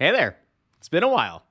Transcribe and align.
Hey 0.00 0.10
there. 0.10 0.38
It's 0.78 0.88
been 0.88 1.04
a 1.04 1.08
while. 1.08 1.44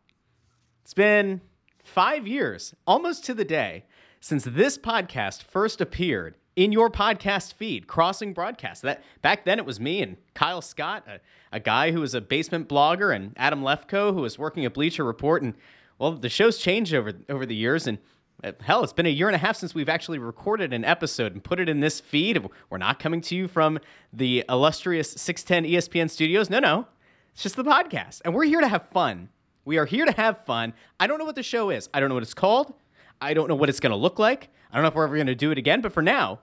It's 0.84 0.94
been 0.94 1.40
five 1.82 2.28
years, 2.28 2.76
almost 2.86 3.24
to 3.24 3.34
the 3.34 3.46
day, 3.46 3.86
since 4.20 4.44
this 4.44 4.78
podcast 4.78 5.44
first 5.44 5.80
appeared 5.80 6.36
in 6.58 6.74
your 6.74 6.90
podcast 6.90 7.54
feed, 7.54 7.88
Crossing 7.88 8.34
Broadcast. 8.34 8.82
That 8.82 9.02
back 9.22 9.46
then 9.46 9.60
it 9.60 9.66
was 9.66 9.80
me 9.80 10.02
and 10.02 10.18
Kyle 10.34 10.62
Scott, 10.62 11.06
a, 11.08 11.22
a 11.56 11.62
guy 11.62 11.92
who 11.92 12.02
was 12.02 12.14
a 12.14 12.20
basement 12.20 12.68
blogger, 12.68 13.16
and 13.16 13.32
Adam 13.38 13.62
Lefkoe, 13.62 14.14
who 14.14 14.20
was 14.20 14.38
working 14.38 14.66
at 14.66 14.74
Bleacher 14.74 15.06
Report. 15.06 15.42
And 15.42 15.54
well, 15.98 16.12
the 16.12 16.28
show's 16.28 16.58
changed 16.58 16.94
over 16.94 17.14
over 17.30 17.46
the 17.46 17.56
years, 17.56 17.88
and 17.88 17.98
uh, 18.44 18.52
hell, 18.60 18.84
it's 18.84 18.92
been 18.92 19.06
a 19.06 19.10
year 19.10 19.30
and 19.30 19.36
a 19.38 19.40
half 19.40 19.56
since 19.56 19.74
we've 19.74 19.88
actually 19.88 20.20
recorded 20.20 20.74
an 20.74 20.84
episode 20.84 21.32
and 21.32 21.42
put 21.42 21.62
it 21.62 21.70
in 21.70 21.80
this 21.80 22.02
feed. 22.02 22.46
We're 22.70 22.78
not 22.78 23.00
coming 23.00 23.22
to 23.22 23.38
you 23.38 23.48
from 23.48 23.80
the 24.12 24.44
illustrious 24.50 25.12
610 25.12 25.72
ESPN 25.72 26.10
studios. 26.10 26.50
No, 26.50 26.60
no. 26.60 26.88
It's 27.34 27.44
just 27.44 27.56
the 27.56 27.64
podcast. 27.64 28.22
And 28.24 28.34
we're 28.34 28.46
here 28.46 28.62
to 28.62 28.68
have 28.68 28.90
fun. 28.90 29.30
We 29.66 29.78
are 29.78 29.86
here 29.86 30.06
to 30.06 30.12
have 30.12 30.46
fun. 30.46 30.74
I 31.00 31.08
don't 31.08 31.18
know 31.18 31.26
what 31.26 31.36
the 31.36 31.44
show 31.44 31.70
is. 31.70 31.90
I 31.94 32.00
don't 32.00 32.10
know 32.10 32.16
what 32.16 32.24
it's 32.24 32.34
called. 32.34 32.74
I 33.22 33.34
don't 33.34 33.48
know 33.48 33.56
what 33.56 33.70
it's 33.70 33.80
going 33.80 33.92
to 33.92 33.98
look 33.98 34.20
like. 34.20 34.50
I 34.72 34.76
don't 34.76 34.84
know 34.84 34.90
if 34.90 34.96
we're 34.96 35.06
ever 35.06 35.16
going 35.16 35.28
to 35.28 35.36
do 35.36 35.52
it 35.52 35.58
again, 35.58 35.82
but 35.82 35.94
for 35.94 36.04
now, 36.04 36.40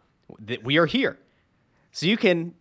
th- 0.47 0.63
we 0.63 0.79
are 0.79 0.87
here. 0.87 1.19
So 1.93 2.07
you 2.07 2.17
can 2.17 2.55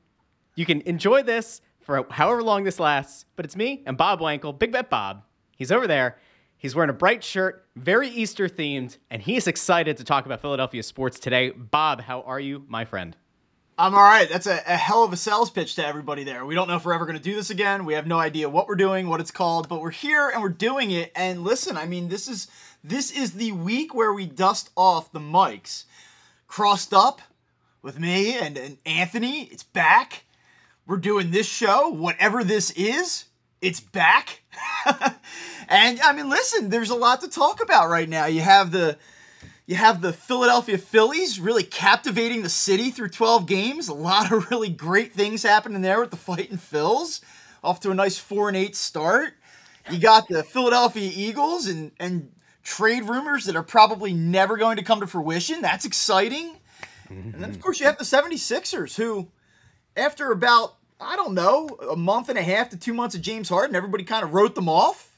you 0.55 0.65
can 0.65 0.81
enjoy 0.81 1.23
this 1.23 1.61
for 1.79 2.05
however 2.09 2.43
long 2.43 2.63
this 2.63 2.79
lasts, 2.79 3.25
but 3.35 3.45
it's 3.45 3.55
me 3.55 3.84
and 3.85 3.95
Bob 3.97 4.20
Wankel, 4.20 4.57
Big 4.57 4.71
Bet 4.71 4.89
Bob. 4.89 5.23
He's 5.55 5.71
over 5.71 5.87
there. 5.87 6.17
He's 6.57 6.75
wearing 6.75 6.89
a 6.89 6.93
bright 6.93 7.23
shirt, 7.23 7.65
very 7.77 8.09
Easter 8.09 8.49
themed, 8.49 8.98
and 9.09 9.21
he 9.21 9.37
is 9.37 9.48
excited 9.48 9.95
to 9.98 10.03
talk 10.03 10.25
about 10.25 10.41
Philadelphia 10.41 10.84
sports 10.84 11.17
today. 11.17 11.51
Bob, 11.51 12.01
how 12.01 12.21
are 12.23 12.39
you, 12.39 12.65
my 12.67 12.84
friend? 12.84 13.15
I'm 13.79 13.95
all 13.95 14.03
right. 14.03 14.27
That's 14.27 14.45
a, 14.45 14.61
a, 14.67 14.75
hell 14.75 15.05
of 15.05 15.13
a 15.13 15.17
sales 15.17 15.49
pitch 15.49 15.75
to 15.75 15.87
everybody 15.87 16.25
there. 16.25 16.45
We 16.45 16.53
don't 16.53 16.67
know 16.67 16.75
if 16.75 16.83
we're 16.83 16.93
ever 16.93 17.05
going 17.05 17.17
to 17.17 17.23
do 17.23 17.33
this 17.33 17.49
again. 17.49 17.85
We 17.85 17.93
have 17.93 18.05
no 18.05 18.20
idea 18.20 18.49
what 18.49 18.67
we're 18.67 18.75
doing, 18.75 19.07
what 19.07 19.21
it's 19.21 19.31
called, 19.31 19.70
but 19.70 19.79
we're 19.79 19.89
here 19.89 20.27
and 20.27 20.41
we're 20.41 20.49
doing 20.49 20.91
it. 20.91 21.13
And 21.15 21.45
listen, 21.45 21.77
I 21.77 21.85
mean, 21.85 22.09
this 22.09 22.27
is 22.27 22.49
this 22.84 23.09
is 23.09 23.35
the 23.35 23.54
week 23.54 23.95
where 23.95 24.12
we 24.12 24.26
dust 24.26 24.70
off 24.76 25.13
the 25.13 25.21
mics. 25.21 25.85
Crossed 26.45 26.93
up 26.93 27.21
with 27.81 27.98
me 27.98 28.37
and, 28.37 28.57
and 28.57 28.79
Anthony. 28.85 29.43
It's 29.43 29.63
back. 29.63 30.26
We're 30.85 30.98
doing 30.98 31.32
this 31.32 31.48
show, 31.48 31.87
whatever 31.87 32.43
this 32.43 32.71
is. 32.71 33.27
It's 33.61 33.79
back. 33.79 34.41
and 35.70 36.01
I 36.01 36.11
mean, 36.11 36.29
listen, 36.29 36.70
there's 36.70 36.89
a 36.89 36.95
lot 36.95 37.21
to 37.21 37.29
talk 37.29 37.63
about 37.63 37.87
right 37.87 38.09
now. 38.09 38.26
You 38.26 38.41
have 38.41 38.71
the 38.71 38.98
you 39.70 39.75
have 39.75 40.01
the 40.01 40.12
Philadelphia 40.12 40.79
Phillies 40.79 41.39
really 41.39 41.62
captivating 41.62 42.41
the 42.41 42.49
city 42.49 42.89
through 42.89 43.09
12 43.09 43.45
games. 43.45 43.87
A 43.87 43.93
lot 43.93 44.31
of 44.31 44.49
really 44.49 44.70
great 44.70 45.13
things 45.13 45.43
happening 45.43 45.84
there 45.84 45.99
with 45.99 46.09
the 46.09 46.17
fighting 46.17 46.57
Phils. 46.57 47.21
Off 47.63 47.79
to 47.81 47.91
a 47.91 47.93
nice 47.93 48.17
4 48.17 48.48
and 48.48 48.57
8 48.57 48.76
start. 48.76 49.35
You 49.91 49.99
got 49.99 50.27
the 50.27 50.41
Philadelphia 50.41 51.11
Eagles 51.13 51.67
and 51.67 51.91
and 51.99 52.31
trade 52.63 53.03
rumors 53.07 53.45
that 53.45 53.55
are 53.55 53.61
probably 53.61 54.11
never 54.11 54.57
going 54.57 54.77
to 54.77 54.84
come 54.84 55.01
to 55.01 55.07
fruition. 55.07 55.61
That's 55.61 55.85
exciting. 55.85 56.55
Mm-hmm. 57.07 57.35
And 57.35 57.43
then 57.43 57.51
of 57.51 57.61
course 57.61 57.79
you 57.79 57.85
have 57.85 57.99
the 57.99 58.05
76ers 58.05 58.95
who 58.95 59.27
after 59.95 60.31
about 60.31 60.77
I 60.99 61.15
don't 61.15 61.35
know, 61.35 61.77
a 61.91 61.95
month 61.95 62.29
and 62.29 62.39
a 62.39 62.43
half 62.43 62.70
to 62.70 62.77
2 62.77 62.91
months 62.91 63.13
of 63.13 63.21
James 63.21 63.49
Harden, 63.49 63.76
everybody 63.76 64.03
kind 64.03 64.23
of 64.23 64.33
wrote 64.33 64.56
them 64.56 64.67
off. 64.67 65.16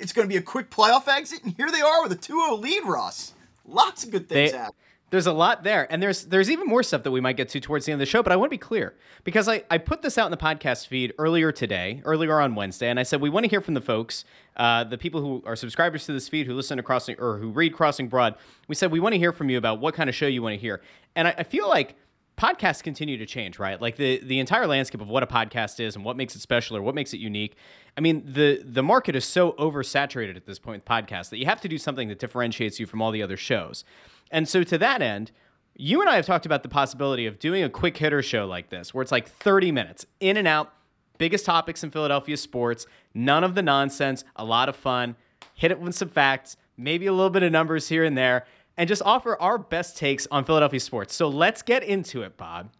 It's 0.00 0.12
going 0.12 0.26
to 0.26 0.28
be 0.28 0.36
a 0.36 0.42
quick 0.42 0.68
playoff 0.68 1.06
exit 1.06 1.44
and 1.44 1.54
here 1.56 1.70
they 1.70 1.80
are 1.80 2.02
with 2.02 2.10
a 2.10 2.16
2-0 2.16 2.60
lead, 2.60 2.84
Ross. 2.84 3.34
Lots 3.68 4.04
of 4.04 4.10
good 4.10 4.28
things 4.28 4.52
they, 4.52 4.58
happen. 4.58 4.74
There's 5.10 5.26
a 5.26 5.32
lot 5.32 5.62
there, 5.62 5.90
and 5.90 6.02
there's 6.02 6.24
there's 6.26 6.50
even 6.50 6.66
more 6.66 6.82
stuff 6.82 7.02
that 7.02 7.10
we 7.10 7.20
might 7.20 7.36
get 7.36 7.48
to 7.50 7.60
towards 7.60 7.86
the 7.86 7.92
end 7.92 8.00
of 8.00 8.06
the 8.06 8.10
show. 8.10 8.22
But 8.22 8.30
I 8.32 8.36
want 8.36 8.50
to 8.50 8.54
be 8.54 8.58
clear 8.58 8.94
because 9.24 9.48
I, 9.48 9.64
I 9.70 9.78
put 9.78 10.02
this 10.02 10.18
out 10.18 10.26
in 10.26 10.30
the 10.30 10.36
podcast 10.36 10.86
feed 10.86 11.14
earlier 11.18 11.50
today, 11.50 12.02
earlier 12.04 12.40
on 12.40 12.54
Wednesday, 12.54 12.90
and 12.90 13.00
I 13.00 13.04
said 13.04 13.22
we 13.22 13.30
want 13.30 13.44
to 13.44 13.50
hear 13.50 13.62
from 13.62 13.72
the 13.72 13.80
folks, 13.80 14.24
uh, 14.58 14.84
the 14.84 14.98
people 14.98 15.22
who 15.22 15.42
are 15.46 15.56
subscribers 15.56 16.04
to 16.06 16.12
this 16.12 16.28
feed, 16.28 16.46
who 16.46 16.54
listen 16.54 16.76
to 16.76 16.82
Crossing 16.82 17.16
or 17.18 17.38
who 17.38 17.48
read 17.48 17.72
Crossing 17.72 18.08
Broad. 18.08 18.34
We 18.68 18.74
said 18.74 18.90
we 18.92 19.00
want 19.00 19.14
to 19.14 19.18
hear 19.18 19.32
from 19.32 19.48
you 19.48 19.56
about 19.56 19.80
what 19.80 19.94
kind 19.94 20.10
of 20.10 20.14
show 20.14 20.26
you 20.26 20.42
want 20.42 20.54
to 20.54 20.60
hear, 20.60 20.82
and 21.16 21.28
I, 21.28 21.36
I 21.38 21.42
feel 21.42 21.68
like 21.68 21.96
podcasts 22.38 22.82
continue 22.82 23.18
to 23.18 23.26
change, 23.26 23.58
right? 23.58 23.80
Like 23.80 23.96
the 23.96 24.20
the 24.24 24.38
entire 24.38 24.66
landscape 24.66 25.00
of 25.00 25.08
what 25.08 25.22
a 25.22 25.26
podcast 25.26 25.80
is 25.80 25.96
and 25.96 26.04
what 26.04 26.16
makes 26.16 26.34
it 26.34 26.40
special 26.40 26.76
or 26.76 26.82
what 26.82 26.94
makes 26.94 27.12
it 27.12 27.18
unique. 27.18 27.56
I 27.96 28.00
mean, 28.00 28.22
the 28.24 28.62
the 28.64 28.82
market 28.82 29.16
is 29.16 29.24
so 29.24 29.52
oversaturated 29.52 30.36
at 30.36 30.46
this 30.46 30.58
point 30.58 30.82
with 30.82 30.84
podcasts 30.84 31.30
that 31.30 31.38
you 31.38 31.46
have 31.46 31.60
to 31.62 31.68
do 31.68 31.76
something 31.76 32.08
that 32.08 32.18
differentiates 32.18 32.80
you 32.80 32.86
from 32.86 33.02
all 33.02 33.10
the 33.10 33.22
other 33.22 33.36
shows. 33.36 33.84
And 34.30 34.48
so 34.48 34.62
to 34.62 34.78
that 34.78 35.02
end, 35.02 35.32
you 35.74 36.00
and 36.00 36.08
I 36.08 36.16
have 36.16 36.26
talked 36.26 36.46
about 36.46 36.62
the 36.62 36.68
possibility 36.68 37.26
of 37.26 37.38
doing 37.38 37.62
a 37.62 37.70
quick 37.70 37.96
hitter 37.96 38.22
show 38.22 38.46
like 38.46 38.68
this, 38.68 38.94
where 38.94 39.02
it's 39.02 39.12
like 39.12 39.28
30 39.28 39.72
minutes 39.72 40.06
in 40.20 40.36
and 40.36 40.48
out, 40.48 40.72
biggest 41.18 41.44
topics 41.44 41.82
in 41.82 41.90
Philadelphia 41.90 42.36
sports, 42.36 42.86
none 43.14 43.44
of 43.44 43.54
the 43.54 43.62
nonsense, 43.62 44.24
a 44.36 44.44
lot 44.44 44.68
of 44.68 44.76
fun, 44.76 45.16
hit 45.54 45.70
it 45.70 45.80
with 45.80 45.94
some 45.94 46.08
facts, 46.08 46.56
maybe 46.76 47.06
a 47.06 47.12
little 47.12 47.30
bit 47.30 47.42
of 47.42 47.52
numbers 47.52 47.88
here 47.88 48.04
and 48.04 48.16
there, 48.18 48.46
and 48.78 48.88
just 48.88 49.02
offer 49.04 49.36
our 49.42 49.58
best 49.58 49.98
takes 49.98 50.26
on 50.30 50.44
Philadelphia 50.44 50.80
sports. 50.80 51.14
So 51.14 51.28
let's 51.28 51.62
get 51.62 51.82
into 51.82 52.22
it, 52.22 52.36
Bob. 52.36 52.70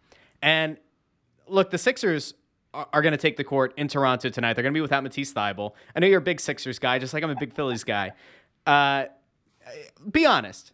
And 0.41 0.77
look, 1.47 1.69
the 1.69 1.77
Sixers 1.77 2.33
are, 2.73 3.01
going 3.01 3.11
to 3.11 3.17
take 3.17 3.35
the 3.35 3.43
court 3.43 3.73
in 3.77 3.87
Toronto 3.87 4.29
tonight. 4.29 4.53
They're 4.53 4.63
going 4.63 4.73
to 4.73 4.77
be 4.77 4.81
without 4.81 5.03
Matisse 5.03 5.33
Thybulle. 5.33 5.73
I 5.95 5.99
know 5.99 6.07
you're 6.07 6.19
a 6.19 6.21
big 6.21 6.39
Sixers 6.39 6.79
guy, 6.79 6.99
just 6.99 7.13
like 7.13 7.23
I'm 7.23 7.29
a 7.29 7.35
big 7.35 7.53
Phillies 7.53 7.83
guy. 7.83 8.13
Uh, 8.65 9.05
be 10.09 10.25
honest, 10.25 10.71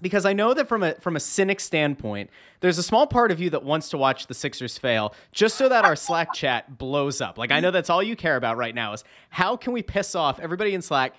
because 0.00 0.26
I 0.26 0.32
know 0.32 0.52
that 0.54 0.68
from 0.68 0.82
a 0.82 0.94
from 0.96 1.16
a 1.16 1.20
cynic 1.20 1.60
standpoint, 1.60 2.30
there's 2.60 2.78
a 2.78 2.82
small 2.82 3.06
part 3.06 3.30
of 3.30 3.40
you 3.40 3.50
that 3.50 3.64
wants 3.64 3.88
to 3.90 3.98
watch 3.98 4.26
the 4.26 4.34
Sixers 4.34 4.76
fail 4.76 5.14
just 5.32 5.56
so 5.56 5.68
that 5.68 5.84
our 5.84 5.96
Slack 5.96 6.34
chat 6.34 6.76
blows 6.76 7.20
up. 7.20 7.38
Like 7.38 7.52
I 7.52 7.60
know 7.60 7.70
that's 7.70 7.88
all 7.88 8.02
you 8.02 8.16
care 8.16 8.36
about 8.36 8.56
right 8.56 8.74
now 8.74 8.92
is 8.92 9.04
how 9.30 9.56
can 9.56 9.72
we 9.72 9.82
piss 9.82 10.14
off 10.14 10.38
everybody 10.40 10.74
in 10.74 10.82
Slack? 10.82 11.14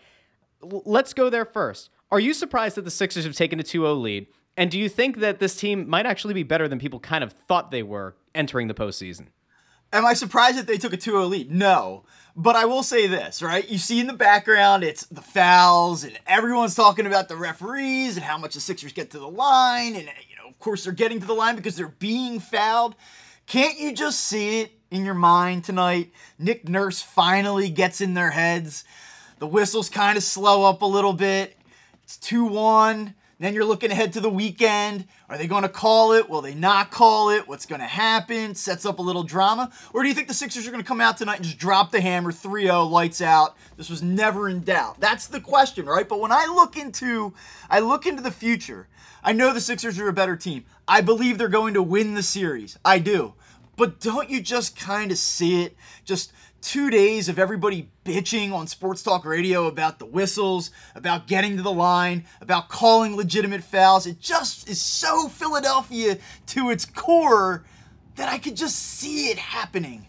L- 0.61 0.83
let's 0.85 1.13
go 1.13 1.29
there 1.29 1.45
first. 1.45 1.89
Are 2.11 2.19
you 2.19 2.33
surprised 2.33 2.75
that 2.75 2.85
the 2.85 2.91
Sixers 2.91 3.25
have 3.25 3.35
taken 3.35 3.59
a 3.59 3.63
2-0 3.63 4.01
lead? 4.01 4.27
And 4.57 4.71
do 4.71 4.79
you 4.79 4.89
think 4.89 5.17
that 5.17 5.39
this 5.39 5.55
team 5.55 5.87
might 5.87 6.05
actually 6.05 6.33
be 6.33 6.43
better 6.43 6.67
than 6.67 6.79
people 6.79 6.99
kind 6.99 7.23
of 7.23 7.31
thought 7.31 7.71
they 7.71 7.83
were 7.83 8.15
entering 8.33 8.67
the 8.67 8.73
postseason? 8.73 9.27
Am 9.93 10.05
I 10.05 10.13
surprised 10.13 10.57
that 10.57 10.67
they 10.67 10.77
took 10.77 10.93
a 10.93 10.97
2-0 10.97 11.29
lead? 11.29 11.51
No. 11.51 12.03
But 12.35 12.55
I 12.55 12.65
will 12.65 12.83
say 12.83 13.07
this, 13.07 13.41
right? 13.41 13.67
You 13.69 13.77
see 13.77 13.99
in 13.99 14.07
the 14.07 14.13
background, 14.13 14.83
it's 14.83 15.05
the 15.05 15.21
fouls, 15.21 16.03
and 16.03 16.17
everyone's 16.25 16.75
talking 16.75 17.05
about 17.05 17.27
the 17.27 17.35
referees 17.35 18.15
and 18.15 18.23
how 18.23 18.37
much 18.37 18.53
the 18.53 18.59
Sixers 18.59 18.93
get 18.93 19.11
to 19.11 19.19
the 19.19 19.27
line. 19.27 19.95
And, 19.95 20.09
you 20.29 20.35
know, 20.35 20.47
of 20.47 20.57
course, 20.59 20.83
they're 20.83 20.93
getting 20.93 21.19
to 21.19 21.27
the 21.27 21.33
line 21.33 21.55
because 21.55 21.75
they're 21.75 21.87
being 21.87 22.39
fouled. 22.39 22.95
Can't 23.45 23.79
you 23.79 23.93
just 23.93 24.19
see 24.19 24.61
it 24.61 24.71
in 24.91 25.05
your 25.05 25.15
mind 25.15 25.63
tonight? 25.63 26.11
Nick 26.37 26.67
Nurse 26.67 27.01
finally 27.01 27.69
gets 27.69 28.01
in 28.01 28.13
their 28.13 28.31
heads. 28.31 28.83
The 29.39 29.47
whistles 29.47 29.89
kind 29.89 30.17
of 30.17 30.23
slow 30.23 30.65
up 30.65 30.81
a 30.81 30.85
little 30.85 31.13
bit. 31.13 31.55
It's 32.09 32.17
2 32.17 32.43
1. 32.45 33.13
Then 33.37 33.53
you're 33.53 33.65
looking 33.65 33.91
ahead 33.91 34.13
to 34.13 34.19
the 34.19 34.31
weekend. 34.31 35.05
Are 35.29 35.37
they 35.37 35.45
going 35.45 35.61
to 35.61 35.69
call 35.69 36.13
it? 36.13 36.27
Will 36.27 36.41
they 36.41 36.55
not 36.55 36.89
call 36.89 37.29
it? 37.29 37.47
What's 37.47 37.67
going 37.67 37.81
to 37.81 37.87
happen? 37.87 38.55
Sets 38.55 38.83
up 38.83 38.97
a 38.97 39.03
little 39.03 39.21
drama. 39.21 39.71
Or 39.93 40.01
do 40.01 40.09
you 40.09 40.15
think 40.15 40.27
the 40.27 40.33
Sixers 40.33 40.67
are 40.67 40.71
going 40.71 40.81
to 40.81 40.87
come 40.87 41.01
out 41.01 41.17
tonight 41.17 41.35
and 41.35 41.45
just 41.45 41.59
drop 41.59 41.91
the 41.91 42.01
hammer 42.01 42.31
3 42.31 42.63
0, 42.63 42.85
lights 42.85 43.21
out? 43.21 43.55
This 43.77 43.91
was 43.91 44.01
never 44.01 44.49
in 44.49 44.61
doubt. 44.61 44.99
That's 44.99 45.27
the 45.27 45.39
question, 45.39 45.85
right? 45.85 46.09
But 46.09 46.19
when 46.19 46.31
I 46.31 46.47
look 46.47 46.77
into 46.77 47.35
I 47.69 47.79
look 47.79 48.07
into 48.07 48.23
the 48.23 48.31
future, 48.31 48.87
I 49.23 49.31
know 49.31 49.53
the 49.53 49.61
Sixers 49.61 49.99
are 49.99 50.09
a 50.09 50.11
better 50.11 50.35
team. 50.35 50.65
I 50.87 51.01
believe 51.01 51.37
they're 51.37 51.47
going 51.47 51.75
to 51.75 51.83
win 51.83 52.15
the 52.15 52.23
series. 52.23 52.79
I 52.83 52.97
do. 52.97 53.35
But 53.75 53.99
don't 53.99 54.31
you 54.31 54.41
just 54.41 54.75
kind 54.75 55.11
of 55.11 55.19
see 55.19 55.61
it? 55.61 55.75
Just 56.05 56.33
two 56.61 56.89
days 56.89 57.29
of 57.29 57.39
everybody 57.39 57.89
bitching 58.05 58.51
on 58.53 58.67
sports 58.67 59.03
talk 59.03 59.25
radio 59.25 59.67
about 59.67 59.99
the 59.99 60.05
whistles, 60.05 60.71
about 60.95 61.27
getting 61.27 61.57
to 61.57 61.63
the 61.63 61.71
line, 61.71 62.25
about 62.41 62.69
calling 62.69 63.15
legitimate 63.15 63.63
fouls. 63.63 64.05
It 64.05 64.19
just 64.19 64.69
is 64.69 64.81
so 64.81 65.27
Philadelphia 65.27 66.17
to 66.47 66.69
its 66.69 66.85
core 66.85 67.63
that 68.15 68.29
I 68.29 68.37
could 68.37 68.55
just 68.55 68.75
see 68.75 69.29
it 69.29 69.37
happening. 69.37 70.07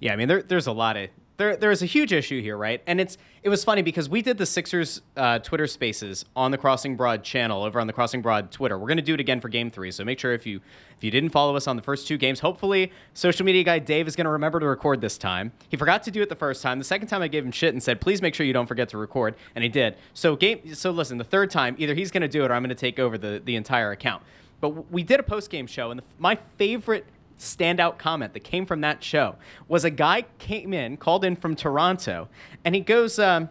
Yeah, 0.00 0.12
I 0.12 0.16
mean, 0.16 0.28
there, 0.28 0.42
there's 0.42 0.66
a 0.66 0.72
lot 0.72 0.96
of 0.96 1.10
there 1.36 1.56
there 1.56 1.70
is 1.70 1.82
a 1.82 1.86
huge 1.86 2.12
issue 2.12 2.40
here, 2.40 2.56
right? 2.56 2.82
And 2.86 3.00
it's 3.00 3.18
it 3.44 3.50
was 3.50 3.62
funny 3.62 3.82
because 3.82 4.08
we 4.08 4.22
did 4.22 4.38
the 4.38 4.46
Sixers 4.46 5.02
uh, 5.18 5.38
Twitter 5.38 5.66
Spaces 5.66 6.24
on 6.34 6.50
the 6.50 6.56
Crossing 6.56 6.96
Broad 6.96 7.22
channel 7.22 7.62
over 7.62 7.78
on 7.78 7.86
the 7.86 7.92
Crossing 7.92 8.22
Broad 8.22 8.50
Twitter. 8.50 8.78
We're 8.78 8.86
to 8.96 9.02
do 9.02 9.12
it 9.12 9.20
again 9.20 9.38
for 9.38 9.50
Game 9.50 9.70
Three, 9.70 9.90
so 9.90 10.02
make 10.02 10.18
sure 10.18 10.32
if 10.32 10.46
you 10.46 10.62
if 10.96 11.04
you 11.04 11.10
didn't 11.10 11.28
follow 11.28 11.54
us 11.54 11.66
on 11.66 11.76
the 11.76 11.82
first 11.82 12.08
two 12.08 12.16
games, 12.16 12.40
hopefully 12.40 12.90
social 13.12 13.44
media 13.44 13.62
guy 13.62 13.78
Dave 13.78 14.08
is 14.08 14.16
to 14.24 14.30
remember 14.30 14.60
to 14.60 14.66
record 14.66 15.02
this 15.02 15.18
time. 15.18 15.52
He 15.68 15.76
forgot 15.76 16.02
to 16.04 16.10
do 16.10 16.22
it 16.22 16.30
the 16.30 16.34
first 16.34 16.62
time. 16.62 16.78
The 16.78 16.86
second 16.86 17.08
time 17.08 17.20
I 17.20 17.28
gave 17.28 17.44
him 17.44 17.52
shit 17.52 17.74
and 17.74 17.82
said, 17.82 18.00
"Please 18.00 18.22
make 18.22 18.34
sure 18.34 18.46
you 18.46 18.54
don't 18.54 18.66
forget 18.66 18.88
to 18.88 18.98
record," 18.98 19.34
and 19.54 19.62
he 19.62 19.68
did. 19.68 19.96
So 20.14 20.36
game 20.36 20.74
so 20.74 20.90
listen, 20.90 21.18
the 21.18 21.24
third 21.24 21.50
time 21.50 21.76
either 21.78 21.92
he's 21.92 22.10
to 22.22 22.28
do 22.28 22.44
it 22.44 22.50
or 22.50 22.54
I'm 22.54 22.62
to 22.70 22.74
take 22.74 22.98
over 22.98 23.18
the 23.18 23.42
the 23.44 23.56
entire 23.56 23.90
account. 23.90 24.22
But 24.62 24.90
we 24.90 25.02
did 25.02 25.20
a 25.20 25.22
post 25.22 25.50
game 25.50 25.66
show, 25.66 25.90
and 25.90 26.00
the, 26.00 26.04
my 26.18 26.38
favorite 26.56 27.04
standout 27.38 27.98
comment 27.98 28.32
that 28.34 28.40
came 28.40 28.66
from 28.66 28.80
that 28.82 29.02
show 29.02 29.36
was 29.68 29.84
a 29.84 29.90
guy 29.90 30.24
came 30.38 30.72
in, 30.72 30.96
called 30.96 31.24
in 31.24 31.36
from 31.36 31.56
Toronto, 31.56 32.28
and 32.64 32.74
he 32.74 32.80
goes, 32.80 33.18
um, 33.18 33.48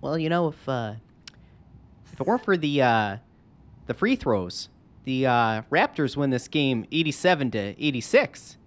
"Well, 0.00 0.18
you 0.18 0.28
know, 0.28 0.48
if 0.48 0.68
uh, 0.68 0.94
if 2.12 2.20
it 2.20 2.26
weren't 2.26 2.44
for 2.44 2.56
the 2.56 2.82
uh, 2.82 3.16
the 3.86 3.94
free 3.94 4.16
throws, 4.16 4.68
the 5.04 5.26
uh, 5.26 5.62
Raptors 5.70 6.16
win 6.16 6.30
this 6.30 6.48
game 6.48 6.86
87 6.90 7.50
to 7.52 7.58
86." 7.84 8.58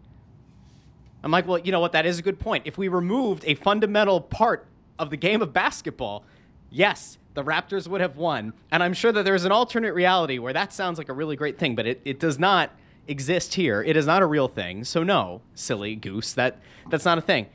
I'm 1.24 1.32
like, 1.32 1.48
well, 1.48 1.58
you 1.58 1.72
know 1.72 1.80
what? 1.80 1.92
That 1.92 2.06
is 2.06 2.20
a 2.20 2.22
good 2.22 2.40
point. 2.40 2.68
If 2.68 2.78
we 2.78 2.88
removed 2.88 3.44
a 3.46 3.56
fundamental 3.56 4.22
part 4.22 4.68
of 5.00 5.10
the 5.10 5.18
game 5.18 5.42
of 5.42 5.52
basketball, 5.52 6.24
yes, 6.70 7.18
the 7.34 7.44
Raptors 7.44 7.88
would 7.88 8.02
have 8.02 8.18
won. 8.18 8.54
And 8.72 8.82
I'm 8.82 8.94
sure 8.94 9.12
that 9.12 9.24
there's 9.24 9.44
an 9.44 9.52
alternate 9.52 9.94
reality 9.94 10.40
where 10.40 10.54
that 10.54 10.74
sounds 10.74 10.98
like 10.98 11.10
a 11.10 11.14
really 11.14 11.36
great 11.36 11.58
thing, 11.58 11.76
but 11.76 11.86
it, 11.86 12.02
it 12.06 12.20
does 12.20 12.40
not 12.40 12.72
exist 13.08 13.56
here. 13.56 13.82
It 13.82 13.98
is 13.98 14.06
not 14.06 14.22
a 14.22 14.26
real 14.26 14.48
thing. 14.48 14.84
So 14.84 15.04
no, 15.04 15.42
silly 15.54 15.96
goose, 15.96 16.34
that 16.34 16.60
that's 16.90 17.06
not 17.06 17.18
a 17.18 17.22
thing. 17.22 17.48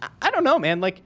I, 0.00 0.08
I 0.22 0.30
don't 0.30 0.44
know, 0.44 0.58
man. 0.58 0.80
Like 0.80 1.02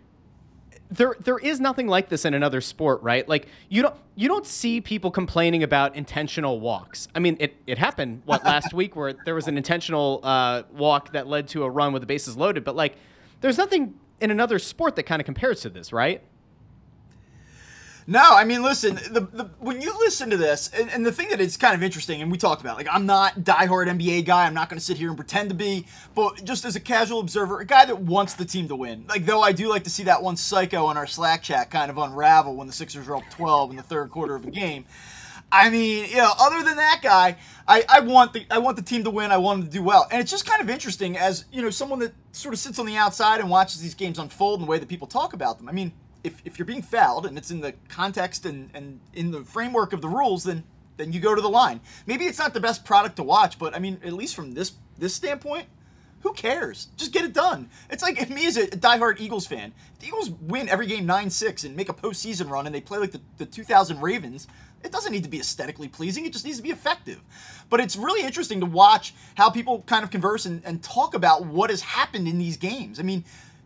there 0.90 1.16
there 1.20 1.38
is 1.38 1.60
nothing 1.60 1.86
like 1.86 2.08
this 2.08 2.24
in 2.24 2.34
another 2.34 2.60
sport, 2.60 3.02
right? 3.02 3.28
Like 3.28 3.48
you 3.68 3.82
don't 3.82 3.94
you 4.14 4.28
don't 4.28 4.46
see 4.46 4.80
people 4.80 5.10
complaining 5.10 5.62
about 5.62 5.96
intentional 5.96 6.60
walks. 6.60 7.08
I 7.14 7.18
mean, 7.18 7.36
it, 7.40 7.56
it 7.66 7.78
happened 7.78 8.22
what 8.24 8.44
last 8.44 8.72
week 8.72 8.96
where 8.96 9.14
there 9.24 9.34
was 9.34 9.48
an 9.48 9.56
intentional 9.56 10.20
uh, 10.22 10.62
walk 10.72 11.12
that 11.12 11.26
led 11.26 11.48
to 11.48 11.64
a 11.64 11.70
run 11.70 11.92
with 11.92 12.02
the 12.02 12.06
bases 12.06 12.36
loaded, 12.36 12.64
but 12.64 12.76
like 12.76 12.96
there's 13.40 13.58
nothing 13.58 13.94
in 14.20 14.30
another 14.30 14.58
sport 14.58 14.96
that 14.96 15.04
kind 15.04 15.20
of 15.20 15.26
compares 15.26 15.60
to 15.62 15.68
this, 15.68 15.92
right? 15.92 16.22
No, 18.06 18.22
I 18.22 18.44
mean, 18.44 18.62
listen. 18.62 18.96
The, 18.96 19.20
the 19.20 19.50
when 19.60 19.80
you 19.80 19.96
listen 19.98 20.28
to 20.30 20.36
this, 20.36 20.68
and, 20.78 20.90
and, 20.90 21.06
the 21.06 21.12
thing 21.12 21.30
that 21.30 21.40
is 21.40 21.56
kind 21.56 21.74
of 21.74 21.82
interesting, 21.82 22.20
and 22.20 22.30
we 22.30 22.36
talked 22.36 22.60
about, 22.60 22.76
like, 22.76 22.88
I'm 22.90 23.06
not 23.06 23.40
diehard 23.40 23.88
NBA 23.88 24.26
guy. 24.26 24.44
I'm 24.44 24.52
not 24.52 24.68
going 24.68 24.78
to 24.78 24.84
sit 24.84 24.98
here 24.98 25.08
and 25.08 25.16
pretend 25.16 25.48
to 25.48 25.54
be, 25.54 25.86
but 26.14 26.44
just 26.44 26.66
as 26.66 26.76
a 26.76 26.80
casual 26.80 27.20
observer, 27.20 27.60
a 27.60 27.64
guy 27.64 27.86
that 27.86 28.00
wants 28.00 28.34
the 28.34 28.44
team 28.44 28.68
to 28.68 28.76
win. 28.76 29.06
Like, 29.08 29.24
though 29.24 29.40
I 29.40 29.52
do 29.52 29.68
like 29.68 29.84
to 29.84 29.90
see 29.90 30.02
that 30.02 30.22
one 30.22 30.36
psycho 30.36 30.84
on 30.86 30.98
our 30.98 31.06
Slack 31.06 31.42
chat 31.42 31.70
kind 31.70 31.90
of 31.90 31.96
unravel 31.96 32.54
when 32.56 32.66
the 32.66 32.74
Sixers 32.74 33.08
are 33.08 33.16
up 33.16 33.24
12 33.30 33.70
in 33.70 33.76
the 33.76 33.82
third 33.82 34.10
quarter 34.10 34.34
of 34.34 34.46
a 34.46 34.50
game. 34.50 34.84
I 35.50 35.70
mean, 35.70 36.10
you 36.10 36.16
know, 36.16 36.32
other 36.38 36.62
than 36.62 36.76
that 36.76 37.00
guy, 37.02 37.36
I, 37.66 37.84
I 37.88 38.00
want 38.00 38.32
the 38.32 38.44
I 38.50 38.58
want 38.58 38.76
the 38.76 38.82
team 38.82 39.04
to 39.04 39.10
win. 39.10 39.30
I 39.30 39.36
want 39.36 39.60
them 39.60 39.68
to 39.68 39.72
do 39.72 39.84
well, 39.84 40.08
and 40.10 40.20
it's 40.20 40.30
just 40.30 40.46
kind 40.46 40.60
of 40.60 40.68
interesting 40.68 41.16
as 41.16 41.44
you 41.52 41.62
know 41.62 41.70
someone 41.70 42.00
that 42.00 42.12
sort 42.32 42.54
of 42.54 42.58
sits 42.58 42.80
on 42.80 42.86
the 42.86 42.96
outside 42.96 43.38
and 43.38 43.48
watches 43.48 43.80
these 43.80 43.94
games 43.94 44.18
unfold 44.18 44.58
and 44.58 44.66
the 44.66 44.70
way 44.70 44.78
that 44.78 44.88
people 44.88 45.06
talk 45.06 45.32
about 45.32 45.58
them. 45.58 45.68
I 45.68 45.72
mean 45.72 45.92
if, 46.24 46.42
if 46.44 46.58
you're 46.58 46.66
being 46.66 46.82
fouled 46.82 47.26
and 47.26 47.38
it's 47.38 47.50
in 47.50 47.60
the 47.60 47.74
context 47.88 48.46
and, 48.46 48.70
and 48.74 48.98
in 49.12 49.30
the 49.30 49.44
framework 49.44 49.92
of 49.92 50.00
the 50.00 50.08
rules, 50.08 50.42
then 50.44 50.64
then 50.96 51.12
you 51.12 51.18
go 51.18 51.34
to 51.34 51.42
the 51.42 51.48
line. 51.48 51.80
Maybe 52.06 52.24
it's 52.24 52.38
not 52.38 52.54
the 52.54 52.60
best 52.60 52.84
product 52.84 53.16
to 53.16 53.24
watch, 53.24 53.58
but 53.58 53.74
I 53.74 53.80
mean, 53.80 54.00
at 54.04 54.12
least 54.12 54.34
from 54.34 54.54
this 54.54 54.72
this 54.96 55.14
standpoint, 55.14 55.66
who 56.20 56.32
cares? 56.32 56.88
Just 56.96 57.12
get 57.12 57.24
it 57.24 57.34
done. 57.34 57.68
It's 57.90 58.02
like 58.02 58.20
if 58.20 58.30
me 58.30 58.46
as 58.46 58.56
a 58.56 58.66
diehard 58.66 59.20
Eagles 59.20 59.46
fan, 59.46 59.74
the 60.00 60.06
Eagles 60.06 60.30
win 60.30 60.68
every 60.68 60.86
game 60.86 61.06
9-6 61.06 61.64
and 61.64 61.76
make 61.76 61.88
a 61.88 61.92
postseason 61.92 62.48
run 62.48 62.64
and 62.66 62.74
they 62.74 62.80
play 62.80 62.98
like 62.98 63.12
the, 63.12 63.20
the 63.36 63.44
2000 63.44 64.00
Ravens, 64.00 64.46
it 64.82 64.90
doesn't 64.90 65.12
need 65.12 65.24
to 65.24 65.28
be 65.28 65.38
aesthetically 65.38 65.88
pleasing. 65.88 66.24
It 66.24 66.32
just 66.32 66.46
needs 66.46 66.56
to 66.56 66.62
be 66.62 66.70
effective. 66.70 67.20
But 67.68 67.80
it's 67.80 67.96
really 67.96 68.24
interesting 68.24 68.60
to 68.60 68.66
watch 68.66 69.14
how 69.34 69.50
people 69.50 69.82
kind 69.82 70.02
of 70.02 70.10
converse 70.10 70.46
and, 70.46 70.62
and 70.64 70.82
talk 70.82 71.12
about 71.12 71.44
what 71.44 71.68
has 71.68 71.82
happened 71.82 72.26
in 72.26 72.38
these 72.38 72.56
games. 72.56 72.98
I 72.98 73.02
mean, 73.02 73.24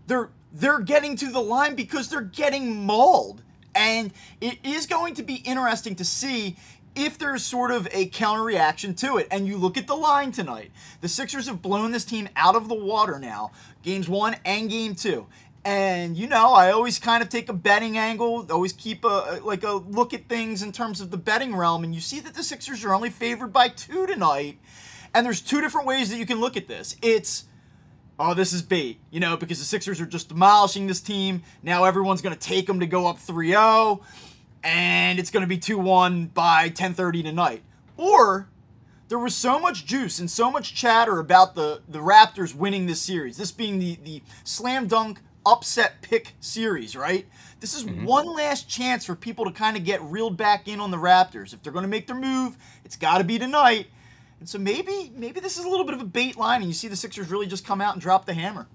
they're 0.08 0.30
they're 0.52 0.80
getting 0.80 1.16
to 1.16 1.30
the 1.30 1.40
line 1.40 1.74
because 1.74 2.08
they're 2.08 2.20
getting 2.20 2.84
mauled. 2.84 3.42
And 3.74 4.12
it 4.40 4.58
is 4.64 4.86
going 4.86 5.14
to 5.14 5.22
be 5.22 5.36
interesting 5.36 5.94
to 5.96 6.04
see 6.04 6.56
if 6.94 7.16
there's 7.16 7.44
sort 7.44 7.70
of 7.70 7.86
a 7.92 8.06
counter 8.06 8.42
reaction 8.42 8.94
to 8.94 9.18
it. 9.18 9.28
And 9.30 9.46
you 9.46 9.56
look 9.56 9.76
at 9.76 9.86
the 9.86 9.94
line 9.94 10.32
tonight. 10.32 10.72
The 11.00 11.08
Sixers 11.08 11.46
have 11.46 11.62
blown 11.62 11.92
this 11.92 12.04
team 12.04 12.28
out 12.34 12.56
of 12.56 12.68
the 12.68 12.74
water 12.74 13.18
now, 13.18 13.52
games 13.82 14.08
one 14.08 14.36
and 14.44 14.68
game 14.68 14.94
two. 14.94 15.26
And 15.64 16.16
you 16.16 16.26
know, 16.26 16.54
I 16.54 16.72
always 16.72 16.98
kind 16.98 17.22
of 17.22 17.28
take 17.28 17.48
a 17.48 17.52
betting 17.52 17.98
angle, 17.98 18.46
always 18.50 18.72
keep 18.72 19.04
a 19.04 19.40
like 19.44 19.64
a 19.64 19.72
look 19.72 20.14
at 20.14 20.28
things 20.28 20.62
in 20.62 20.72
terms 20.72 21.00
of 21.00 21.10
the 21.10 21.16
betting 21.16 21.54
realm. 21.54 21.84
And 21.84 21.94
you 21.94 22.00
see 22.00 22.20
that 22.20 22.34
the 22.34 22.42
Sixers 22.42 22.84
are 22.84 22.94
only 22.94 23.10
favored 23.10 23.52
by 23.52 23.68
two 23.68 24.06
tonight. 24.06 24.58
And 25.14 25.24
there's 25.24 25.40
two 25.40 25.60
different 25.60 25.86
ways 25.86 26.10
that 26.10 26.16
you 26.16 26.26
can 26.26 26.40
look 26.40 26.56
at 26.56 26.68
this. 26.68 26.96
It's 27.02 27.44
oh, 28.18 28.34
this 28.34 28.52
is 28.52 28.62
bait, 28.62 28.98
you 29.10 29.20
know, 29.20 29.36
because 29.36 29.58
the 29.58 29.64
Sixers 29.64 30.00
are 30.00 30.06
just 30.06 30.28
demolishing 30.28 30.86
this 30.86 31.00
team. 31.00 31.42
Now 31.62 31.84
everyone's 31.84 32.22
going 32.22 32.34
to 32.34 32.40
take 32.40 32.66
them 32.66 32.80
to 32.80 32.86
go 32.86 33.06
up 33.06 33.18
3 33.18 33.48
0, 33.48 34.00
and 34.64 35.18
it's 35.18 35.30
going 35.30 35.42
to 35.42 35.48
be 35.48 35.58
2 35.58 35.78
1 35.78 36.26
by 36.26 36.70
10:30 36.70 37.22
tonight. 37.22 37.62
Or 37.96 38.48
there 39.08 39.18
was 39.18 39.34
so 39.34 39.58
much 39.58 39.86
juice 39.86 40.18
and 40.18 40.30
so 40.30 40.50
much 40.50 40.74
chatter 40.74 41.18
about 41.18 41.54
the, 41.54 41.80
the 41.88 41.98
Raptors 41.98 42.54
winning 42.54 42.86
this 42.86 43.00
series, 43.00 43.36
this 43.36 43.52
being 43.52 43.78
the, 43.78 43.98
the 44.04 44.22
slam 44.44 44.86
dunk 44.86 45.20
upset 45.46 46.02
pick 46.02 46.34
series, 46.40 46.94
right? 46.94 47.26
This 47.60 47.74
is 47.74 47.84
mm-hmm. 47.84 48.04
one 48.04 48.26
last 48.26 48.68
chance 48.68 49.04
for 49.04 49.14
people 49.14 49.46
to 49.46 49.50
kind 49.50 49.76
of 49.76 49.84
get 49.84 50.02
reeled 50.02 50.36
back 50.36 50.68
in 50.68 50.78
on 50.78 50.90
the 50.90 50.98
Raptors. 50.98 51.54
If 51.54 51.62
they're 51.62 51.72
going 51.72 51.84
to 51.84 51.88
make 51.88 52.06
their 52.06 52.16
move, 52.16 52.56
it's 52.84 52.96
got 52.96 53.18
to 53.18 53.24
be 53.24 53.38
tonight. 53.38 53.86
And 54.40 54.48
so 54.48 54.58
maybe 54.58 55.12
maybe 55.14 55.40
this 55.40 55.58
is 55.58 55.64
a 55.64 55.68
little 55.68 55.84
bit 55.84 55.94
of 55.94 56.00
a 56.00 56.04
bait 56.04 56.36
line, 56.36 56.60
and 56.60 56.68
you 56.68 56.74
see 56.74 56.88
the 56.88 56.96
Sixers 56.96 57.30
really 57.30 57.46
just 57.46 57.64
come 57.64 57.80
out 57.80 57.94
and 57.94 58.02
drop 58.02 58.24
the 58.24 58.34
hammer. 58.34 58.66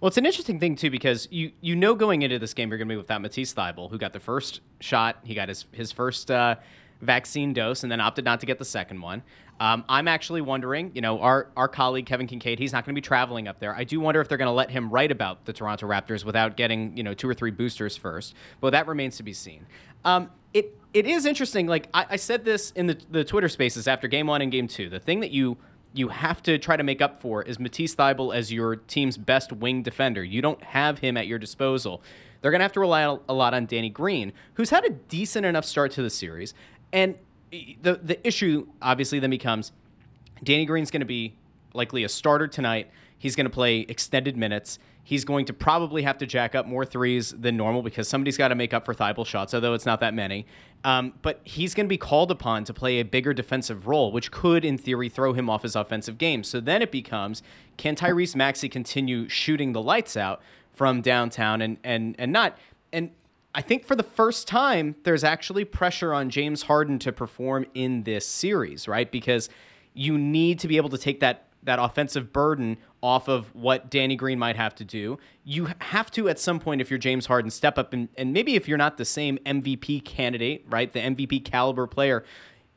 Well, 0.00 0.08
it's 0.08 0.16
an 0.16 0.24
interesting 0.24 0.58
thing 0.58 0.76
too 0.76 0.90
because 0.90 1.28
you 1.30 1.52
you 1.60 1.76
know 1.76 1.94
going 1.94 2.22
into 2.22 2.38
this 2.38 2.54
game 2.54 2.70
you're 2.70 2.78
going 2.78 2.88
to 2.88 2.92
be 2.92 2.96
without 2.96 3.20
Matisse 3.20 3.52
Thybulle, 3.52 3.90
who 3.90 3.98
got 3.98 4.12
the 4.12 4.20
first 4.20 4.60
shot, 4.80 5.18
he 5.24 5.34
got 5.34 5.48
his 5.48 5.66
his 5.72 5.92
first 5.92 6.30
uh, 6.30 6.56
vaccine 7.00 7.52
dose, 7.52 7.82
and 7.82 7.92
then 7.92 8.00
opted 8.00 8.24
not 8.24 8.40
to 8.40 8.46
get 8.46 8.58
the 8.58 8.64
second 8.64 9.00
one. 9.00 9.22
Um, 9.60 9.84
I'm 9.90 10.08
actually 10.08 10.40
wondering, 10.40 10.90
you 10.94 11.02
know, 11.02 11.20
our 11.20 11.48
our 11.54 11.68
colleague 11.68 12.06
Kevin 12.06 12.26
Kinkead, 12.26 12.58
he's 12.58 12.72
not 12.72 12.86
going 12.86 12.94
to 12.94 12.98
be 12.98 13.04
traveling 13.04 13.46
up 13.46 13.60
there. 13.60 13.74
I 13.76 13.84
do 13.84 14.00
wonder 14.00 14.22
if 14.22 14.28
they're 14.28 14.38
going 14.38 14.46
to 14.46 14.52
let 14.52 14.70
him 14.70 14.88
write 14.90 15.12
about 15.12 15.44
the 15.44 15.52
Toronto 15.52 15.86
Raptors 15.86 16.24
without 16.24 16.56
getting 16.56 16.96
you 16.96 17.02
know 17.02 17.12
two 17.12 17.28
or 17.28 17.34
three 17.34 17.50
boosters 17.50 17.96
first, 17.96 18.34
but 18.60 18.70
that 18.70 18.86
remains 18.86 19.18
to 19.18 19.22
be 19.22 19.34
seen. 19.34 19.66
Um, 20.04 20.30
it 20.54 20.76
it 20.92 21.06
is 21.06 21.26
interesting. 21.26 21.66
Like 21.66 21.88
I, 21.94 22.06
I 22.10 22.16
said 22.16 22.44
this 22.44 22.72
in 22.72 22.86
the, 22.86 22.98
the 23.10 23.24
Twitter 23.24 23.48
Spaces 23.48 23.86
after 23.86 24.08
Game 24.08 24.26
One 24.26 24.42
and 24.42 24.50
Game 24.50 24.68
Two. 24.68 24.88
The 24.88 25.00
thing 25.00 25.20
that 25.20 25.30
you 25.30 25.56
you 25.92 26.08
have 26.08 26.42
to 26.44 26.58
try 26.58 26.76
to 26.76 26.82
make 26.82 27.02
up 27.02 27.20
for 27.20 27.42
is 27.42 27.58
Matisse 27.58 27.94
Thybulle 27.94 28.34
as 28.34 28.52
your 28.52 28.76
team's 28.76 29.16
best 29.16 29.52
wing 29.52 29.82
defender. 29.82 30.22
You 30.22 30.40
don't 30.40 30.62
have 30.62 30.98
him 30.98 31.16
at 31.16 31.26
your 31.26 31.38
disposal. 31.38 32.02
They're 32.40 32.50
going 32.50 32.60
to 32.60 32.64
have 32.64 32.72
to 32.72 32.80
rely 32.80 33.02
a 33.02 33.34
lot 33.34 33.54
on 33.54 33.66
Danny 33.66 33.90
Green, 33.90 34.32
who's 34.54 34.70
had 34.70 34.84
a 34.84 34.90
decent 34.90 35.44
enough 35.44 35.64
start 35.64 35.90
to 35.92 36.02
the 36.02 36.10
series. 36.10 36.54
And 36.92 37.16
the 37.50 38.00
the 38.02 38.26
issue 38.26 38.68
obviously 38.80 39.18
then 39.18 39.30
becomes 39.30 39.72
Danny 40.42 40.64
Green's 40.64 40.90
going 40.90 41.00
to 41.00 41.06
be 41.06 41.34
likely 41.74 42.04
a 42.04 42.08
starter 42.08 42.48
tonight. 42.48 42.90
He's 43.18 43.36
going 43.36 43.44
to 43.44 43.50
play 43.50 43.80
extended 43.80 44.36
minutes. 44.36 44.78
He's 45.02 45.24
going 45.24 45.46
to 45.46 45.52
probably 45.52 46.02
have 46.02 46.18
to 46.18 46.26
jack 46.26 46.54
up 46.54 46.66
more 46.66 46.84
threes 46.84 47.30
than 47.30 47.56
normal 47.56 47.82
because 47.82 48.08
somebody's 48.08 48.36
got 48.36 48.48
to 48.48 48.54
make 48.54 48.72
up 48.72 48.84
for 48.84 48.94
Thybulle 48.94 49.26
shots, 49.26 49.54
although 49.54 49.74
it's 49.74 49.86
not 49.86 50.00
that 50.00 50.14
many. 50.14 50.46
Um, 50.84 51.14
but 51.22 51.40
he's 51.44 51.74
going 51.74 51.86
to 51.86 51.88
be 51.88 51.98
called 51.98 52.30
upon 52.30 52.64
to 52.64 52.74
play 52.74 53.00
a 53.00 53.04
bigger 53.04 53.34
defensive 53.34 53.86
role, 53.86 54.12
which 54.12 54.30
could, 54.30 54.64
in 54.64 54.78
theory, 54.78 55.08
throw 55.08 55.32
him 55.32 55.50
off 55.50 55.62
his 55.62 55.76
offensive 55.76 56.16
game. 56.16 56.42
So 56.44 56.60
then 56.60 56.82
it 56.82 56.90
becomes 56.90 57.42
can 57.76 57.96
Tyrese 57.96 58.36
Maxey 58.36 58.68
continue 58.68 59.28
shooting 59.28 59.72
the 59.72 59.82
lights 59.82 60.16
out 60.16 60.40
from 60.72 61.02
downtown 61.02 61.60
and, 61.60 61.78
and, 61.84 62.14
and 62.18 62.32
not. 62.32 62.56
And 62.92 63.10
I 63.54 63.62
think 63.62 63.84
for 63.84 63.96
the 63.96 64.02
first 64.02 64.46
time, 64.46 64.94
there's 65.02 65.24
actually 65.24 65.64
pressure 65.64 66.14
on 66.14 66.30
James 66.30 66.62
Harden 66.62 66.98
to 67.00 67.12
perform 67.12 67.66
in 67.74 68.04
this 68.04 68.26
series, 68.26 68.86
right? 68.86 69.10
Because 69.10 69.48
you 69.92 70.16
need 70.16 70.58
to 70.60 70.68
be 70.68 70.76
able 70.76 70.88
to 70.90 70.98
take 70.98 71.20
that 71.20 71.49
that 71.62 71.78
offensive 71.78 72.32
burden 72.32 72.78
off 73.02 73.28
of 73.28 73.54
what 73.54 73.90
Danny 73.90 74.16
Green 74.16 74.38
might 74.38 74.56
have 74.56 74.74
to 74.76 74.84
do. 74.84 75.18
You 75.44 75.68
have 75.80 76.10
to, 76.12 76.28
at 76.28 76.38
some 76.38 76.60
point, 76.60 76.80
if 76.80 76.90
you're 76.90 76.98
James 76.98 77.26
Harden, 77.26 77.50
step 77.50 77.78
up 77.78 77.92
and, 77.92 78.08
and 78.16 78.32
maybe 78.32 78.54
if 78.54 78.68
you're 78.68 78.78
not 78.78 78.96
the 78.96 79.04
same 79.04 79.38
MVP 79.46 80.04
candidate, 80.04 80.64
right, 80.68 80.92
the 80.92 81.00
MVP 81.00 81.44
caliber 81.44 81.86
player, 81.86 82.24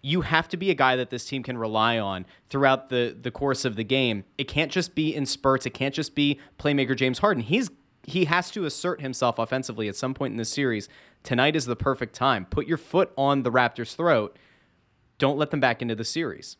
you 0.01 0.21
have 0.21 0.49
to 0.49 0.57
be 0.57 0.69
a 0.69 0.73
guy 0.73 0.95
that 0.97 1.09
this 1.09 1.25
team 1.25 1.43
can 1.43 1.57
rely 1.57 1.97
on 1.97 2.25
throughout 2.49 2.89
the 2.89 3.15
the 3.19 3.31
course 3.31 3.63
of 3.63 3.77
the 3.77 3.85
game. 3.85 4.25
It 4.37 4.49
can't 4.49 4.71
just 4.71 4.95
be 4.95 5.15
in 5.15 5.25
spurts. 5.25 5.65
It 5.65 5.73
can't 5.73 5.95
just 5.95 6.13
be 6.13 6.39
playmaker 6.59 6.95
James 6.95 7.19
Harden. 7.19 7.41
He's 7.41 7.71
he 8.05 8.25
has 8.25 8.51
to 8.51 8.65
assert 8.65 8.99
himself 8.99 9.39
offensively 9.39 9.87
at 9.87 9.95
some 9.95 10.13
point 10.13 10.31
in 10.31 10.37
this 10.37 10.49
series. 10.49 10.89
Tonight 11.23 11.55
is 11.55 11.65
the 11.65 11.77
perfect 11.77 12.13
time. 12.13 12.45
Put 12.45 12.67
your 12.67 12.77
foot 12.77 13.13
on 13.17 13.43
the 13.43 13.51
Raptors' 13.51 13.95
throat. 13.95 14.37
Don't 15.17 15.37
let 15.37 15.51
them 15.51 15.61
back 15.61 15.81
into 15.81 15.95
the 15.95 16.03
series. 16.03 16.57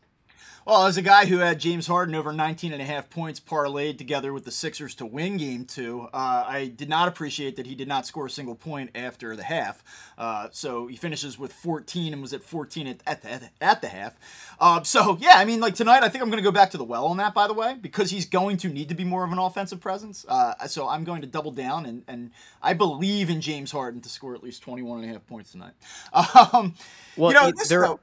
Well, 0.66 0.86
as 0.86 0.96
a 0.96 1.02
guy 1.02 1.26
who 1.26 1.38
had 1.38 1.60
James 1.60 1.86
Harden 1.86 2.14
over 2.14 2.32
19 2.32 2.72
and 2.72 2.80
a 2.80 2.86
half 2.86 3.10
points 3.10 3.38
parlayed 3.38 3.98
together 3.98 4.32
with 4.32 4.46
the 4.46 4.50
Sixers 4.50 4.94
to 4.94 5.04
win 5.04 5.36
game 5.36 5.66
two, 5.66 6.08
uh, 6.14 6.44
I 6.46 6.72
did 6.74 6.88
not 6.88 7.06
appreciate 7.06 7.56
that 7.56 7.66
he 7.66 7.74
did 7.74 7.86
not 7.86 8.06
score 8.06 8.24
a 8.24 8.30
single 8.30 8.54
point 8.54 8.88
after 8.94 9.36
the 9.36 9.42
half. 9.42 9.84
Uh, 10.16 10.48
so 10.52 10.86
he 10.86 10.96
finishes 10.96 11.38
with 11.38 11.52
14 11.52 12.14
and 12.14 12.22
was 12.22 12.32
at 12.32 12.42
14 12.42 12.86
at, 12.86 13.02
at, 13.06 13.20
the, 13.20 13.50
at 13.60 13.82
the 13.82 13.88
half. 13.88 14.16
Uh, 14.58 14.82
so, 14.84 15.18
yeah, 15.20 15.34
I 15.36 15.44
mean, 15.44 15.60
like 15.60 15.74
tonight, 15.74 16.02
I 16.02 16.08
think 16.08 16.24
I'm 16.24 16.30
going 16.30 16.42
to 16.42 16.48
go 16.48 16.52
back 16.52 16.70
to 16.70 16.78
the 16.78 16.84
well 16.84 17.08
on 17.08 17.18
that, 17.18 17.34
by 17.34 17.46
the 17.46 17.52
way, 17.52 17.76
because 17.78 18.10
he's 18.10 18.24
going 18.24 18.56
to 18.58 18.70
need 18.70 18.88
to 18.88 18.94
be 18.94 19.04
more 19.04 19.22
of 19.22 19.32
an 19.32 19.38
offensive 19.38 19.80
presence. 19.80 20.24
Uh, 20.26 20.66
so 20.66 20.88
I'm 20.88 21.04
going 21.04 21.20
to 21.20 21.26
double 21.26 21.50
down, 21.50 21.84
and, 21.84 22.04
and 22.08 22.30
I 22.62 22.72
believe 22.72 23.28
in 23.28 23.42
James 23.42 23.70
Harden 23.70 24.00
to 24.00 24.08
score 24.08 24.34
at 24.34 24.42
least 24.42 24.62
21 24.62 25.00
and 25.00 25.10
a 25.10 25.12
half 25.12 25.26
points 25.26 25.52
tonight. 25.52 25.74
Um, 26.54 26.74
well, 27.16 27.32
you 27.32 27.40
know, 27.40 27.52
this, 27.56 27.68
there, 27.68 27.82
though, 27.82 28.00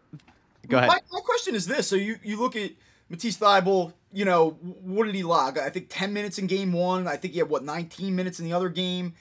Go 0.67 0.77
ahead. 0.77 0.89
My, 0.89 0.99
my, 1.11 1.19
question 1.21 1.55
is 1.55 1.65
this: 1.65 1.87
So 1.87 1.95
you 1.95 2.17
you 2.23 2.39
look 2.39 2.55
at 2.55 2.71
Matisse 3.09 3.37
Thybulle. 3.37 3.93
You 4.13 4.25
know 4.25 4.51
what 4.61 5.05
did 5.05 5.15
he 5.15 5.23
log? 5.23 5.57
I 5.57 5.69
think 5.69 5.87
ten 5.89 6.13
minutes 6.13 6.37
in 6.37 6.47
game 6.47 6.73
one. 6.73 7.07
I 7.07 7.17
think 7.17 7.33
he 7.33 7.39
had 7.39 7.49
what 7.49 7.63
19 7.63 8.15
minutes 8.15 8.39
in 8.39 8.45
the 8.45 8.53
other 8.53 8.69
game. 8.69 9.13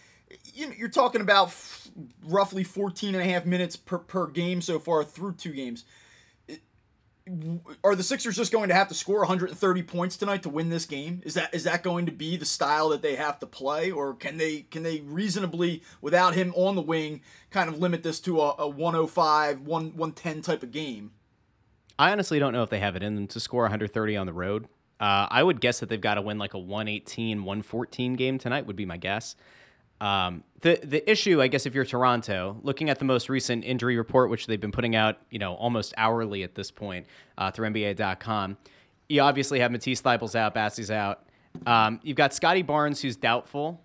You, 0.54 0.72
you're 0.76 0.88
talking 0.88 1.20
about 1.20 1.48
f- 1.48 1.88
roughly 2.24 2.62
14 2.62 3.14
and 3.14 3.22
a 3.22 3.32
half 3.32 3.46
minutes 3.46 3.74
per, 3.74 3.98
per 3.98 4.28
game 4.28 4.60
so 4.60 4.78
far 4.78 5.02
through 5.02 5.34
two 5.34 5.52
games. 5.52 5.84
are 7.82 7.96
the 7.96 8.04
Sixers 8.04 8.36
just 8.36 8.52
going 8.52 8.68
to 8.68 8.74
have 8.74 8.86
to 8.88 8.94
score 8.94 9.20
130 9.20 9.82
points 9.82 10.16
tonight 10.16 10.44
to 10.44 10.48
win 10.48 10.68
this 10.68 10.86
game? 10.86 11.20
Is 11.24 11.34
that 11.34 11.54
is 11.54 11.64
that 11.64 11.82
going 11.82 12.06
to 12.06 12.12
be 12.12 12.36
the 12.36 12.44
style 12.44 12.90
that 12.90 13.02
they 13.02 13.16
have 13.16 13.38
to 13.40 13.46
play, 13.46 13.90
or 13.90 14.14
can 14.14 14.36
they 14.36 14.62
can 14.62 14.82
they 14.82 15.00
reasonably, 15.00 15.82
without 16.00 16.34
him 16.34 16.52
on 16.54 16.76
the 16.76 16.82
wing, 16.82 17.22
kind 17.50 17.68
of 17.68 17.78
limit 17.78 18.02
this 18.02 18.20
to 18.20 18.40
a, 18.40 18.54
a 18.58 18.68
105, 18.68 19.60
1 19.60 19.96
110 19.96 20.42
type 20.42 20.62
of 20.62 20.70
game? 20.70 21.12
I 22.00 22.12
honestly 22.12 22.38
don't 22.38 22.54
know 22.54 22.62
if 22.62 22.70
they 22.70 22.80
have 22.80 22.96
it 22.96 23.02
in 23.02 23.14
them 23.14 23.26
to 23.26 23.38
score 23.38 23.64
130 23.64 24.16
on 24.16 24.24
the 24.24 24.32
road. 24.32 24.64
Uh, 24.98 25.26
I 25.30 25.42
would 25.42 25.60
guess 25.60 25.80
that 25.80 25.90
they've 25.90 26.00
got 26.00 26.14
to 26.14 26.22
win 26.22 26.38
like 26.38 26.54
a 26.54 26.58
118, 26.58 27.44
114 27.44 28.14
game 28.14 28.38
tonight. 28.38 28.64
Would 28.66 28.74
be 28.74 28.86
my 28.86 28.96
guess. 28.96 29.36
Um, 30.00 30.42
the 30.62 30.80
the 30.82 31.08
issue, 31.10 31.42
I 31.42 31.48
guess, 31.48 31.66
if 31.66 31.74
you're 31.74 31.84
Toronto, 31.84 32.58
looking 32.62 32.88
at 32.88 32.98
the 32.98 33.04
most 33.04 33.28
recent 33.28 33.64
injury 33.64 33.98
report, 33.98 34.30
which 34.30 34.46
they've 34.46 34.60
been 34.60 34.72
putting 34.72 34.96
out, 34.96 35.18
you 35.28 35.38
know, 35.38 35.52
almost 35.56 35.92
hourly 35.98 36.42
at 36.42 36.54
this 36.54 36.70
point 36.70 37.04
uh, 37.36 37.50
through 37.50 37.68
NBA.com, 37.68 38.56
you 39.10 39.20
obviously 39.20 39.60
have 39.60 39.70
Matisse 39.70 40.00
Thybulle's 40.00 40.34
out, 40.34 40.54
Bassey's 40.54 40.90
out. 40.90 41.26
Um, 41.66 42.00
you've 42.02 42.16
got 42.16 42.32
Scottie 42.32 42.62
Barnes, 42.62 43.02
who's 43.02 43.16
doubtful 43.16 43.78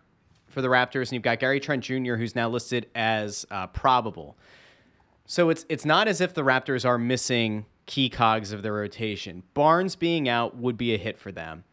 for 0.47 0.61
the 0.61 0.69
Raptors, 0.69 1.07
and 1.07 1.13
you've 1.13 1.23
got 1.23 1.41
Gary 1.41 1.59
Trent 1.59 1.83
Jr., 1.83 2.15
who's 2.15 2.33
now 2.33 2.47
listed 2.47 2.87
as 2.95 3.45
uh, 3.51 3.67
probable. 3.67 4.37
So 5.25 5.49
it's 5.49 5.65
it's 5.67 5.83
not 5.83 6.07
as 6.07 6.21
if 6.21 6.33
the 6.33 6.43
Raptors 6.43 6.85
are 6.85 6.97
missing 6.97 7.65
key 7.85 8.09
cogs 8.09 8.51
of 8.51 8.63
their 8.63 8.73
rotation. 8.73 9.43
Barnes 9.53 9.95
being 9.95 10.27
out 10.27 10.55
would 10.57 10.77
be 10.77 10.93
a 10.93 10.97
hit 10.97 11.17
for 11.17 11.31
them 11.31 11.63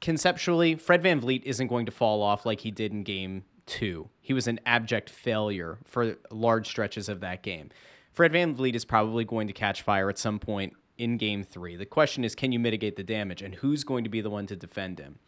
conceptually, 0.00 0.74
Fred 0.74 1.02
VanVleet 1.02 1.42
isn't 1.44 1.66
going 1.66 1.86
to 1.86 1.92
fall 1.92 2.22
off 2.22 2.46
like 2.46 2.60
he 2.60 2.70
did 2.70 2.92
in 2.92 3.02
game 3.02 3.44
two. 3.66 4.08
He 4.20 4.32
was 4.32 4.46
an 4.46 4.60
abject 4.64 5.10
failure 5.10 5.78
for 5.84 6.16
large 6.30 6.68
stretches 6.68 7.08
of 7.08 7.20
that 7.20 7.42
game. 7.42 7.70
Fred 8.12 8.32
VanVleet 8.32 8.74
is 8.74 8.84
probably 8.84 9.24
going 9.24 9.46
to 9.46 9.52
catch 9.52 9.82
fire 9.82 10.08
at 10.08 10.18
some 10.18 10.38
point 10.38 10.74
in 10.96 11.16
game 11.16 11.44
three. 11.44 11.76
The 11.76 11.86
question 11.86 12.24
is, 12.24 12.34
can 12.34 12.52
you 12.52 12.58
mitigate 12.58 12.96
the 12.96 13.04
damage 13.04 13.42
and 13.42 13.54
who's 13.54 13.84
going 13.84 14.04
to 14.04 14.10
be 14.10 14.20
the 14.20 14.30
one 14.30 14.46
to 14.46 14.56
defend 14.56 14.98
him? 14.98 15.18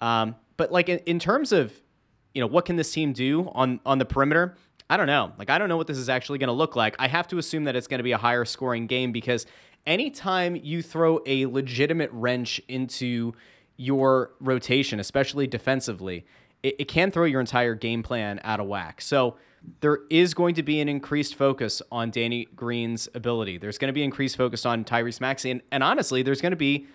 Um, 0.00 0.36
but 0.56 0.70
like 0.70 0.88
in, 0.88 0.98
in 1.00 1.18
terms 1.18 1.50
of, 1.50 1.80
you 2.34 2.40
know, 2.40 2.46
what 2.46 2.64
can 2.64 2.76
this 2.76 2.92
team 2.92 3.12
do 3.12 3.50
on, 3.52 3.80
on 3.84 3.98
the 3.98 4.04
perimeter? 4.04 4.56
I 4.90 4.96
don't 4.96 5.06
know. 5.06 5.32
Like, 5.38 5.50
I 5.50 5.58
don't 5.58 5.68
know 5.68 5.76
what 5.76 5.86
this 5.86 5.98
is 5.98 6.08
actually 6.08 6.38
going 6.38 6.48
to 6.48 6.54
look 6.54 6.74
like. 6.74 6.96
I 6.98 7.08
have 7.08 7.28
to 7.28 7.38
assume 7.38 7.64
that 7.64 7.76
it's 7.76 7.86
going 7.86 7.98
to 7.98 8.04
be 8.04 8.12
a 8.12 8.18
higher 8.18 8.44
scoring 8.44 8.86
game 8.86 9.12
because 9.12 9.44
anytime 9.86 10.56
you 10.56 10.82
throw 10.82 11.20
a 11.26 11.46
legitimate 11.46 12.10
wrench 12.12 12.60
into 12.68 13.34
your 13.76 14.32
rotation, 14.40 14.98
especially 14.98 15.46
defensively, 15.46 16.24
it, 16.62 16.76
it 16.78 16.84
can 16.86 17.10
throw 17.10 17.24
your 17.24 17.40
entire 17.40 17.74
game 17.74 18.02
plan 18.02 18.40
out 18.44 18.60
of 18.60 18.66
whack. 18.66 19.00
So 19.00 19.36
there 19.80 20.00
is 20.10 20.34
going 20.34 20.54
to 20.54 20.62
be 20.62 20.80
an 20.80 20.88
increased 20.88 21.34
focus 21.34 21.82
on 21.92 22.10
Danny 22.10 22.46
Green's 22.56 23.08
ability. 23.14 23.58
There's 23.58 23.78
going 23.78 23.88
to 23.88 23.92
be 23.92 24.02
increased 24.02 24.36
focus 24.36 24.64
on 24.64 24.84
Tyrese 24.84 25.20
Maxey. 25.20 25.50
And, 25.50 25.62
and 25.70 25.82
honestly, 25.82 26.22
there's 26.22 26.40
going 26.40 26.52
to 26.52 26.56
be 26.56 26.86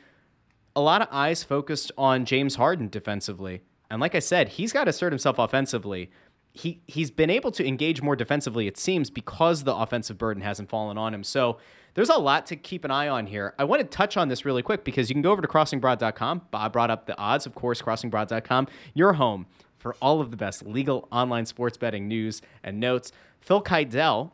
a 0.76 0.82
lot 0.82 1.02
of 1.02 1.08
eyes 1.12 1.44
focused 1.44 1.92
on 1.98 2.26
James 2.26 2.56
Harden 2.56 2.90
defensively. 2.90 3.62
And 3.92 4.02
like 4.02 4.16
I 4.16 4.20
said, 4.20 4.50
he's 4.50 4.74
got 4.74 4.86
to 4.86 4.90
assert 4.90 5.12
himself 5.12 5.38
offensively. 5.38 6.10
He 6.54 6.82
he's 6.86 7.10
been 7.10 7.30
able 7.30 7.52
to 7.52 7.68
engage 7.68 8.02
more 8.02 8.16
defensively, 8.16 8.68
it 8.68 8.78
seems, 8.78 9.10
because 9.10 9.64
the 9.64 9.76
offensive 9.76 10.18
burden 10.18 10.44
hasn't 10.44 10.70
fallen 10.70 10.98
on 10.98 11.14
him. 11.14 11.24
So 11.24 11.58
there's 11.96 12.10
a 12.10 12.18
lot 12.18 12.46
to 12.48 12.56
keep 12.56 12.86
an 12.86 12.92
eye 12.92 13.08
on 13.08 13.28
here. 13.28 13.54
I 13.58 13.64
want 13.64 13.82
to 13.82 13.88
touch 13.88 14.18
on 14.18 14.28
this 14.28 14.46
really 14.46 14.62
quick 14.62 14.84
because 14.84 15.10
you 15.10 15.16
can 15.16 15.22
go 15.22 15.32
over 15.32 15.42
to 15.42 15.48
crossingbroad.com. 15.48 16.44
Bob 16.52 16.74
brought 16.74 16.92
up 16.92 17.06
the 17.06 17.18
odds, 17.18 17.46
of 17.46 17.56
course, 17.56 17.82
crossingbroad.com, 17.82 18.68
your 18.94 19.14
home 19.14 19.48
for 19.78 19.96
all 20.02 20.22
of 20.22 20.32
the 20.32 20.38
best 20.38 20.66
legal 20.66 21.08
online 21.12 21.46
sports 21.46 21.78
betting 21.78 22.08
news 22.08 22.42
and 22.64 22.80
notes. 22.80 23.12
Phil 23.42 23.62
Keidel, 23.62 24.32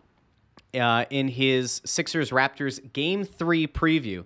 uh, 0.74 1.06
in 1.10 1.28
his 1.28 1.82
Sixers 1.86 2.32
Raptors 2.32 2.94
Game 2.94 3.24
Three 3.24 3.68
preview. 3.68 4.26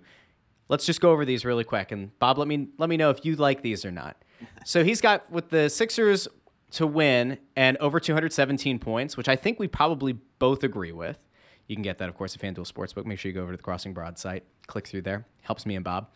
Let's 0.68 0.86
just 0.86 1.00
go 1.00 1.10
over 1.10 1.24
these 1.24 1.44
really 1.44 1.64
quick, 1.64 1.92
and 1.92 2.16
Bob, 2.18 2.38
let 2.38 2.48
me 2.48 2.68
let 2.78 2.88
me 2.88 2.96
know 2.96 3.10
if 3.10 3.24
you 3.24 3.36
like 3.36 3.62
these 3.62 3.84
or 3.84 3.90
not. 3.90 4.16
So 4.64 4.84
he's 4.84 5.00
got 5.00 5.30
with 5.30 5.50
the 5.50 5.68
Sixers 5.70 6.28
to 6.74 6.86
win 6.86 7.38
and 7.56 7.76
over 7.78 8.00
217 8.00 8.78
points, 8.78 9.16
which 9.16 9.28
I 9.28 9.36
think 9.36 9.58
we 9.58 9.68
probably 9.68 10.14
both 10.38 10.64
agree 10.64 10.92
with. 10.92 11.18
You 11.66 11.76
can 11.76 11.82
get 11.82 11.98
that, 11.98 12.08
of 12.08 12.16
course, 12.16 12.34
at 12.34 12.42
FanDuel 12.42 12.70
Sportsbook. 12.70 13.06
Make 13.06 13.18
sure 13.18 13.30
you 13.30 13.34
go 13.34 13.42
over 13.42 13.52
to 13.52 13.56
the 13.56 13.62
Crossing 13.62 13.94
Broad 13.94 14.18
site, 14.18 14.44
click 14.66 14.86
through 14.86 15.02
there. 15.02 15.26
Helps 15.42 15.64
me 15.64 15.76
and 15.76 15.84
Bob. 15.84 16.10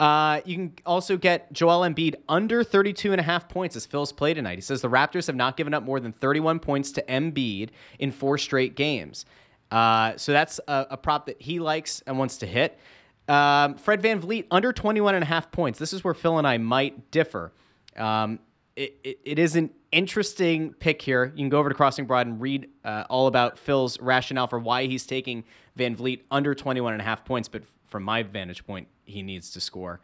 Uh, 0.00 0.40
you 0.44 0.56
can 0.56 0.72
also 0.86 1.16
get 1.16 1.52
Joel 1.52 1.80
Embiid 1.80 2.14
under 2.28 2.64
32 2.64 3.12
and 3.12 3.20
a 3.20 3.24
half 3.24 3.48
points 3.48 3.76
as 3.76 3.86
Phil's 3.86 4.12
play 4.12 4.34
tonight. 4.34 4.56
He 4.56 4.62
says 4.62 4.80
the 4.80 4.88
Raptors 4.88 5.26
have 5.26 5.36
not 5.36 5.56
given 5.56 5.74
up 5.74 5.82
more 5.82 6.00
than 6.00 6.12
31 6.12 6.58
points 6.58 6.90
to 6.92 7.02
Embiid 7.02 7.70
in 7.98 8.10
four 8.10 8.38
straight 8.38 8.76
games. 8.76 9.26
Uh, 9.70 10.16
so 10.16 10.32
that's 10.32 10.60
a, 10.68 10.86
a, 10.90 10.96
prop 10.96 11.26
that 11.26 11.40
he 11.40 11.58
likes 11.58 12.02
and 12.06 12.18
wants 12.18 12.38
to 12.38 12.46
hit. 12.46 12.78
Um, 13.28 13.76
Fred 13.76 14.02
VanVleet 14.02 14.46
under 14.50 14.72
21 14.72 15.14
and 15.14 15.24
a 15.24 15.26
half 15.26 15.50
points. 15.50 15.78
This 15.78 15.92
is 15.92 16.04
where 16.04 16.14
Phil 16.14 16.38
and 16.38 16.46
I 16.46 16.58
might 16.58 17.10
differ. 17.10 17.52
Um, 17.96 18.38
it, 18.76 18.96
it, 19.02 19.18
it 19.24 19.38
is 19.38 19.56
an 19.56 19.70
interesting 19.94 20.74
pick 20.74 21.00
here. 21.00 21.26
You 21.26 21.42
can 21.42 21.48
go 21.48 21.58
over 21.58 21.68
to 21.68 21.74
Crossing 21.74 22.04
Broad 22.04 22.26
and 22.26 22.40
read 22.40 22.68
uh, 22.84 23.04
all 23.08 23.28
about 23.28 23.56
Phil's 23.58 23.98
rationale 24.00 24.48
for 24.48 24.58
why 24.58 24.86
he's 24.86 25.06
taking 25.06 25.44
VanVleet 25.78 26.22
under 26.30 26.54
21 26.54 26.92
and 26.92 27.00
a 27.00 27.04
half 27.04 27.24
points, 27.24 27.48
but 27.48 27.62
from 27.86 28.02
my 28.02 28.22
vantage 28.22 28.66
point, 28.66 28.88
he 29.04 29.22
needs 29.22 29.50
to 29.50 29.60
score. 29.60 30.00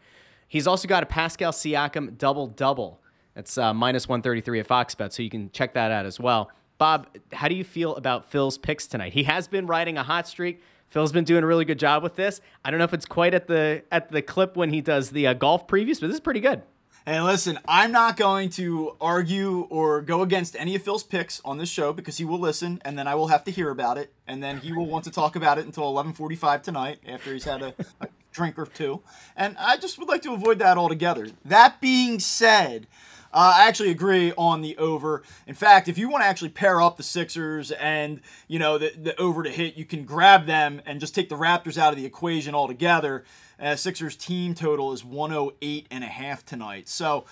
He's 0.46 0.66
also 0.66 0.88
got 0.88 1.02
a 1.02 1.06
Pascal 1.06 1.52
Siakam 1.52 2.16
double 2.16 2.46
double. 2.46 3.00
That's 3.34 3.58
uh, 3.58 3.74
minus 3.74 4.08
133 4.08 4.60
at 4.60 4.66
Fox 4.66 4.94
Bet, 4.94 5.12
so 5.12 5.22
you 5.22 5.30
can 5.30 5.50
check 5.50 5.74
that 5.74 5.90
out 5.90 6.06
as 6.06 6.18
well. 6.18 6.50
Bob, 6.78 7.08
how 7.32 7.48
do 7.48 7.54
you 7.54 7.64
feel 7.64 7.94
about 7.96 8.30
Phil's 8.30 8.58
picks 8.58 8.86
tonight? 8.86 9.12
He 9.12 9.24
has 9.24 9.48
been 9.48 9.66
riding 9.66 9.98
a 9.98 10.02
hot 10.02 10.26
streak. 10.26 10.62
Phil's 10.88 11.12
been 11.12 11.24
doing 11.24 11.44
a 11.44 11.46
really 11.46 11.64
good 11.64 11.78
job 11.78 12.02
with 12.02 12.16
this. 12.16 12.40
I 12.64 12.70
don't 12.70 12.78
know 12.78 12.84
if 12.84 12.94
it's 12.94 13.06
quite 13.06 13.34
at 13.34 13.46
the 13.46 13.82
at 13.92 14.10
the 14.10 14.22
clip 14.22 14.56
when 14.56 14.70
he 14.70 14.80
does 14.80 15.10
the 15.10 15.28
uh, 15.28 15.34
golf 15.34 15.66
previews, 15.68 16.00
but 16.00 16.08
this 16.08 16.14
is 16.14 16.20
pretty 16.20 16.40
good. 16.40 16.62
And 17.06 17.24
listen, 17.24 17.58
I'm 17.66 17.92
not 17.92 18.16
going 18.16 18.50
to 18.50 18.96
argue 19.00 19.66
or 19.70 20.02
go 20.02 20.22
against 20.22 20.54
any 20.56 20.76
of 20.76 20.82
Phil's 20.82 21.02
picks 21.02 21.40
on 21.44 21.56
this 21.56 21.68
show 21.70 21.92
because 21.92 22.18
he 22.18 22.24
will 22.24 22.38
listen, 22.38 22.80
and 22.84 22.98
then 22.98 23.08
I 23.08 23.14
will 23.14 23.28
have 23.28 23.42
to 23.44 23.50
hear 23.50 23.70
about 23.70 23.96
it, 23.96 24.12
and 24.26 24.42
then 24.42 24.58
he 24.58 24.72
will 24.72 24.86
want 24.86 25.04
to 25.04 25.10
talk 25.10 25.34
about 25.34 25.58
it 25.58 25.64
until 25.64 25.84
11:45 25.84 26.62
tonight 26.62 26.98
after 27.06 27.32
he's 27.32 27.44
had 27.44 27.62
a, 27.62 27.74
a 28.00 28.08
drink 28.32 28.58
or 28.58 28.66
two. 28.66 29.00
And 29.36 29.56
I 29.58 29.76
just 29.78 29.98
would 29.98 30.08
like 30.08 30.22
to 30.22 30.34
avoid 30.34 30.58
that 30.58 30.76
altogether. 30.76 31.28
That 31.44 31.80
being 31.80 32.20
said, 32.20 32.86
uh, 33.32 33.54
I 33.56 33.68
actually 33.68 33.90
agree 33.90 34.32
on 34.36 34.60
the 34.60 34.76
over. 34.76 35.22
In 35.46 35.54
fact, 35.54 35.88
if 35.88 35.96
you 35.96 36.08
want 36.08 36.22
to 36.22 36.26
actually 36.26 36.48
pair 36.50 36.80
up 36.82 36.96
the 36.96 37.02
Sixers 37.02 37.70
and 37.70 38.20
you 38.48 38.58
know 38.58 38.76
the, 38.76 38.92
the 38.96 39.18
over 39.20 39.42
to 39.42 39.50
hit, 39.50 39.76
you 39.76 39.84
can 39.84 40.04
grab 40.04 40.46
them 40.46 40.82
and 40.84 41.00
just 41.00 41.14
take 41.14 41.28
the 41.28 41.36
Raptors 41.36 41.78
out 41.78 41.92
of 41.92 41.98
the 41.98 42.06
equation 42.06 42.54
altogether. 42.54 43.24
Uh, 43.60 43.76
Sixers 43.76 44.16
team 44.16 44.54
total 44.54 44.92
is 44.92 45.04
108 45.04 45.86
and 45.90 46.02
a 46.02 46.08
half 46.08 46.44
tonight. 46.44 46.88
So 46.88 47.26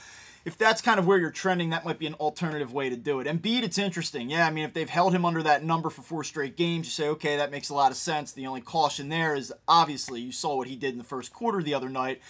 if 0.45 0.57
that's 0.57 0.81
kind 0.81 0.99
of 0.99 1.07
where 1.07 1.19
you're 1.19 1.31
trending, 1.31 1.71
that 1.71 1.85
might 1.85 1.99
be 1.99 2.07
an 2.07 2.15
alternative 2.15 2.73
way 2.73 2.89
to 2.89 2.97
do 2.97 3.21
it. 3.21 3.27
And 3.27 3.43
Embiid, 3.43 3.63
it's 3.63 3.79
interesting. 3.79 4.31
Yeah, 4.31 4.47
I 4.47 4.51
mean, 4.51 4.65
if 4.65 4.73
they've 4.73 4.89
held 4.89 5.15
him 5.15 5.25
under 5.25 5.43
that 5.43 5.65
number 5.65 5.91
for 5.91 6.03
four 6.03 6.25
straight 6.25 6.57
games, 6.57 6.87
you 6.87 6.91
say, 6.91 7.09
okay, 7.09 7.37
that 7.37 7.51
makes 7.51 7.71
a 7.71 7.75
lot 7.75 7.91
of 7.91 7.97
sense. 7.97 8.33
The 8.33 8.47
only 8.47 8.61
caution 8.61 9.09
there 9.09 9.35
is 9.35 9.53
obviously 9.67 10.21
you 10.21 10.33
saw 10.33 10.57
what 10.57 10.69
he 10.69 10.77
did 10.77 10.93
in 10.93 10.99
the 10.99 11.05
first 11.05 11.33
quarter 11.33 11.63
the 11.63 11.75
other 11.75 11.89
night 11.89 12.21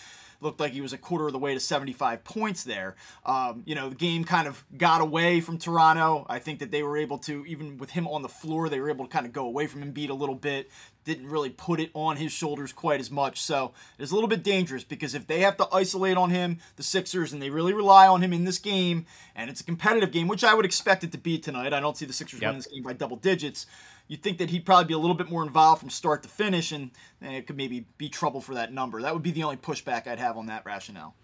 looked 0.41 0.61
like 0.61 0.73
he 0.73 0.81
was 0.81 0.93
a 0.93 0.99
quarter 0.99 1.27
of 1.27 1.33
the 1.33 1.39
way 1.39 1.55
to 1.55 1.61
75 1.61 2.25
points 2.25 2.65
there. 2.65 2.97
Um, 3.27 3.63
you 3.67 3.75
know, 3.75 3.89
the 3.89 3.95
game 3.95 4.25
kind 4.25 4.47
of 4.47 4.65
got 4.77 5.01
away 5.01 5.41
from 5.41 5.59
Toronto. 5.59 6.27
I 6.29 6.39
think 6.39 6.61
that 6.61 6.71
they 6.71 6.83
were 6.83 6.97
able 6.97 7.19
to, 7.19 7.45
even 7.47 7.79
with 7.79 7.91
him 7.91 8.07
on 8.07 8.23
the 8.23 8.29
floor, 8.29 8.69
they 8.69 8.81
were 8.81 8.91
able 8.91 9.07
to 9.07 9.11
kind 9.11 9.27
of 9.27 9.33
go 9.33 9.47
away 9.47 9.67
from 9.67 9.83
Embiid 9.83 10.11
a 10.11 10.15
little 10.15 10.35
bit. 10.35 10.71
Didn't 11.09 11.31
really 11.31 11.51
put 11.51 11.81
it 11.81 11.91
on 11.95 12.17
his 12.17 12.33
shoulders 12.33 12.73
quite 12.73 13.01
as 13.01 13.11
much. 13.11 13.41
So 13.41 13.73
it's 13.99 14.11
a 14.11 14.15
little 14.15 14.29
bit 14.29 14.43
dangerous 14.43 14.85
because 14.85 15.15
if 15.15 15.27
they 15.27 15.41
have 15.41 15.57
to 15.57 15.67
isolate 15.73 16.19
on 16.19 16.29
him, 16.31 16.59
the 16.77 16.83
Sixers, 16.83 17.33
and 17.33 17.41
they 17.41 17.49
really 17.49 17.73
rely 17.73 18.07
on 18.07 18.23
him 18.23 18.33
in 18.33 18.45
this 18.45 18.59
game, 18.59 19.07
and 19.35 19.49
it's 19.49 19.63
a 19.63 19.65
competitive 19.65 20.13
game, 20.13 20.29
which 20.29 20.45
I 20.45 20.53
would 20.53 20.67
expect 20.67 21.05
it 21.05 21.13
to 21.13 21.19
be 21.19 21.39
tonight. 21.39 21.73
I 21.73 21.81
don't 21.81 21.97
see 21.97 22.05
the 22.05 22.13
Sixers 22.13 22.41
yep. 22.41 22.49
winning 22.49 22.59
this 22.59 22.67
game 22.67 22.83
by 22.83 22.93
double 22.93 23.17
digits 23.17 23.67
you'd 24.09 24.23
think 24.23 24.39
that 24.39 24.51
he'd 24.51 24.65
probably 24.65 24.87
be 24.87 24.95
a 24.95 24.99
little 24.99 25.15
bit 25.15 25.31
more 25.31 25.43
involved 25.43 25.81
from 25.81 25.91
start 25.91 26.23
to 26.23 26.29
finish, 26.29 26.73
and, 26.73 26.91
and 27.21 27.35
it 27.35 27.47
could 27.47 27.57
maybe 27.57 27.85
be 27.99 28.09
trouble 28.09 28.41
for 28.41 28.55
that 28.55 28.73
number. 28.73 29.03
That 29.03 29.13
would 29.13 29.23
be 29.23 29.31
the 29.31 29.45
only 29.45 29.59
pushback 29.59 30.07
I'd 30.07 30.19
have 30.19 30.37
on 30.37 30.47
that 30.47 30.65
rationale. 30.65 31.15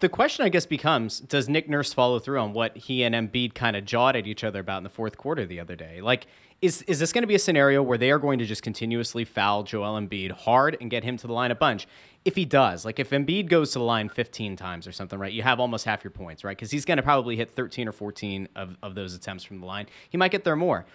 The 0.00 0.08
question, 0.08 0.44
I 0.44 0.48
guess, 0.48 0.66
becomes 0.66 1.20
Does 1.20 1.48
Nick 1.48 1.68
Nurse 1.68 1.92
follow 1.92 2.18
through 2.18 2.40
on 2.40 2.52
what 2.52 2.76
he 2.76 3.04
and 3.04 3.14
Embiid 3.14 3.54
kind 3.54 3.76
of 3.76 3.84
jawed 3.84 4.16
at 4.16 4.26
each 4.26 4.42
other 4.42 4.58
about 4.58 4.78
in 4.78 4.82
the 4.82 4.90
fourth 4.90 5.16
quarter 5.16 5.46
the 5.46 5.60
other 5.60 5.76
day? 5.76 6.00
Like, 6.00 6.26
is, 6.62 6.82
is 6.82 6.98
this 6.98 7.12
going 7.12 7.22
to 7.22 7.28
be 7.28 7.34
a 7.34 7.40
scenario 7.40 7.82
where 7.82 7.98
they 7.98 8.10
are 8.10 8.18
going 8.18 8.38
to 8.38 8.46
just 8.46 8.62
continuously 8.62 9.24
foul 9.24 9.64
Joel 9.64 10.00
Embiid 10.00 10.30
hard 10.30 10.76
and 10.80 10.90
get 10.90 11.04
him 11.04 11.16
to 11.18 11.26
the 11.26 11.32
line 11.32 11.50
a 11.50 11.56
bunch? 11.56 11.86
If 12.24 12.36
he 12.36 12.44
does, 12.44 12.84
like 12.84 13.00
if 13.00 13.10
Embiid 13.10 13.48
goes 13.48 13.72
to 13.72 13.80
the 13.80 13.84
line 13.84 14.08
15 14.08 14.56
times 14.56 14.86
or 14.86 14.92
something, 14.92 15.18
right, 15.18 15.32
you 15.32 15.42
have 15.42 15.58
almost 15.58 15.84
half 15.84 16.04
your 16.04 16.12
points, 16.12 16.44
right? 16.44 16.56
Because 16.56 16.70
he's 16.70 16.84
going 16.84 16.98
to 16.98 17.02
probably 17.02 17.36
hit 17.36 17.50
13 17.50 17.88
or 17.88 17.92
14 17.92 18.48
of, 18.54 18.76
of 18.82 18.94
those 18.94 19.14
attempts 19.14 19.42
from 19.42 19.60
the 19.60 19.66
line. 19.66 19.86
He 20.08 20.16
might 20.16 20.30
get 20.30 20.44
there 20.44 20.56
more 20.56 20.86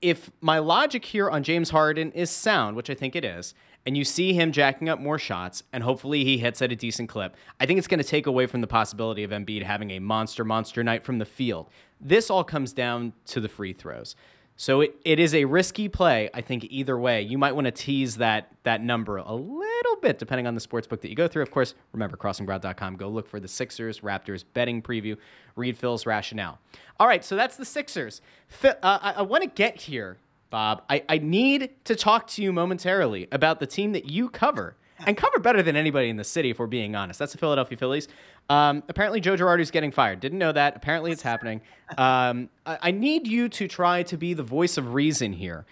if 0.00 0.30
my 0.40 0.58
logic 0.58 1.04
here 1.04 1.28
on 1.28 1.42
James 1.42 1.70
Harden 1.70 2.12
is 2.12 2.30
sound, 2.30 2.76
which 2.76 2.90
I 2.90 2.94
think 2.94 3.16
it 3.16 3.24
is, 3.24 3.54
and 3.84 3.96
you 3.96 4.04
see 4.04 4.32
him 4.32 4.52
jacking 4.52 4.88
up 4.88 5.00
more 5.00 5.18
shots, 5.18 5.62
and 5.72 5.82
hopefully 5.82 6.24
he 6.24 6.38
hits 6.38 6.60
at 6.62 6.70
a 6.70 6.76
decent 6.76 7.08
clip, 7.08 7.36
I 7.58 7.66
think 7.66 7.78
it's 7.78 7.88
going 7.88 7.98
to 7.98 8.04
take 8.04 8.26
away 8.26 8.46
from 8.46 8.60
the 8.60 8.66
possibility 8.66 9.24
of 9.24 9.30
Embiid 9.30 9.62
having 9.62 9.90
a 9.92 9.98
monster, 9.98 10.44
monster 10.44 10.84
night 10.84 11.04
from 11.04 11.18
the 11.18 11.24
field. 11.24 11.68
This 12.00 12.30
all 12.30 12.44
comes 12.44 12.72
down 12.72 13.12
to 13.26 13.40
the 13.40 13.48
free 13.48 13.72
throws. 13.72 14.14
So 14.60 14.80
it, 14.80 14.96
it 15.04 15.20
is 15.20 15.36
a 15.36 15.44
risky 15.44 15.88
play, 15.88 16.28
I 16.34 16.40
think, 16.40 16.66
either 16.68 16.98
way. 16.98 17.22
You 17.22 17.38
might 17.38 17.54
want 17.54 17.66
to 17.66 17.70
tease 17.70 18.16
that 18.16 18.50
that 18.64 18.82
number 18.82 19.16
a 19.18 19.32
little 19.32 19.96
bit, 20.02 20.18
depending 20.18 20.48
on 20.48 20.56
the 20.56 20.60
sports 20.60 20.84
book 20.88 21.00
that 21.02 21.08
you 21.08 21.14
go 21.14 21.28
through. 21.28 21.44
Of 21.44 21.52
course, 21.52 21.74
remember, 21.92 22.16
crossingbroad.com. 22.16 22.96
Go 22.96 23.08
look 23.08 23.28
for 23.28 23.38
the 23.38 23.46
Sixers 23.46 24.00
Raptors 24.00 24.42
betting 24.54 24.82
preview. 24.82 25.16
Read 25.54 25.78
Phil's 25.78 26.06
rationale. 26.06 26.58
All 26.98 27.06
right, 27.06 27.24
so 27.24 27.36
that's 27.36 27.56
the 27.56 27.64
Sixers. 27.64 28.20
Phil, 28.48 28.74
uh, 28.82 28.98
I, 29.00 29.12
I 29.12 29.22
want 29.22 29.44
to 29.44 29.48
get 29.48 29.82
here, 29.82 30.16
Bob. 30.50 30.82
I, 30.90 31.04
I 31.08 31.18
need 31.18 31.70
to 31.84 31.94
talk 31.94 32.26
to 32.30 32.42
you 32.42 32.52
momentarily 32.52 33.28
about 33.30 33.60
the 33.60 33.66
team 33.66 33.92
that 33.92 34.10
you 34.10 34.28
cover 34.28 34.74
and 35.06 35.16
cover 35.16 35.38
better 35.38 35.62
than 35.62 35.76
anybody 35.76 36.08
in 36.08 36.16
the 36.16 36.24
city, 36.24 36.50
if 36.50 36.58
we're 36.58 36.66
being 36.66 36.94
honest. 36.94 37.18
That's 37.18 37.32
the 37.32 37.38
Philadelphia 37.38 37.78
Phillies. 37.78 38.08
Um, 38.50 38.82
apparently, 38.88 39.20
Joe 39.20 39.36
Girardi's 39.36 39.70
getting 39.70 39.90
fired. 39.90 40.20
Didn't 40.20 40.38
know 40.38 40.52
that. 40.52 40.76
Apparently, 40.76 41.12
it's 41.12 41.22
happening. 41.22 41.60
Um, 41.96 42.48
I, 42.66 42.78
I, 42.82 42.90
need 42.90 43.26
you 43.26 43.48
to 43.50 43.68
try 43.68 44.02
to 44.04 44.16
be 44.16 44.34
the 44.34 44.42
voice 44.42 44.76
of 44.76 44.94
reason 44.94 45.32
here. 45.32 45.66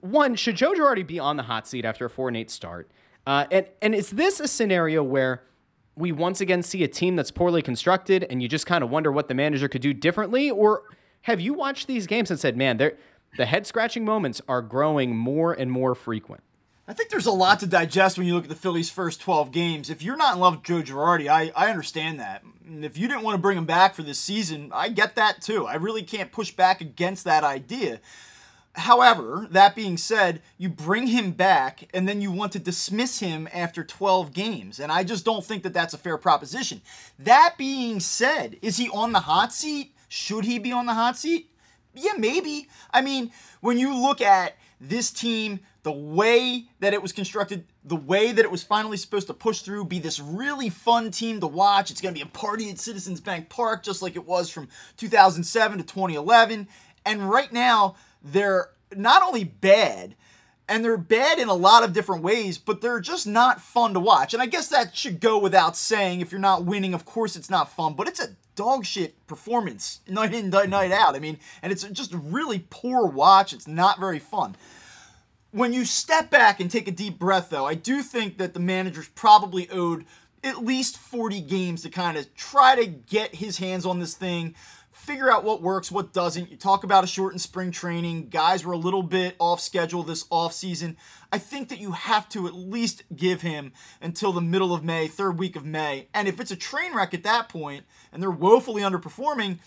One, 0.00 0.34
should 0.34 0.56
Joe 0.56 0.72
Girardi 0.72 1.06
be 1.06 1.18
on 1.18 1.36
the 1.36 1.44
hot 1.44 1.68
seat 1.68 1.84
after 1.84 2.06
a 2.06 2.10
4 2.10 2.28
and 2.28 2.36
8 2.36 2.50
start? 2.50 2.90
Uh, 3.26 3.46
and, 3.50 3.66
and 3.80 3.94
is 3.94 4.10
this 4.10 4.40
a 4.40 4.48
scenario 4.48 5.02
where 5.02 5.44
we 5.94 6.10
once 6.10 6.40
again 6.40 6.62
see 6.62 6.82
a 6.82 6.88
team 6.88 7.16
that's 7.16 7.30
poorly 7.30 7.62
constructed 7.62 8.24
and 8.24 8.42
you 8.42 8.48
just 8.48 8.66
kind 8.66 8.82
of 8.82 8.90
wonder 8.90 9.12
what 9.12 9.28
the 9.28 9.34
manager 9.34 9.68
could 9.68 9.82
do 9.82 9.92
differently? 9.92 10.50
Or 10.50 10.82
have 11.22 11.40
you 11.40 11.54
watched 11.54 11.86
these 11.86 12.06
games 12.06 12.30
and 12.30 12.40
said, 12.40 12.56
man, 12.56 12.78
the 12.78 13.46
head 13.46 13.66
scratching 13.66 14.04
moments 14.04 14.40
are 14.48 14.62
growing 14.62 15.16
more 15.16 15.52
and 15.52 15.70
more 15.70 15.94
frequent? 15.94 16.42
I 16.86 16.94
think 16.94 17.10
there's 17.10 17.26
a 17.26 17.32
lot 17.32 17.60
to 17.60 17.66
digest 17.66 18.18
when 18.18 18.26
you 18.26 18.34
look 18.34 18.44
at 18.44 18.50
the 18.50 18.56
Phillies' 18.56 18.90
first 18.90 19.20
12 19.20 19.52
games. 19.52 19.88
If 19.88 20.02
you're 20.02 20.16
not 20.16 20.34
in 20.34 20.40
love 20.40 20.56
with 20.56 20.64
Joe 20.64 20.82
Girardi, 20.82 21.28
I, 21.28 21.52
I 21.54 21.70
understand 21.70 22.18
that. 22.18 22.42
If 22.68 22.98
you 22.98 23.06
didn't 23.06 23.22
want 23.22 23.36
to 23.36 23.40
bring 23.40 23.56
him 23.56 23.66
back 23.66 23.94
for 23.94 24.02
this 24.02 24.18
season, 24.18 24.70
I 24.74 24.88
get 24.88 25.14
that 25.14 25.40
too. 25.40 25.64
I 25.64 25.76
really 25.76 26.02
can't 26.02 26.32
push 26.32 26.50
back 26.50 26.80
against 26.80 27.24
that 27.24 27.44
idea. 27.44 28.00
However, 28.74 29.46
that 29.50 29.76
being 29.76 29.96
said, 29.96 30.42
you 30.58 30.70
bring 30.70 31.06
him 31.06 31.32
back 31.32 31.88
and 31.94 32.08
then 32.08 32.20
you 32.20 32.32
want 32.32 32.52
to 32.52 32.58
dismiss 32.58 33.20
him 33.20 33.48
after 33.52 33.84
12 33.84 34.32
games. 34.32 34.80
And 34.80 34.90
I 34.90 35.04
just 35.04 35.24
don't 35.24 35.44
think 35.44 35.62
that 35.62 35.74
that's 35.74 35.94
a 35.94 35.98
fair 35.98 36.16
proposition. 36.16 36.80
That 37.18 37.54
being 37.58 38.00
said, 38.00 38.56
is 38.60 38.78
he 38.78 38.88
on 38.88 39.12
the 39.12 39.20
hot 39.20 39.52
seat? 39.52 39.94
Should 40.08 40.44
he 40.44 40.58
be 40.58 40.72
on 40.72 40.86
the 40.86 40.94
hot 40.94 41.16
seat? 41.16 41.50
Yeah, 41.94 42.14
maybe. 42.18 42.68
I 42.92 43.02
mean, 43.02 43.30
when 43.60 43.78
you 43.78 43.94
look 43.94 44.20
at 44.20 44.56
this 44.80 45.10
team 45.10 45.60
the 45.82 45.92
way 45.92 46.66
that 46.78 46.92
it 46.92 47.02
was 47.02 47.12
constructed, 47.12 47.64
the 47.84 47.96
way 47.96 48.30
that 48.30 48.44
it 48.44 48.50
was 48.50 48.62
finally 48.62 48.96
supposed 48.96 49.26
to 49.26 49.34
push 49.34 49.62
through, 49.62 49.84
be 49.86 49.98
this 49.98 50.20
really 50.20 50.68
fun 50.68 51.10
team 51.10 51.40
to 51.40 51.46
watch. 51.46 51.90
It's 51.90 52.00
going 52.00 52.14
to 52.14 52.18
be 52.18 52.26
a 52.26 52.30
party 52.30 52.70
at 52.70 52.78
Citizens 52.78 53.20
Bank 53.20 53.48
Park, 53.48 53.82
just 53.82 54.00
like 54.00 54.14
it 54.14 54.26
was 54.26 54.48
from 54.48 54.68
2007 54.96 55.78
to 55.78 55.84
2011. 55.84 56.68
And 57.04 57.28
right 57.28 57.52
now, 57.52 57.96
they're 58.22 58.70
not 58.94 59.22
only 59.22 59.42
bad, 59.42 60.14
and 60.68 60.84
they're 60.84 60.96
bad 60.96 61.40
in 61.40 61.48
a 61.48 61.54
lot 61.54 61.82
of 61.82 61.92
different 61.92 62.22
ways, 62.22 62.58
but 62.58 62.80
they're 62.80 63.00
just 63.00 63.26
not 63.26 63.60
fun 63.60 63.92
to 63.94 64.00
watch. 64.00 64.32
And 64.32 64.42
I 64.42 64.46
guess 64.46 64.68
that 64.68 64.96
should 64.96 65.18
go 65.18 65.36
without 65.36 65.76
saying. 65.76 66.20
If 66.20 66.30
you're 66.30 66.40
not 66.40 66.64
winning, 66.64 66.94
of 66.94 67.04
course 67.04 67.34
it's 67.34 67.50
not 67.50 67.72
fun, 67.72 67.94
but 67.94 68.06
it's 68.06 68.20
a 68.20 68.36
dog 68.54 68.84
shit 68.84 69.26
performance 69.26 70.00
night 70.08 70.32
in, 70.32 70.50
night 70.50 70.92
out. 70.92 71.16
I 71.16 71.18
mean, 71.18 71.40
and 71.60 71.72
it's 71.72 71.82
just 71.82 72.14
really 72.14 72.66
poor 72.70 73.04
watch. 73.06 73.52
It's 73.52 73.66
not 73.66 73.98
very 73.98 74.20
fun 74.20 74.54
when 75.52 75.72
you 75.72 75.84
step 75.84 76.30
back 76.30 76.60
and 76.60 76.70
take 76.70 76.88
a 76.88 76.92
deep 76.92 77.18
breath, 77.18 77.50
though, 77.50 77.66
I 77.66 77.74
do 77.74 78.02
think 78.02 78.38
that 78.38 78.54
the 78.54 78.60
manager's 78.60 79.08
probably 79.08 79.70
owed 79.70 80.06
at 80.42 80.64
least 80.64 80.98
40 80.98 81.40
games 81.42 81.82
to 81.82 81.90
kind 81.90 82.18
of 82.18 82.34
try 82.34 82.74
to 82.74 82.86
get 82.86 83.36
his 83.36 83.58
hands 83.58 83.86
on 83.86 84.00
this 84.00 84.14
thing, 84.14 84.54
figure 84.90 85.30
out 85.30 85.44
what 85.44 85.62
works, 85.62 85.92
what 85.92 86.12
doesn't. 86.12 86.50
You 86.50 86.56
talk 86.56 86.84
about 86.84 87.04
a 87.04 87.06
shortened 87.06 87.40
spring 87.40 87.70
training. 87.70 88.28
Guys 88.28 88.64
were 88.64 88.72
a 88.72 88.78
little 88.78 89.02
bit 89.02 89.36
off 89.38 89.60
schedule 89.60 90.02
this 90.02 90.24
offseason. 90.28 90.96
I 91.30 91.38
think 91.38 91.68
that 91.68 91.78
you 91.78 91.92
have 91.92 92.28
to 92.30 92.46
at 92.46 92.54
least 92.54 93.02
give 93.14 93.42
him 93.42 93.72
until 94.00 94.32
the 94.32 94.40
middle 94.40 94.74
of 94.74 94.82
May, 94.82 95.06
third 95.06 95.38
week 95.38 95.54
of 95.54 95.64
May. 95.64 96.08
And 96.14 96.28
if 96.28 96.40
it's 96.40 96.50
a 96.50 96.56
train 96.56 96.94
wreck 96.94 97.14
at 97.14 97.24
that 97.24 97.48
point 97.48 97.84
and 98.12 98.22
they're 98.22 98.30
woefully 98.30 98.82
underperforming, 98.82 99.58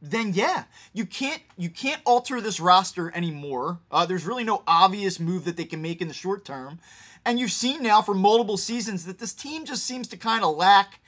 then 0.00 0.32
yeah, 0.34 0.64
you 0.92 1.06
can't 1.06 1.42
you 1.56 1.70
can't 1.70 2.02
alter 2.04 2.40
this 2.40 2.60
roster 2.60 3.14
anymore. 3.14 3.80
Uh, 3.90 4.06
there's 4.06 4.26
really 4.26 4.44
no 4.44 4.62
obvious 4.66 5.18
move 5.18 5.44
that 5.44 5.56
they 5.56 5.64
can 5.64 5.82
make 5.82 6.00
in 6.00 6.08
the 6.08 6.14
short 6.14 6.44
term, 6.44 6.78
and 7.24 7.38
you've 7.38 7.52
seen 7.52 7.82
now 7.82 8.02
for 8.02 8.14
multiple 8.14 8.56
seasons 8.56 9.04
that 9.06 9.18
this 9.18 9.32
team 9.32 9.64
just 9.64 9.84
seems 9.84 10.08
to 10.08 10.16
kind 10.16 10.44
of 10.44 10.56
lack 10.56 11.00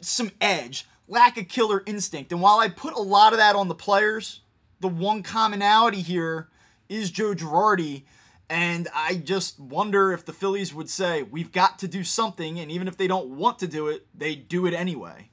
some 0.00 0.30
edge, 0.40 0.86
lack 1.08 1.36
a 1.36 1.44
killer 1.44 1.82
instinct. 1.86 2.32
And 2.32 2.40
while 2.40 2.58
I 2.58 2.68
put 2.68 2.94
a 2.94 3.02
lot 3.02 3.32
of 3.32 3.38
that 3.38 3.56
on 3.56 3.68
the 3.68 3.74
players, 3.74 4.40
the 4.80 4.88
one 4.88 5.22
commonality 5.22 6.00
here 6.00 6.48
is 6.88 7.10
Joe 7.10 7.34
Girardi. 7.34 8.02
And 8.48 8.88
I 8.92 9.14
just 9.14 9.60
wonder 9.60 10.12
if 10.12 10.24
the 10.24 10.32
Phillies 10.32 10.74
would 10.74 10.90
say, 10.90 11.22
we've 11.22 11.52
got 11.52 11.78
to 11.80 11.88
do 11.88 12.02
something. 12.02 12.58
And 12.58 12.70
even 12.70 12.88
if 12.88 12.96
they 12.96 13.06
don't 13.06 13.28
want 13.28 13.60
to 13.60 13.68
do 13.68 13.86
it, 13.86 14.06
they 14.12 14.34
do 14.34 14.66
it 14.66 14.74
anyway. 14.74 15.29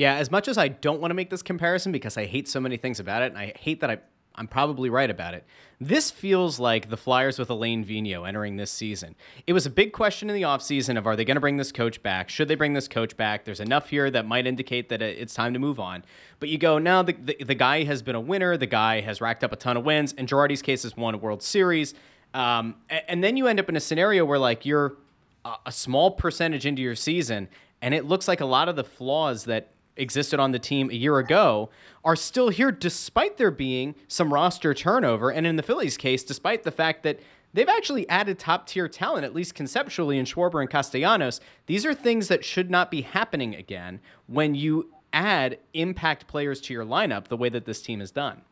Yeah, 0.00 0.14
as 0.14 0.30
much 0.30 0.48
as 0.48 0.56
I 0.56 0.68
don't 0.68 0.98
want 0.98 1.10
to 1.10 1.14
make 1.14 1.28
this 1.28 1.42
comparison 1.42 1.92
because 1.92 2.16
I 2.16 2.24
hate 2.24 2.48
so 2.48 2.58
many 2.58 2.78
things 2.78 3.00
about 3.00 3.20
it, 3.20 3.32
and 3.32 3.38
I 3.38 3.52
hate 3.58 3.80
that 3.80 3.90
I 3.90 3.98
I'm 4.34 4.46
probably 4.46 4.88
right 4.88 5.10
about 5.10 5.34
it. 5.34 5.44
This 5.78 6.10
feels 6.10 6.58
like 6.58 6.88
the 6.88 6.96
Flyers 6.96 7.38
with 7.38 7.50
Alain 7.50 7.84
Vigneault 7.84 8.26
entering 8.26 8.56
this 8.56 8.70
season. 8.70 9.14
It 9.46 9.52
was 9.52 9.66
a 9.66 9.70
big 9.70 9.92
question 9.92 10.30
in 10.30 10.34
the 10.34 10.40
offseason 10.40 10.96
of 10.96 11.06
are 11.06 11.16
they 11.16 11.26
going 11.26 11.34
to 11.34 11.40
bring 11.42 11.58
this 11.58 11.70
coach 11.70 12.02
back? 12.02 12.30
Should 12.30 12.48
they 12.48 12.54
bring 12.54 12.72
this 12.72 12.88
coach 12.88 13.14
back? 13.14 13.44
There's 13.44 13.60
enough 13.60 13.90
here 13.90 14.10
that 14.10 14.24
might 14.24 14.46
indicate 14.46 14.88
that 14.88 15.02
it's 15.02 15.34
time 15.34 15.52
to 15.52 15.58
move 15.58 15.78
on. 15.78 16.02
But 16.38 16.48
you 16.48 16.56
go, 16.56 16.78
now 16.78 17.02
the, 17.02 17.12
the, 17.12 17.36
the 17.44 17.54
guy 17.54 17.84
has 17.84 18.00
been 18.00 18.14
a 18.14 18.20
winner. 18.20 18.56
The 18.56 18.64
guy 18.64 19.02
has 19.02 19.20
racked 19.20 19.44
up 19.44 19.52
a 19.52 19.56
ton 19.56 19.76
of 19.76 19.84
wins. 19.84 20.14
In 20.14 20.24
Girardi's 20.24 20.62
case, 20.62 20.84
has 20.84 20.96
won 20.96 21.12
a 21.12 21.18
World 21.18 21.42
Series. 21.42 21.92
Um, 22.32 22.76
and, 22.88 23.02
and 23.08 23.24
then 23.24 23.36
you 23.36 23.48
end 23.48 23.60
up 23.60 23.68
in 23.68 23.76
a 23.76 23.80
scenario 23.80 24.24
where 24.24 24.38
like 24.38 24.64
you're 24.64 24.96
a, 25.44 25.56
a 25.66 25.72
small 25.72 26.12
percentage 26.12 26.64
into 26.64 26.80
your 26.80 26.94
season 26.94 27.48
and 27.82 27.94
it 27.94 28.04
looks 28.04 28.28
like 28.28 28.40
a 28.40 28.46
lot 28.46 28.68
of 28.68 28.76
the 28.76 28.84
flaws 28.84 29.44
that 29.44 29.68
existed 30.00 30.40
on 30.40 30.52
the 30.52 30.58
team 30.58 30.90
a 30.90 30.94
year 30.94 31.18
ago 31.18 31.70
are 32.04 32.16
still 32.16 32.48
here 32.48 32.72
despite 32.72 33.36
there 33.36 33.50
being 33.50 33.94
some 34.08 34.32
roster 34.32 34.74
turnover. 34.74 35.30
And 35.30 35.46
in 35.46 35.56
the 35.56 35.62
Phillies 35.62 35.96
case, 35.96 36.22
despite 36.22 36.62
the 36.62 36.70
fact 36.70 37.02
that 37.02 37.20
they've 37.52 37.68
actually 37.68 38.08
added 38.08 38.38
top 38.38 38.66
tier 38.66 38.88
talent, 38.88 39.24
at 39.24 39.34
least 39.34 39.54
conceptually, 39.54 40.18
in 40.18 40.24
Schwarber 40.24 40.60
and 40.60 40.70
Castellanos. 40.70 41.40
These 41.66 41.84
are 41.84 41.94
things 41.94 42.28
that 42.28 42.44
should 42.44 42.70
not 42.70 42.90
be 42.90 43.02
happening 43.02 43.54
again 43.54 44.00
when 44.26 44.54
you 44.54 44.90
add 45.12 45.58
impact 45.74 46.26
players 46.26 46.60
to 46.62 46.72
your 46.72 46.84
lineup 46.84 47.28
the 47.28 47.36
way 47.36 47.48
that 47.48 47.64
this 47.64 47.82
team 47.82 48.00
has 48.00 48.10
done. 48.10 48.42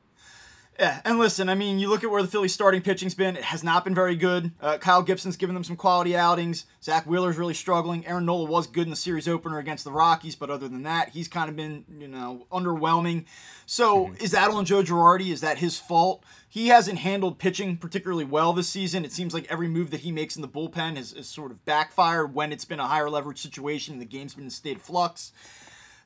Yeah, 0.78 1.00
and 1.04 1.18
listen, 1.18 1.48
I 1.48 1.56
mean, 1.56 1.80
you 1.80 1.88
look 1.88 2.04
at 2.04 2.10
where 2.10 2.22
the 2.22 2.28
Phillies' 2.28 2.54
starting 2.54 2.82
pitching's 2.82 3.14
been; 3.14 3.36
it 3.36 3.42
has 3.42 3.64
not 3.64 3.82
been 3.82 3.96
very 3.96 4.14
good. 4.14 4.52
Uh, 4.60 4.78
Kyle 4.78 5.02
Gibson's 5.02 5.36
given 5.36 5.54
them 5.54 5.64
some 5.64 5.74
quality 5.74 6.16
outings. 6.16 6.66
Zack 6.84 7.04
Wheeler's 7.04 7.36
really 7.36 7.54
struggling. 7.54 8.06
Aaron 8.06 8.26
Nola 8.26 8.48
was 8.48 8.68
good 8.68 8.84
in 8.84 8.90
the 8.90 8.96
series 8.96 9.26
opener 9.26 9.58
against 9.58 9.82
the 9.82 9.90
Rockies, 9.90 10.36
but 10.36 10.50
other 10.50 10.68
than 10.68 10.84
that, 10.84 11.08
he's 11.08 11.26
kind 11.26 11.50
of 11.50 11.56
been, 11.56 11.84
you 11.98 12.06
know, 12.06 12.46
underwhelming. 12.52 13.24
So, 13.66 14.06
mm-hmm. 14.06 14.22
is 14.22 14.30
that 14.30 14.52
on 14.52 14.64
Joe 14.64 14.84
Girardi? 14.84 15.32
Is 15.32 15.40
that 15.40 15.58
his 15.58 15.80
fault? 15.80 16.22
He 16.48 16.68
hasn't 16.68 17.00
handled 17.00 17.40
pitching 17.40 17.76
particularly 17.76 18.24
well 18.24 18.52
this 18.52 18.68
season. 18.68 19.04
It 19.04 19.10
seems 19.10 19.34
like 19.34 19.50
every 19.50 19.66
move 19.66 19.90
that 19.90 20.00
he 20.00 20.12
makes 20.12 20.36
in 20.36 20.42
the 20.42 20.48
bullpen 20.48 20.96
has, 20.96 21.10
has 21.10 21.26
sort 21.26 21.50
of 21.50 21.64
backfired 21.64 22.34
when 22.34 22.52
it's 22.52 22.64
been 22.64 22.78
a 22.78 22.86
higher 22.86 23.10
leverage 23.10 23.42
situation 23.42 23.94
and 23.94 24.00
the 24.00 24.06
game's 24.06 24.34
been 24.34 24.44
in 24.44 24.48
a 24.48 24.52
state 24.52 24.76
of 24.76 24.82
flux 24.82 25.32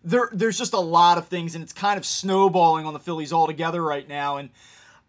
there 0.05 0.29
there's 0.33 0.59
just 0.59 0.73
a 0.73 0.81
lot 0.81 1.19
of 1.19 1.29
things 1.29 1.55
and 1.55 1.63
it's 1.63 1.73
kind 1.73 1.99
of 1.99 2.05
snowballing 2.05 2.87
on 2.87 2.93
the 2.93 3.01
Phillies 3.01 3.33
altogether 3.33 3.83
right 3.83 4.09
now 4.09 4.37
and 4.37 4.51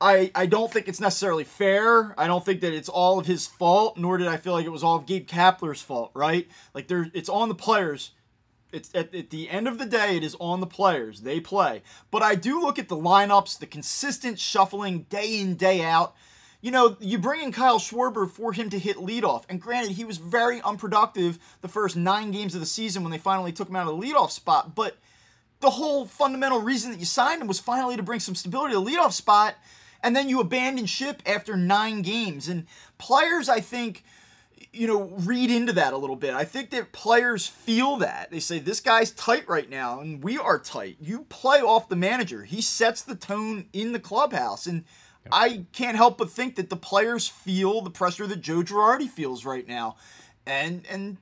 I, 0.03 0.31
I 0.35 0.47
don't 0.47 0.69
think 0.69 0.89
it's 0.89 0.99
necessarily 0.99 1.45
fair. 1.45 2.13
I 2.19 2.27
don't 2.27 2.43
think 2.43 2.59
that 2.59 2.73
it's 2.73 2.89
all 2.89 3.19
of 3.19 3.25
his 3.25 3.47
fault, 3.47 3.97
nor 3.97 4.17
did 4.17 4.27
I 4.27 4.35
feel 4.35 4.51
like 4.51 4.65
it 4.65 4.69
was 4.69 4.83
all 4.83 4.97
of 4.97 5.05
Gabe 5.05 5.25
Kapler's 5.25 5.81
fault, 5.81 6.11
right? 6.13 6.45
Like 6.73 6.89
there 6.89 7.09
it's 7.13 7.29
on 7.29 7.47
the 7.47 7.55
players. 7.55 8.11
It's 8.73 8.89
at, 8.93 9.15
at 9.15 9.29
the 9.29 9.49
end 9.49 9.67
of 9.67 9.77
the 9.77 9.85
day, 9.85 10.17
it 10.17 10.23
is 10.23 10.35
on 10.41 10.59
the 10.59 10.67
players. 10.67 11.21
They 11.21 11.39
play. 11.39 11.83
But 12.11 12.21
I 12.21 12.35
do 12.35 12.59
look 12.59 12.77
at 12.77 12.89
the 12.89 12.97
lineups, 12.97 13.59
the 13.59 13.65
consistent 13.65 14.39
shuffling 14.39 15.03
day 15.03 15.39
in, 15.39 15.55
day 15.55 15.81
out. 15.83 16.15
You 16.63 16.71
know, 16.71 16.95
you 17.01 17.17
bring 17.17 17.41
in 17.41 17.51
Kyle 17.51 17.77
Schwarber 17.77 18.27
for 18.27 18.53
him 18.53 18.69
to 18.69 18.79
hit 18.79 18.95
leadoff. 18.95 19.43
And 19.49 19.59
granted, 19.59 19.91
he 19.91 20.05
was 20.05 20.17
very 20.17 20.61
unproductive 20.61 21.37
the 21.59 21.67
first 21.67 21.97
nine 21.97 22.31
games 22.31 22.55
of 22.55 22.61
the 22.61 22.65
season 22.65 23.03
when 23.03 23.11
they 23.11 23.17
finally 23.17 23.51
took 23.51 23.67
him 23.67 23.75
out 23.75 23.85
of 23.85 23.99
the 23.99 24.07
leadoff 24.07 24.31
spot. 24.31 24.73
But 24.73 24.97
the 25.59 25.71
whole 25.71 26.05
fundamental 26.05 26.61
reason 26.61 26.91
that 26.91 27.01
you 27.01 27.05
signed 27.05 27.41
him 27.41 27.49
was 27.49 27.59
finally 27.59 27.97
to 27.97 28.01
bring 28.01 28.21
some 28.21 28.33
stability 28.33 28.73
to 28.75 28.79
the 28.79 28.89
leadoff 28.89 29.11
spot 29.11 29.55
and 30.01 30.15
then 30.15 30.29
you 30.29 30.39
abandon 30.39 30.85
ship 30.85 31.21
after 31.25 31.57
nine 31.57 32.01
games. 32.01 32.47
And 32.47 32.65
players, 32.97 33.49
I 33.49 33.59
think, 33.59 34.05
you 34.71 34.87
know, 34.87 35.11
read 35.19 35.51
into 35.51 35.73
that 35.73 35.91
a 35.91 35.97
little 35.97 36.15
bit. 36.15 36.33
I 36.33 36.45
think 36.45 36.69
that 36.69 36.93
players 36.93 37.45
feel 37.45 37.97
that. 37.97 38.31
They 38.31 38.39
say, 38.39 38.59
this 38.59 38.79
guy's 38.79 39.11
tight 39.11 39.49
right 39.49 39.69
now, 39.69 39.99
and 39.99 40.23
we 40.23 40.37
are 40.37 40.59
tight. 40.59 40.95
You 41.01 41.25
play 41.27 41.59
off 41.59 41.89
the 41.89 41.97
manager, 41.97 42.45
he 42.45 42.61
sets 42.61 43.01
the 43.01 43.15
tone 43.15 43.65
in 43.73 43.91
the 43.91 43.99
clubhouse. 43.99 44.65
And 44.65 44.85
yep. 45.25 45.33
I 45.33 45.65
can't 45.71 45.97
help 45.97 46.17
but 46.17 46.29
think 46.29 46.55
that 46.55 46.69
the 46.69 46.75
players 46.75 47.27
feel 47.27 47.81
the 47.81 47.89
pressure 47.89 48.27
that 48.27 48.41
Joe 48.41 48.61
Girardi 48.61 49.07
feels 49.07 49.45
right 49.45 49.67
now. 49.67 49.95
And, 50.45 50.85
and 50.89 51.17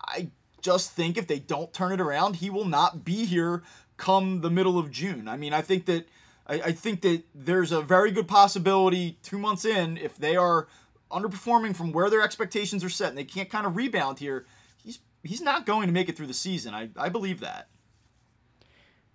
I 0.00 0.28
just 0.60 0.92
think 0.92 1.16
if 1.16 1.26
they 1.26 1.38
don't 1.38 1.72
turn 1.72 1.92
it 1.92 2.00
around, 2.00 2.36
he 2.36 2.50
will 2.50 2.64
not 2.64 3.04
be 3.04 3.24
here 3.24 3.62
come 3.96 4.40
the 4.40 4.50
middle 4.50 4.78
of 4.78 4.90
June. 4.90 5.28
I 5.28 5.36
mean, 5.36 5.52
I 5.52 5.60
think 5.60 5.86
that 5.86 6.08
I, 6.46 6.54
I 6.54 6.72
think 6.72 7.02
that 7.02 7.22
there's 7.34 7.72
a 7.72 7.82
very 7.82 8.10
good 8.10 8.26
possibility 8.26 9.18
two 9.22 9.38
months 9.38 9.64
in, 9.64 9.96
if 9.98 10.16
they 10.16 10.36
are 10.36 10.68
underperforming 11.10 11.76
from 11.76 11.92
where 11.92 12.10
their 12.10 12.22
expectations 12.22 12.84
are 12.84 12.88
set 12.88 13.10
and 13.10 13.18
they 13.18 13.24
can't 13.24 13.50
kind 13.50 13.66
of 13.66 13.76
rebound 13.76 14.18
here, 14.18 14.46
he's 14.82 15.00
he's 15.22 15.40
not 15.40 15.66
going 15.66 15.86
to 15.86 15.92
make 15.92 16.08
it 16.08 16.16
through 16.16 16.26
the 16.26 16.34
season. 16.34 16.74
I, 16.74 16.90
I 16.96 17.08
believe 17.08 17.40
that. 17.40 17.68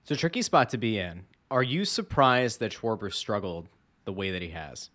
It's 0.01 0.11
a 0.11 0.15
tricky 0.15 0.41
spot 0.41 0.69
to 0.69 0.77
be 0.77 0.99
in. 0.99 1.23
Are 1.49 1.63
you 1.63 1.85
surprised 1.85 2.59
that 2.59 2.73
Schwarber 2.73 3.13
struggled 3.13 3.67
the 4.05 4.13
way 4.13 4.31
that 4.31 4.41
he 4.41 4.49
has? 4.49 4.89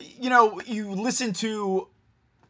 You 0.00 0.30
know, 0.30 0.60
you 0.66 0.90
listen 0.92 1.32
to 1.34 1.88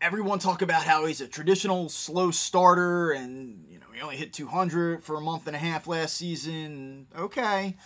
everyone 0.01 0.39
talk 0.39 0.63
about 0.63 0.83
how 0.83 1.07
he's 1.07 1.21
a 1.21 1.29
traditional 1.29 1.89
slow 1.89 2.31
starter 2.31 3.13
and, 3.13 3.67
you 3.69 3.79
know, 3.79 3.87
he 3.95 4.01
only 4.01 4.17
hit 4.17 4.33
200 4.33 5.03
for 5.05 5.17
a 5.17 5.21
month 5.21 5.47
and 5.47 5.55
a 5.55 5.59
half 5.59 5.87
last 5.87 6.17
season. 6.17 7.07
Okay. 7.17 7.77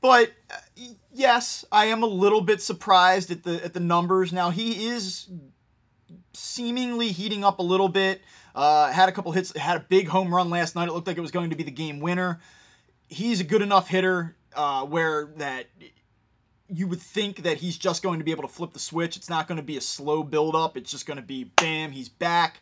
But 0.00 0.32
uh, 0.50 0.82
yes, 1.12 1.64
I 1.72 1.86
am 1.86 2.02
a 2.02 2.06
little 2.06 2.40
bit 2.40 2.62
surprised 2.62 3.30
at 3.30 3.42
the 3.42 3.64
at 3.64 3.74
the 3.74 3.80
numbers. 3.80 4.32
Now 4.32 4.50
he 4.50 4.86
is 4.86 5.28
seemingly 6.32 7.08
heating 7.08 7.44
up 7.44 7.58
a 7.58 7.62
little 7.62 7.88
bit. 7.88 8.20
Uh, 8.54 8.92
had 8.92 9.08
a 9.08 9.12
couple 9.12 9.32
hits, 9.32 9.56
had 9.56 9.76
a 9.76 9.80
big 9.80 10.08
home 10.08 10.34
run 10.34 10.50
last 10.50 10.74
night. 10.74 10.88
It 10.88 10.92
looked 10.92 11.06
like 11.06 11.16
it 11.16 11.20
was 11.20 11.30
going 11.30 11.50
to 11.50 11.56
be 11.56 11.64
the 11.64 11.70
game 11.70 12.00
winner. 12.00 12.40
He's 13.08 13.40
a 13.40 13.44
good 13.44 13.62
enough 13.62 13.88
hitter 13.88 14.36
uh, 14.54 14.84
where 14.84 15.32
that 15.36 15.66
you 16.68 16.86
would 16.86 17.00
think 17.00 17.42
that 17.42 17.58
he's 17.58 17.76
just 17.76 18.02
going 18.02 18.18
to 18.18 18.24
be 18.24 18.30
able 18.30 18.42
to 18.42 18.48
flip 18.48 18.72
the 18.72 18.78
switch. 18.78 19.16
It's 19.16 19.30
not 19.30 19.48
going 19.48 19.56
to 19.56 19.64
be 19.64 19.76
a 19.76 19.80
slow 19.80 20.22
build 20.22 20.54
up. 20.54 20.76
It's 20.76 20.90
just 20.90 21.06
going 21.06 21.16
to 21.16 21.22
be 21.22 21.44
bam, 21.44 21.92
he's 21.92 22.08
back. 22.08 22.60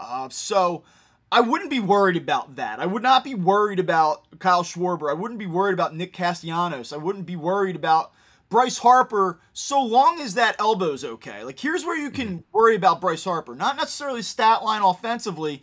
Uh, 0.00 0.28
so 0.28 0.84
I 1.30 1.40
wouldn't 1.40 1.70
be 1.70 1.80
worried 1.80 2.16
about 2.16 2.56
that. 2.56 2.80
I 2.80 2.86
would 2.86 3.02
not 3.02 3.24
be 3.24 3.34
worried 3.34 3.78
about 3.78 4.24
Kyle 4.38 4.62
Schwarber. 4.62 5.10
I 5.10 5.14
wouldn't 5.14 5.40
be 5.40 5.46
worried 5.46 5.74
about 5.74 5.94
Nick 5.94 6.12
Castellanos. 6.12 6.92
I 6.92 6.96
wouldn't 6.96 7.26
be 7.26 7.36
worried 7.36 7.76
about 7.76 8.12
Bryce 8.48 8.78
Harper 8.78 9.40
so 9.52 9.82
long 9.82 10.20
as 10.20 10.34
that 10.34 10.56
elbow's 10.58 11.04
okay. 11.04 11.42
Like 11.42 11.58
here's 11.58 11.84
where 11.84 11.96
you 11.96 12.10
can 12.10 12.44
worry 12.52 12.76
about 12.76 13.00
Bryce 13.00 13.24
Harper. 13.24 13.54
Not 13.54 13.76
necessarily 13.76 14.22
stat 14.22 14.62
line 14.62 14.82
offensively, 14.82 15.62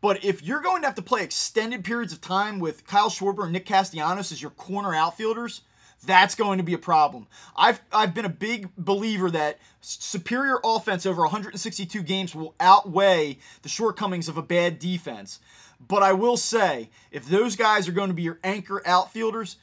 but 0.00 0.24
if 0.24 0.42
you're 0.42 0.60
going 0.60 0.82
to 0.82 0.88
have 0.88 0.94
to 0.96 1.02
play 1.02 1.22
extended 1.22 1.84
periods 1.84 2.12
of 2.12 2.20
time 2.20 2.58
with 2.60 2.86
Kyle 2.86 3.10
Schwarber 3.10 3.44
and 3.44 3.52
Nick 3.52 3.66
Castellanos 3.66 4.30
as 4.30 4.42
your 4.42 4.50
corner 4.52 4.94
outfielders, 4.94 5.62
that's 6.06 6.34
going 6.34 6.58
to 6.58 6.64
be 6.64 6.74
a 6.74 6.78
problem. 6.78 7.26
I've 7.56 7.80
I've 7.92 8.14
been 8.14 8.24
a 8.24 8.30
big 8.30 8.74
believer 8.76 9.30
that 9.30 9.58
superior 9.80 10.58
offense 10.64 11.06
over 11.06 11.22
162 11.22 12.02
games 12.02 12.34
will 12.34 12.54
outweigh 12.60 13.38
the 13.62 13.68
shortcomings 13.68 14.28
of 14.28 14.36
a 14.36 14.42
bad 14.42 14.78
defense. 14.78 15.40
But 15.80 16.02
I 16.02 16.12
will 16.12 16.36
say, 16.36 16.90
if 17.10 17.26
those 17.26 17.56
guys 17.56 17.88
are 17.88 17.92
going 17.92 18.08
to 18.08 18.14
be 18.14 18.22
your 18.22 18.40
anchor 18.42 18.82
outfielders, 18.84 19.56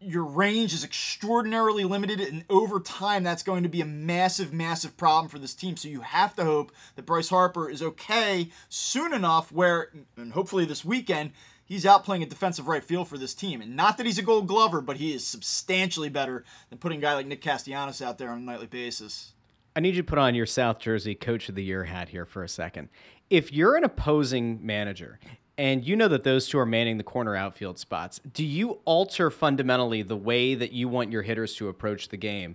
your 0.00 0.24
range 0.24 0.72
is 0.72 0.84
extraordinarily 0.84 1.84
limited, 1.84 2.20
and 2.20 2.44
over 2.48 2.78
time, 2.80 3.24
that's 3.24 3.42
going 3.42 3.64
to 3.64 3.68
be 3.68 3.80
a 3.80 3.86
massive, 3.86 4.52
massive 4.52 4.96
problem 4.96 5.28
for 5.28 5.38
this 5.38 5.54
team. 5.54 5.76
So 5.76 5.88
you 5.88 6.02
have 6.02 6.36
to 6.36 6.44
hope 6.44 6.70
that 6.94 7.06
Bryce 7.06 7.30
Harper 7.30 7.68
is 7.68 7.82
okay 7.82 8.50
soon 8.68 9.12
enough, 9.12 9.50
where, 9.50 9.90
and 10.16 10.32
hopefully 10.32 10.64
this 10.64 10.84
weekend, 10.84 11.32
he's 11.68 11.86
out 11.86 12.04
playing 12.04 12.22
a 12.22 12.26
defensive 12.26 12.66
right 12.66 12.82
field 12.82 13.06
for 13.06 13.18
this 13.18 13.34
team. 13.34 13.60
And 13.60 13.76
not 13.76 13.96
that 13.98 14.06
he's 14.06 14.18
a 14.18 14.22
gold 14.22 14.48
glover, 14.48 14.80
but 14.80 14.96
he 14.96 15.12
is 15.14 15.24
substantially 15.24 16.08
better 16.08 16.44
than 16.70 16.78
putting 16.78 16.98
a 16.98 17.02
guy 17.02 17.14
like 17.14 17.26
Nick 17.26 17.42
Castellanos 17.42 18.02
out 18.02 18.18
there 18.18 18.30
on 18.30 18.38
a 18.38 18.42
nightly 18.42 18.66
basis. 18.66 19.32
I 19.76 19.80
need 19.80 19.94
you 19.94 20.02
to 20.02 20.08
put 20.08 20.18
on 20.18 20.34
your 20.34 20.46
South 20.46 20.80
Jersey 20.80 21.14
Coach 21.14 21.48
of 21.48 21.54
the 21.54 21.62
Year 21.62 21.84
hat 21.84 22.08
here 22.08 22.24
for 22.24 22.42
a 22.42 22.48
second. 22.48 22.88
If 23.30 23.52
you're 23.52 23.76
an 23.76 23.84
opposing 23.84 24.64
manager 24.64 25.20
and 25.58 25.84
you 25.84 25.96
know 25.96 26.08
that 26.08 26.22
those 26.22 26.48
two 26.48 26.58
are 26.58 26.64
manning 26.64 26.98
the 26.98 27.04
corner 27.04 27.34
outfield 27.34 27.78
spots. 27.80 28.20
Do 28.32 28.44
you 28.44 28.78
alter 28.84 29.28
fundamentally 29.28 30.02
the 30.02 30.16
way 30.16 30.54
that 30.54 30.72
you 30.72 30.88
want 30.88 31.10
your 31.10 31.22
hitters 31.22 31.56
to 31.56 31.68
approach 31.68 32.08
the 32.08 32.16
game? 32.16 32.54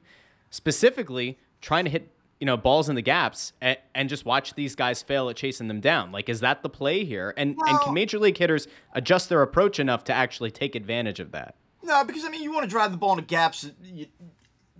Specifically, 0.50 1.38
trying 1.60 1.84
to 1.84 1.92
hit 1.92 2.10
you 2.40 2.46
know 2.46 2.58
balls 2.58 2.90
in 2.90 2.96
the 2.96 3.02
gaps 3.02 3.54
and, 3.62 3.78
and 3.96 4.10
just 4.10 4.26
watch 4.26 4.54
these 4.56 4.76
guys 4.76 5.02
fail 5.02 5.30
at 5.30 5.36
chasing 5.36 5.68
them 5.68 5.80
down. 5.80 6.12
Like, 6.12 6.30
is 6.30 6.42
that 6.42 6.64
the 6.64 6.70
play 6.70 7.06
here? 7.06 7.34
And 7.38 7.56
well, 7.58 7.70
and 7.70 7.80
can 7.82 7.94
major 7.94 8.20
league 8.20 8.38
hitters 8.38 8.68
adjust 8.94 9.30
their 9.30 9.42
approach 9.42 9.80
enough 9.80 10.04
to 10.06 10.14
actually 10.14 10.52
take 10.52 10.76
advantage 10.76 11.20
of 11.20 11.32
that? 11.32 11.56
No, 11.84 12.04
because 12.04 12.26
I 12.26 12.30
mean, 12.30 12.44
you 12.44 12.52
want 12.52 12.64
to 12.64 12.70
drive 12.70 12.92
the 12.92 12.98
ball 12.98 13.12
into 13.12 13.24
gaps. 13.24 13.70
You, 13.84 14.08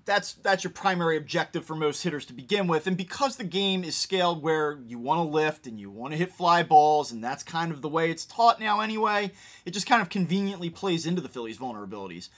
that's 0.06 0.34
that's 0.34 0.64
your 0.64 0.72
primary 0.72 1.18
objective 1.18 1.66
for 1.66 1.76
most 1.76 2.04
hitters 2.04 2.26
to 2.26 2.34
begin 2.34 2.68
with. 2.68 2.88
And 2.88 2.98
because 2.98 3.38
the 3.38 3.44
game 3.44 3.84
is 3.84 3.96
scaled 3.96 4.42
where 4.42 4.80
you 4.86 5.00
want 5.00 5.20
to 5.20 5.32
lift 5.32 5.68
and 5.68 5.80
you 5.80 5.90
want 5.90 6.12
to 6.12 6.18
hit 6.18 6.32
fly 6.32 6.64
balls, 6.64 7.12
and 7.12 7.24
that's 7.24 7.44
kind 7.44 7.72
of 7.72 7.82
the 7.82 7.90
way 7.90 8.12
it's 8.12 8.26
taught 8.26 8.60
now 8.60 8.82
anyway, 8.82 9.32
it 9.66 9.72
just 9.72 9.88
kind 9.88 10.02
of 10.02 10.10
conveniently 10.10 10.70
plays 10.70 11.06
into 11.06 11.22
the 11.22 11.30
Phillies' 11.30 11.58
vulnerabilities. 11.58 12.30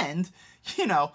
And, 0.00 0.30
you 0.76 0.86
know, 0.86 1.12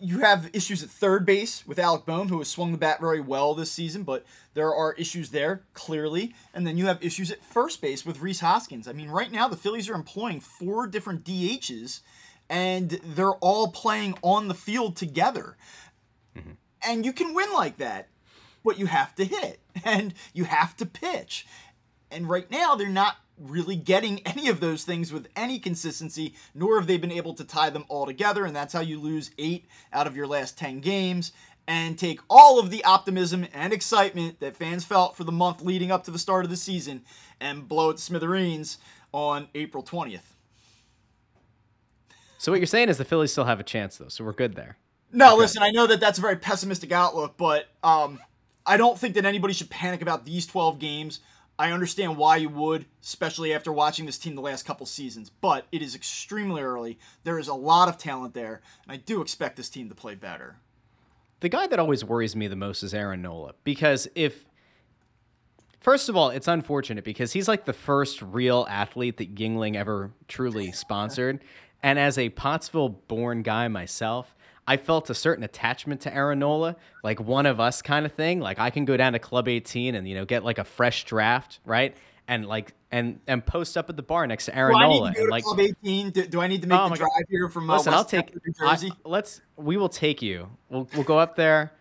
you 0.00 0.20
have 0.20 0.50
issues 0.52 0.82
at 0.82 0.90
third 0.90 1.24
base 1.24 1.66
with 1.66 1.78
Alec 1.78 2.06
Bohm, 2.06 2.28
who 2.28 2.38
has 2.38 2.48
swung 2.48 2.72
the 2.72 2.78
bat 2.78 3.00
very 3.00 3.20
well 3.20 3.54
this 3.54 3.70
season, 3.70 4.02
but 4.02 4.24
there 4.54 4.74
are 4.74 4.94
issues 4.94 5.30
there, 5.30 5.62
clearly. 5.74 6.34
And 6.54 6.66
then 6.66 6.76
you 6.76 6.86
have 6.86 7.02
issues 7.02 7.30
at 7.30 7.44
first 7.44 7.80
base 7.80 8.04
with 8.04 8.20
Rhys 8.20 8.40
Hoskins. 8.40 8.88
I 8.88 8.92
mean, 8.92 9.10
right 9.10 9.30
now 9.30 9.48
the 9.48 9.56
Phillies 9.56 9.88
are 9.88 9.94
employing 9.94 10.40
four 10.40 10.86
different 10.86 11.24
DHs 11.24 12.00
and 12.48 12.90
they're 13.02 13.34
all 13.34 13.68
playing 13.68 14.16
on 14.22 14.48
the 14.48 14.54
field 14.54 14.96
together. 14.96 15.56
Mm-hmm. 16.36 16.52
And 16.88 17.04
you 17.04 17.12
can 17.12 17.34
win 17.34 17.52
like 17.52 17.78
that, 17.78 18.08
but 18.64 18.78
you 18.78 18.86
have 18.86 19.14
to 19.16 19.24
hit 19.24 19.60
and 19.84 20.14
you 20.32 20.44
have 20.44 20.76
to 20.76 20.86
pitch. 20.86 21.46
And 22.10 22.28
right 22.28 22.50
now, 22.50 22.76
they're 22.76 22.88
not 22.88 23.16
really 23.38 23.76
getting 23.76 24.20
any 24.26 24.48
of 24.48 24.60
those 24.60 24.84
things 24.84 25.12
with 25.12 25.28
any 25.36 25.58
consistency, 25.58 26.34
nor 26.54 26.78
have 26.78 26.86
they 26.86 26.96
been 26.96 27.12
able 27.12 27.34
to 27.34 27.44
tie 27.44 27.70
them 27.70 27.84
all 27.88 28.06
together. 28.06 28.44
And 28.44 28.54
that's 28.54 28.72
how 28.72 28.80
you 28.80 29.00
lose 29.00 29.30
eight 29.38 29.66
out 29.92 30.06
of 30.06 30.16
your 30.16 30.26
last 30.26 30.58
10 30.58 30.80
games 30.80 31.32
and 31.68 31.98
take 31.98 32.20
all 32.30 32.58
of 32.58 32.70
the 32.70 32.84
optimism 32.84 33.46
and 33.52 33.72
excitement 33.72 34.40
that 34.40 34.56
fans 34.56 34.84
felt 34.84 35.16
for 35.16 35.24
the 35.24 35.32
month 35.32 35.62
leading 35.62 35.90
up 35.90 36.04
to 36.04 36.10
the 36.10 36.18
start 36.18 36.44
of 36.44 36.50
the 36.50 36.56
season 36.56 37.02
and 37.40 37.68
blow 37.68 37.90
it 37.90 37.96
to 37.96 38.02
smithereens 38.02 38.78
on 39.12 39.48
April 39.54 39.82
20th. 39.82 40.20
So 42.38 42.52
what 42.52 42.60
you're 42.60 42.66
saying 42.66 42.88
is 42.88 42.98
the 42.98 43.04
Phillies 43.04 43.32
still 43.32 43.44
have 43.44 43.60
a 43.60 43.64
chance, 43.64 43.96
though. 43.96 44.08
So 44.08 44.24
we're 44.24 44.32
good 44.32 44.54
there. 44.54 44.76
No, 45.12 45.28
okay. 45.28 45.38
listen. 45.38 45.62
I 45.62 45.70
know 45.70 45.86
that 45.86 46.00
that's 46.00 46.18
a 46.18 46.20
very 46.20 46.36
pessimistic 46.36 46.92
outlook, 46.92 47.34
but 47.36 47.68
um, 47.82 48.20
I 48.64 48.76
don't 48.76 48.98
think 48.98 49.14
that 49.14 49.24
anybody 49.24 49.54
should 49.54 49.70
panic 49.70 50.02
about 50.02 50.24
these 50.24 50.46
12 50.46 50.78
games. 50.78 51.20
I 51.58 51.72
understand 51.72 52.16
why 52.16 52.36
you 52.36 52.48
would, 52.50 52.86
especially 53.02 53.54
after 53.54 53.72
watching 53.72 54.06
this 54.06 54.18
team 54.18 54.34
the 54.34 54.42
last 54.42 54.64
couple 54.64 54.84
seasons. 54.86 55.30
But 55.30 55.66
it 55.72 55.80
is 55.80 55.94
extremely 55.94 56.62
early. 56.62 56.98
There 57.24 57.38
is 57.38 57.48
a 57.48 57.54
lot 57.54 57.88
of 57.88 57.96
talent 57.96 58.34
there, 58.34 58.60
and 58.84 58.92
I 58.92 58.96
do 58.96 59.22
expect 59.22 59.56
this 59.56 59.70
team 59.70 59.88
to 59.88 59.94
play 59.94 60.14
better. 60.14 60.56
The 61.40 61.48
guy 61.48 61.66
that 61.66 61.78
always 61.78 62.04
worries 62.04 62.36
me 62.36 62.48
the 62.48 62.56
most 62.56 62.82
is 62.82 62.94
Aaron 62.94 63.22
Nola 63.22 63.54
because 63.64 64.08
if 64.14 64.46
First 65.80 66.08
of 66.08 66.16
all, 66.16 66.30
it's 66.30 66.48
unfortunate 66.48 67.04
because 67.04 67.32
he's 67.32 67.46
like 67.46 67.64
the 67.64 67.72
first 67.72 68.20
real 68.20 68.66
athlete 68.68 69.18
that 69.18 69.36
Yuengling 69.36 69.76
ever 69.76 70.10
truly 70.26 70.72
sponsored. 70.72 71.40
And 71.80 71.96
as 71.96 72.18
a 72.18 72.30
Pottsville 72.30 72.88
born 72.88 73.42
guy 73.42 73.68
myself, 73.68 74.34
I 74.66 74.76
felt 74.76 75.10
a 75.10 75.14
certain 75.14 75.44
attachment 75.44 76.00
to 76.02 76.14
Aaron 76.14 76.40
like 77.04 77.20
one 77.20 77.46
of 77.46 77.60
us 77.60 77.82
kind 77.82 78.04
of 78.04 78.12
thing. 78.12 78.40
Like 78.40 78.58
I 78.58 78.70
can 78.70 78.84
go 78.84 78.96
down 78.96 79.12
to 79.12 79.18
Club 79.18 79.48
18 79.48 79.94
and 79.94 80.08
you 80.08 80.14
know 80.14 80.24
get 80.24 80.44
like 80.44 80.58
a 80.58 80.64
fresh 80.64 81.04
draft, 81.04 81.60
right? 81.64 81.96
And 82.26 82.46
like 82.46 82.74
and 82.90 83.20
and 83.26 83.44
post 83.44 83.76
up 83.76 83.88
at 83.88 83.96
the 83.96 84.02
bar 84.02 84.26
next 84.26 84.46
to 84.46 84.56
Aaron 84.56 84.74
do 84.74 84.80
Nola. 84.80 85.14
and 85.16 85.28
like 85.28 85.44
Club 85.44 85.60
18. 85.60 86.10
Do, 86.10 86.26
do, 86.26 86.40
I 86.40 86.48
need 86.48 86.62
to 86.62 86.68
make 86.68 86.78
oh 86.78 86.88
the 86.88 86.96
drive 86.96 87.08
God. 87.08 87.24
here 87.28 87.48
from 87.48 87.70
uh, 87.70 87.76
Listen, 87.76 87.92
West 87.92 88.14
I'll 88.14 88.22
take 88.22 88.34
Jersey? 88.58 88.90
I, 88.92 89.08
let's 89.08 89.40
we 89.56 89.76
will 89.76 89.88
take 89.88 90.22
you. 90.22 90.48
We'll 90.68 90.88
we'll 90.94 91.04
go 91.04 91.18
up 91.18 91.36
there. 91.36 91.72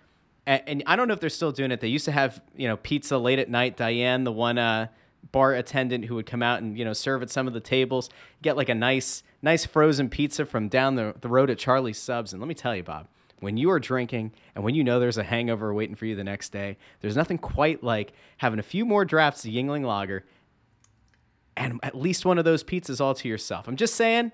And, 0.48 0.62
and, 0.68 0.84
I 0.86 0.96
don't 0.96 1.08
know 1.08 1.16
if 1.16 1.20
they're 1.20 1.30
still 1.32 1.52
doing 1.52 1.72
it. 1.72 1.80
They 1.80 1.88
used 1.88 2.06
to 2.06 2.12
have, 2.12 2.40
you 2.56 2.68
know, 2.68 2.78
pizza 2.78 3.18
late 3.18 3.40
at 3.40 3.50
night. 3.50 3.78
Diane, 3.78 4.26
the 4.26 4.32
one 4.32 4.60
uh, 4.60 4.90
bar 5.32 5.54
attendant 5.54 6.06
who 6.06 6.16
would 6.16 6.26
come 6.26 6.44
out 6.44 6.62
and 6.62 6.78
you 6.78 6.86
know 6.86 6.94
serve 6.94 7.22
at 7.22 7.30
some 7.30 7.48
of 7.48 7.54
the 7.54 7.60
tables, 7.60 8.10
get 8.42 8.58
like 8.58 8.70
a 8.70 8.76
nice 8.76 9.24
nice 9.42 9.66
frozen 9.66 10.10
pizza 10.10 10.46
from 10.46 10.68
down 10.68 10.96
the, 10.96 11.16
the 11.22 11.28
road 11.28 11.50
at 11.50 11.58
Charlie's 11.58 11.98
Subs. 11.98 12.34
And 12.34 12.42
let 12.42 12.48
me 12.48 12.56
tell 12.56 12.76
you, 12.76 12.84
Bob, 12.84 13.08
when 13.40 13.58
you 13.58 13.70
are 13.72 13.80
drinking 13.80 14.34
and 14.56 14.64
when 14.64 14.76
you 14.76 14.84
know 14.84 15.00
there's 15.00 15.18
a 15.18 15.24
hangover 15.24 15.74
waiting 15.74 15.96
for 15.96 16.06
you 16.06 16.16
the 16.16 16.24
next 16.24 16.50
day, 16.50 16.78
there's 17.02 17.16
nothing 17.16 17.38
quite 17.38 17.84
like 17.84 18.14
having 18.38 18.60
a 18.60 18.64
few 18.64 18.86
more 18.86 19.06
drafts 19.06 19.46
of 19.46 19.52
Yuengling 19.52 19.86
Lager 19.86 20.26
and 21.58 21.80
at 21.84 21.96
least 21.96 22.26
one 22.26 22.38
of 22.38 22.46
those 22.46 22.64
pizzas 22.64 23.00
all 23.00 23.14
to 23.16 23.28
yourself. 23.28 23.68
I'm 23.68 23.78
just 23.78 23.96
saying, 23.96 24.32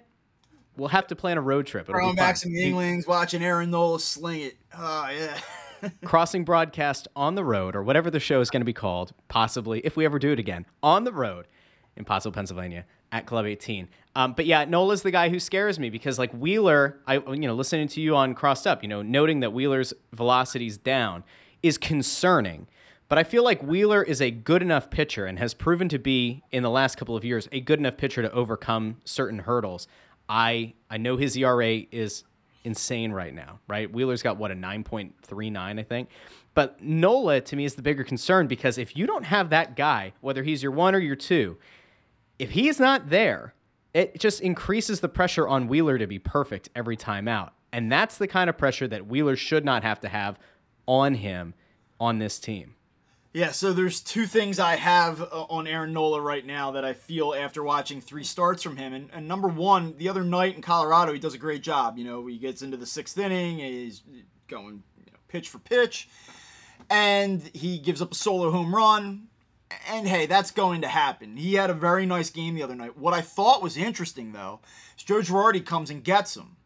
we'll 0.75 0.89
have 0.89 1.07
to 1.07 1.15
plan 1.15 1.37
a 1.37 1.41
road 1.41 1.67
trip. 1.67 1.89
It'll 1.89 2.15
back 2.15 2.37
some 2.37 2.51
Yuenglings, 2.51 3.07
watching 3.07 3.43
Aaron 3.43 3.71
Nola 3.71 3.99
sling 3.99 4.41
it. 4.41 4.57
Oh 4.75 5.09
yeah. 5.09 5.37
crossing 6.05 6.43
broadcast 6.43 7.07
on 7.15 7.35
the 7.35 7.43
road, 7.43 7.75
or 7.75 7.83
whatever 7.83 8.09
the 8.09 8.19
show 8.19 8.41
is 8.41 8.49
going 8.49 8.61
to 8.61 8.65
be 8.65 8.73
called, 8.73 9.13
possibly, 9.27 9.79
if 9.81 9.95
we 9.95 10.05
ever 10.05 10.19
do 10.19 10.31
it 10.31 10.39
again, 10.39 10.65
on 10.81 11.03
the 11.03 11.11
road 11.11 11.47
in 11.95 12.05
Pottsville, 12.05 12.31
Pennsylvania 12.31 12.85
at 13.11 13.25
Club 13.25 13.45
18. 13.45 13.89
Um, 14.15 14.33
but 14.33 14.45
yeah, 14.45 14.65
Nola's 14.65 15.03
the 15.03 15.11
guy 15.11 15.29
who 15.29 15.39
scares 15.39 15.79
me 15.79 15.89
because 15.89 16.17
like 16.17 16.31
Wheeler, 16.31 16.99
I 17.07 17.15
you 17.15 17.47
know 17.47 17.55
listening 17.55 17.87
to 17.89 18.01
you 18.01 18.15
on 18.15 18.33
Crossed 18.33 18.67
Up, 18.67 18.83
you 18.83 18.89
know, 18.89 19.01
noting 19.01 19.41
that 19.41 19.51
Wheeler's 19.51 19.93
velocity's 20.13 20.77
down 20.77 21.23
is 21.63 21.77
concerning. 21.77 22.67
But 23.07 23.17
I 23.17 23.23
feel 23.23 23.43
like 23.43 23.61
Wheeler 23.61 24.01
is 24.01 24.21
a 24.21 24.31
good 24.31 24.61
enough 24.61 24.89
pitcher 24.89 25.25
and 25.25 25.37
has 25.37 25.53
proven 25.53 25.89
to 25.89 25.99
be 25.99 26.43
in 26.51 26.63
the 26.63 26.69
last 26.69 26.95
couple 26.95 27.15
of 27.17 27.25
years 27.25 27.49
a 27.51 27.59
good 27.59 27.79
enough 27.79 27.97
pitcher 27.97 28.21
to 28.21 28.31
overcome 28.31 28.97
certain 29.03 29.39
hurdles. 29.39 29.87
I 30.29 30.73
I 30.89 30.97
know 30.97 31.17
his 31.17 31.35
ERA 31.35 31.81
is 31.91 32.23
insane 32.63 33.11
right 33.11 33.33
now, 33.33 33.59
right? 33.67 33.91
Wheeler's 33.91 34.21
got 34.21 34.37
what 34.37 34.51
a 34.51 34.55
9.39, 34.55 35.79
I 35.79 35.83
think. 35.83 36.09
But 36.53 36.81
Nola 36.81 37.41
to 37.41 37.55
me 37.55 37.65
is 37.65 37.75
the 37.75 37.81
bigger 37.81 38.03
concern 38.03 38.47
because 38.47 38.77
if 38.77 38.95
you 38.95 39.07
don't 39.07 39.25
have 39.25 39.49
that 39.49 39.75
guy, 39.75 40.13
whether 40.21 40.43
he's 40.43 40.61
your 40.61 40.71
one 40.71 40.95
or 40.95 40.99
your 40.99 41.15
two, 41.15 41.57
if 42.39 42.51
he's 42.51 42.79
not 42.79 43.09
there, 43.09 43.53
it 43.93 44.19
just 44.19 44.41
increases 44.41 44.99
the 44.99 45.09
pressure 45.09 45.47
on 45.47 45.67
Wheeler 45.67 45.97
to 45.97 46.07
be 46.07 46.19
perfect 46.19 46.69
every 46.75 46.95
time 46.95 47.27
out. 47.27 47.53
And 47.73 47.91
that's 47.91 48.17
the 48.17 48.27
kind 48.27 48.49
of 48.49 48.57
pressure 48.57 48.87
that 48.87 49.07
Wheeler 49.07 49.35
should 49.35 49.63
not 49.63 49.83
have 49.83 49.99
to 50.01 50.09
have 50.09 50.37
on 50.85 51.15
him 51.15 51.53
on 51.99 52.19
this 52.19 52.39
team. 52.39 52.75
Yeah, 53.33 53.51
so 53.51 53.71
there's 53.71 54.01
two 54.01 54.25
things 54.25 54.59
I 54.59 54.75
have 54.75 55.21
uh, 55.21 55.45
on 55.49 55.65
Aaron 55.65 55.93
Nola 55.93 56.19
right 56.19 56.45
now 56.45 56.71
that 56.71 56.83
I 56.83 56.91
feel 56.91 57.33
after 57.33 57.63
watching 57.63 58.01
three 58.01 58.25
starts 58.25 58.61
from 58.61 58.75
him. 58.75 58.91
And, 58.91 59.09
and, 59.13 59.25
number 59.25 59.47
one, 59.47 59.95
the 59.97 60.09
other 60.09 60.25
night 60.25 60.55
in 60.55 60.61
Colorado, 60.61 61.13
he 61.13 61.19
does 61.19 61.33
a 61.33 61.37
great 61.37 61.63
job. 61.63 61.97
You 61.97 62.03
know, 62.03 62.27
he 62.27 62.37
gets 62.37 62.61
into 62.61 62.75
the 62.75 62.85
sixth 62.85 63.17
inning, 63.17 63.59
he's 63.59 64.03
going 64.49 64.83
you 64.97 65.13
know, 65.13 65.19
pitch 65.29 65.47
for 65.47 65.59
pitch, 65.59 66.09
and 66.89 67.41
he 67.53 67.77
gives 67.77 68.01
up 68.01 68.11
a 68.11 68.15
solo 68.15 68.51
home 68.51 68.75
run. 68.75 69.27
And 69.87 70.05
hey, 70.05 70.25
that's 70.25 70.51
going 70.51 70.81
to 70.81 70.89
happen. 70.89 71.37
He 71.37 71.53
had 71.53 71.69
a 71.69 71.73
very 71.73 72.05
nice 72.05 72.29
game 72.29 72.55
the 72.55 72.63
other 72.63 72.75
night. 72.75 72.97
What 72.97 73.13
I 73.13 73.21
thought 73.21 73.63
was 73.63 73.77
interesting, 73.77 74.33
though, 74.33 74.59
is 74.97 75.03
Joe 75.05 75.21
Girardi 75.21 75.65
comes 75.65 75.89
and 75.89 76.03
gets 76.03 76.35
him. 76.35 76.57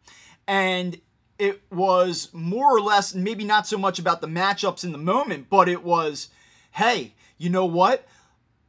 And 0.48 1.00
it 1.38 1.62
was 1.70 2.30
more 2.32 2.76
or 2.76 2.80
less, 2.80 3.14
maybe 3.14 3.44
not 3.44 3.68
so 3.68 3.78
much 3.78 4.00
about 4.00 4.20
the 4.20 4.26
matchups 4.26 4.82
in 4.82 4.90
the 4.90 4.98
moment, 4.98 5.46
but 5.48 5.68
it 5.68 5.84
was 5.84 6.30
hey, 6.76 7.14
you 7.38 7.48
know 7.48 7.64
what? 7.64 8.06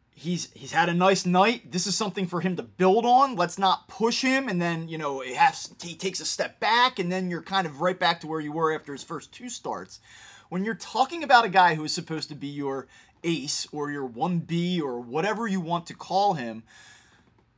He's 0.10 0.52
he's 0.54 0.72
had 0.72 0.90
a 0.90 0.94
nice 0.94 1.26
night. 1.26 1.72
This 1.72 1.86
is 1.86 1.96
something 1.96 2.26
for 2.26 2.42
him 2.42 2.56
to 2.56 2.64
build 2.64 3.06
on. 3.06 3.36
Let's 3.36 3.60
not 3.60 3.88
push 3.88 4.22
him, 4.22 4.48
and 4.48 4.60
then 4.60 4.88
you 4.88 4.98
know 4.98 5.22
has, 5.22 5.74
he 5.84 5.94
takes 5.94 6.20
a 6.20 6.26
step 6.26 6.60
back, 6.60 6.98
and 6.98 7.12
then 7.12 7.30
you're 7.30 7.44
kind 7.44 7.68
of 7.68 7.82
right 7.82 8.00
back 8.00 8.22
to 8.22 8.28
where 8.28 8.40
you 8.40 8.52
were 8.52 8.74
after 8.74 8.94
his 8.94 9.04
first 9.04 9.32
two 9.32 9.50
starts. 9.50 10.00
When 10.50 10.66
you're 10.66 10.74
talking 10.74 11.22
about 11.22 11.46
a 11.46 11.50
guy 11.50 11.76
who 11.76 11.84
is 11.84 11.94
supposed 11.94 12.30
to 12.30 12.36
be 12.36 12.48
your 12.48 12.88
ace 13.24 13.68
or 13.72 13.92
your 13.92 14.08
1B 14.08 14.82
or 14.82 15.00
whatever 15.00 15.46
you 15.46 15.60
want 15.60 15.86
to 15.88 15.94
call 15.94 16.34
him, 16.34 16.64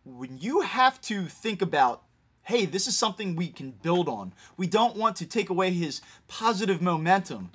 when 0.04 0.40
you 0.40 0.62
have 0.62 1.00
to 1.02 1.26
think 1.26 1.62
about 1.62 2.04
hey, 2.44 2.66
this 2.66 2.88
is 2.88 2.98
something 2.98 3.36
we 3.36 3.48
can 3.50 3.70
build 3.70 4.10
on. 4.10 4.34
We 4.58 4.66
don't 4.66 4.98
want 4.98 5.16
to 5.18 5.28
take 5.28 5.52
away 5.52 5.70
his 5.70 6.02
positive 6.28 6.82
momentum. 6.82 7.52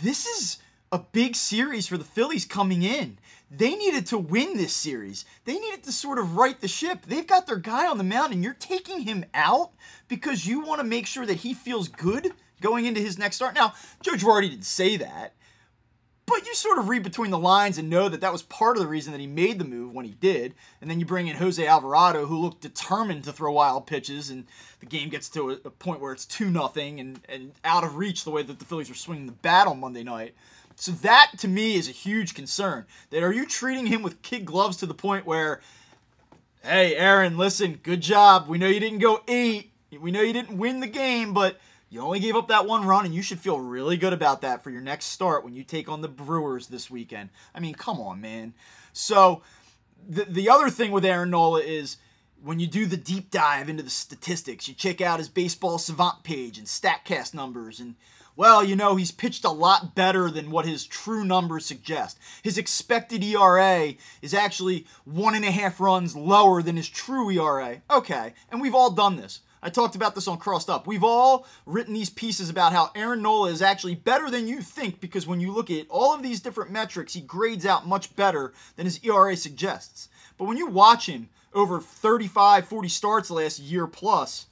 This 0.00 0.26
is 0.26 0.58
a 0.92 0.98
big 0.98 1.36
series 1.36 1.86
for 1.86 1.96
the 1.96 2.04
Phillies 2.04 2.44
coming 2.44 2.82
in. 2.82 3.18
They 3.50 3.74
needed 3.74 4.06
to 4.06 4.18
win 4.18 4.56
this 4.56 4.74
series. 4.74 5.24
They 5.44 5.58
needed 5.58 5.84
to 5.84 5.92
sort 5.92 6.18
of 6.18 6.36
right 6.36 6.60
the 6.60 6.68
ship. 6.68 7.04
They've 7.06 7.26
got 7.26 7.46
their 7.46 7.56
guy 7.56 7.86
on 7.86 7.98
the 7.98 8.04
mound, 8.04 8.32
and 8.32 8.42
you're 8.42 8.54
taking 8.54 9.00
him 9.00 9.24
out 9.32 9.70
because 10.08 10.46
you 10.46 10.60
want 10.60 10.80
to 10.80 10.86
make 10.86 11.06
sure 11.06 11.26
that 11.26 11.38
he 11.38 11.54
feels 11.54 11.88
good 11.88 12.32
going 12.60 12.86
into 12.86 13.00
his 13.00 13.18
next 13.18 13.36
start. 13.36 13.54
Now, 13.54 13.74
Joe 14.02 14.12
Girardi 14.12 14.50
didn't 14.50 14.64
say 14.64 14.96
that, 14.96 15.34
but 16.26 16.46
you 16.46 16.54
sort 16.54 16.78
of 16.78 16.88
read 16.88 17.02
between 17.02 17.32
the 17.32 17.38
lines 17.38 17.78
and 17.78 17.90
know 17.90 18.08
that 18.08 18.20
that 18.20 18.30
was 18.30 18.42
part 18.42 18.76
of 18.76 18.82
the 18.82 18.88
reason 18.88 19.12
that 19.12 19.20
he 19.20 19.26
made 19.26 19.58
the 19.58 19.64
move 19.64 19.92
when 19.92 20.04
he 20.04 20.12
did. 20.12 20.54
And 20.80 20.88
then 20.88 21.00
you 21.00 21.06
bring 21.06 21.26
in 21.26 21.36
Jose 21.36 21.64
Alvarado, 21.64 22.26
who 22.26 22.38
looked 22.38 22.60
determined 22.60 23.24
to 23.24 23.32
throw 23.32 23.52
wild 23.52 23.86
pitches, 23.88 24.30
and 24.30 24.46
the 24.78 24.86
game 24.86 25.08
gets 25.08 25.28
to 25.30 25.50
a, 25.50 25.70
point 25.70 26.00
where 26.00 26.12
it's 26.12 26.26
2 26.26 26.50
nothing 26.50 27.00
and, 27.00 27.20
and 27.28 27.52
out 27.64 27.82
of 27.82 27.96
reach 27.96 28.22
the 28.22 28.30
way 28.30 28.42
that 28.44 28.60
the 28.60 28.64
Phillies 28.64 28.88
were 28.88 28.94
swinging 28.94 29.26
the 29.26 29.32
bat 29.32 29.66
on 29.66 29.80
Monday 29.80 30.04
night. 30.04 30.34
So 30.80 30.92
that 30.92 31.32
to 31.38 31.48
me 31.48 31.74
is 31.74 31.88
a 31.88 31.92
huge 31.92 32.34
concern. 32.34 32.86
That 33.10 33.22
are 33.22 33.32
you 33.32 33.44
treating 33.44 33.86
him 33.86 34.02
with 34.02 34.22
kid 34.22 34.46
gloves 34.46 34.78
to 34.78 34.86
the 34.86 34.94
point 34.94 35.26
where, 35.26 35.60
hey, 36.62 36.96
Aaron, 36.96 37.36
listen, 37.36 37.80
good 37.82 38.00
job. 38.00 38.48
We 38.48 38.56
know 38.56 38.66
you 38.66 38.80
didn't 38.80 39.00
go 39.00 39.20
eight. 39.28 39.72
We 40.00 40.10
know 40.10 40.22
you 40.22 40.32
didn't 40.32 40.56
win 40.56 40.80
the 40.80 40.86
game, 40.86 41.34
but 41.34 41.60
you 41.90 42.00
only 42.00 42.18
gave 42.18 42.34
up 42.34 42.48
that 42.48 42.66
one 42.66 42.86
run, 42.86 43.04
and 43.04 43.14
you 43.14 43.20
should 43.20 43.40
feel 43.40 43.60
really 43.60 43.98
good 43.98 44.14
about 44.14 44.40
that 44.40 44.64
for 44.64 44.70
your 44.70 44.80
next 44.80 45.06
start 45.06 45.44
when 45.44 45.54
you 45.54 45.64
take 45.64 45.90
on 45.90 46.00
the 46.00 46.08
Brewers 46.08 46.68
this 46.68 46.88
weekend. 46.88 47.28
I 47.54 47.60
mean, 47.60 47.74
come 47.74 48.00
on, 48.00 48.22
man. 48.22 48.54
So 48.94 49.42
the 50.08 50.24
the 50.24 50.48
other 50.48 50.70
thing 50.70 50.92
with 50.92 51.04
Aaron 51.04 51.28
Nola 51.28 51.60
is 51.60 51.98
when 52.42 52.58
you 52.58 52.66
do 52.66 52.86
the 52.86 52.96
deep 52.96 53.30
dive 53.30 53.68
into 53.68 53.82
the 53.82 53.90
statistics, 53.90 54.66
you 54.66 54.72
check 54.72 55.02
out 55.02 55.18
his 55.18 55.28
baseball 55.28 55.76
savant 55.76 56.22
page 56.22 56.56
and 56.56 56.66
Statcast 56.66 57.34
numbers 57.34 57.80
and 57.80 57.96
well, 58.36 58.64
you 58.64 58.76
know, 58.76 58.96
he's 58.96 59.10
pitched 59.10 59.44
a 59.44 59.50
lot 59.50 59.94
better 59.94 60.30
than 60.30 60.50
what 60.50 60.66
his 60.66 60.86
true 60.86 61.24
numbers 61.24 61.66
suggest. 61.66 62.18
His 62.42 62.58
expected 62.58 63.22
ERA 63.22 63.94
is 64.22 64.34
actually 64.34 64.86
one 65.04 65.34
and 65.34 65.44
a 65.44 65.50
half 65.50 65.80
runs 65.80 66.16
lower 66.16 66.62
than 66.62 66.76
his 66.76 66.88
true 66.88 67.30
ERA. 67.30 67.82
Okay, 67.90 68.34
and 68.50 68.60
we've 68.60 68.74
all 68.74 68.90
done 68.90 69.16
this. 69.16 69.40
I 69.62 69.68
talked 69.68 69.94
about 69.94 70.14
this 70.14 70.26
on 70.26 70.38
Crossed 70.38 70.70
Up. 70.70 70.86
We've 70.86 71.04
all 71.04 71.46
written 71.66 71.92
these 71.92 72.08
pieces 72.08 72.48
about 72.48 72.72
how 72.72 72.90
Aaron 72.94 73.20
Nola 73.20 73.50
is 73.50 73.60
actually 73.60 73.94
better 73.94 74.30
than 74.30 74.48
you 74.48 74.62
think 74.62 75.00
because 75.00 75.26
when 75.26 75.40
you 75.40 75.52
look 75.52 75.70
at 75.70 75.86
all 75.90 76.14
of 76.14 76.22
these 76.22 76.40
different 76.40 76.70
metrics, 76.70 77.12
he 77.12 77.20
grades 77.20 77.66
out 77.66 77.86
much 77.86 78.16
better 78.16 78.54
than 78.76 78.86
his 78.86 79.00
ERA 79.04 79.36
suggests. 79.36 80.08
But 80.38 80.46
when 80.46 80.56
you 80.56 80.66
watch 80.66 81.06
him 81.06 81.28
over 81.52 81.80
35, 81.80 82.66
40 82.66 82.88
starts 82.88 83.30
last 83.30 83.58
year 83.58 83.86
plus, 83.86 84.46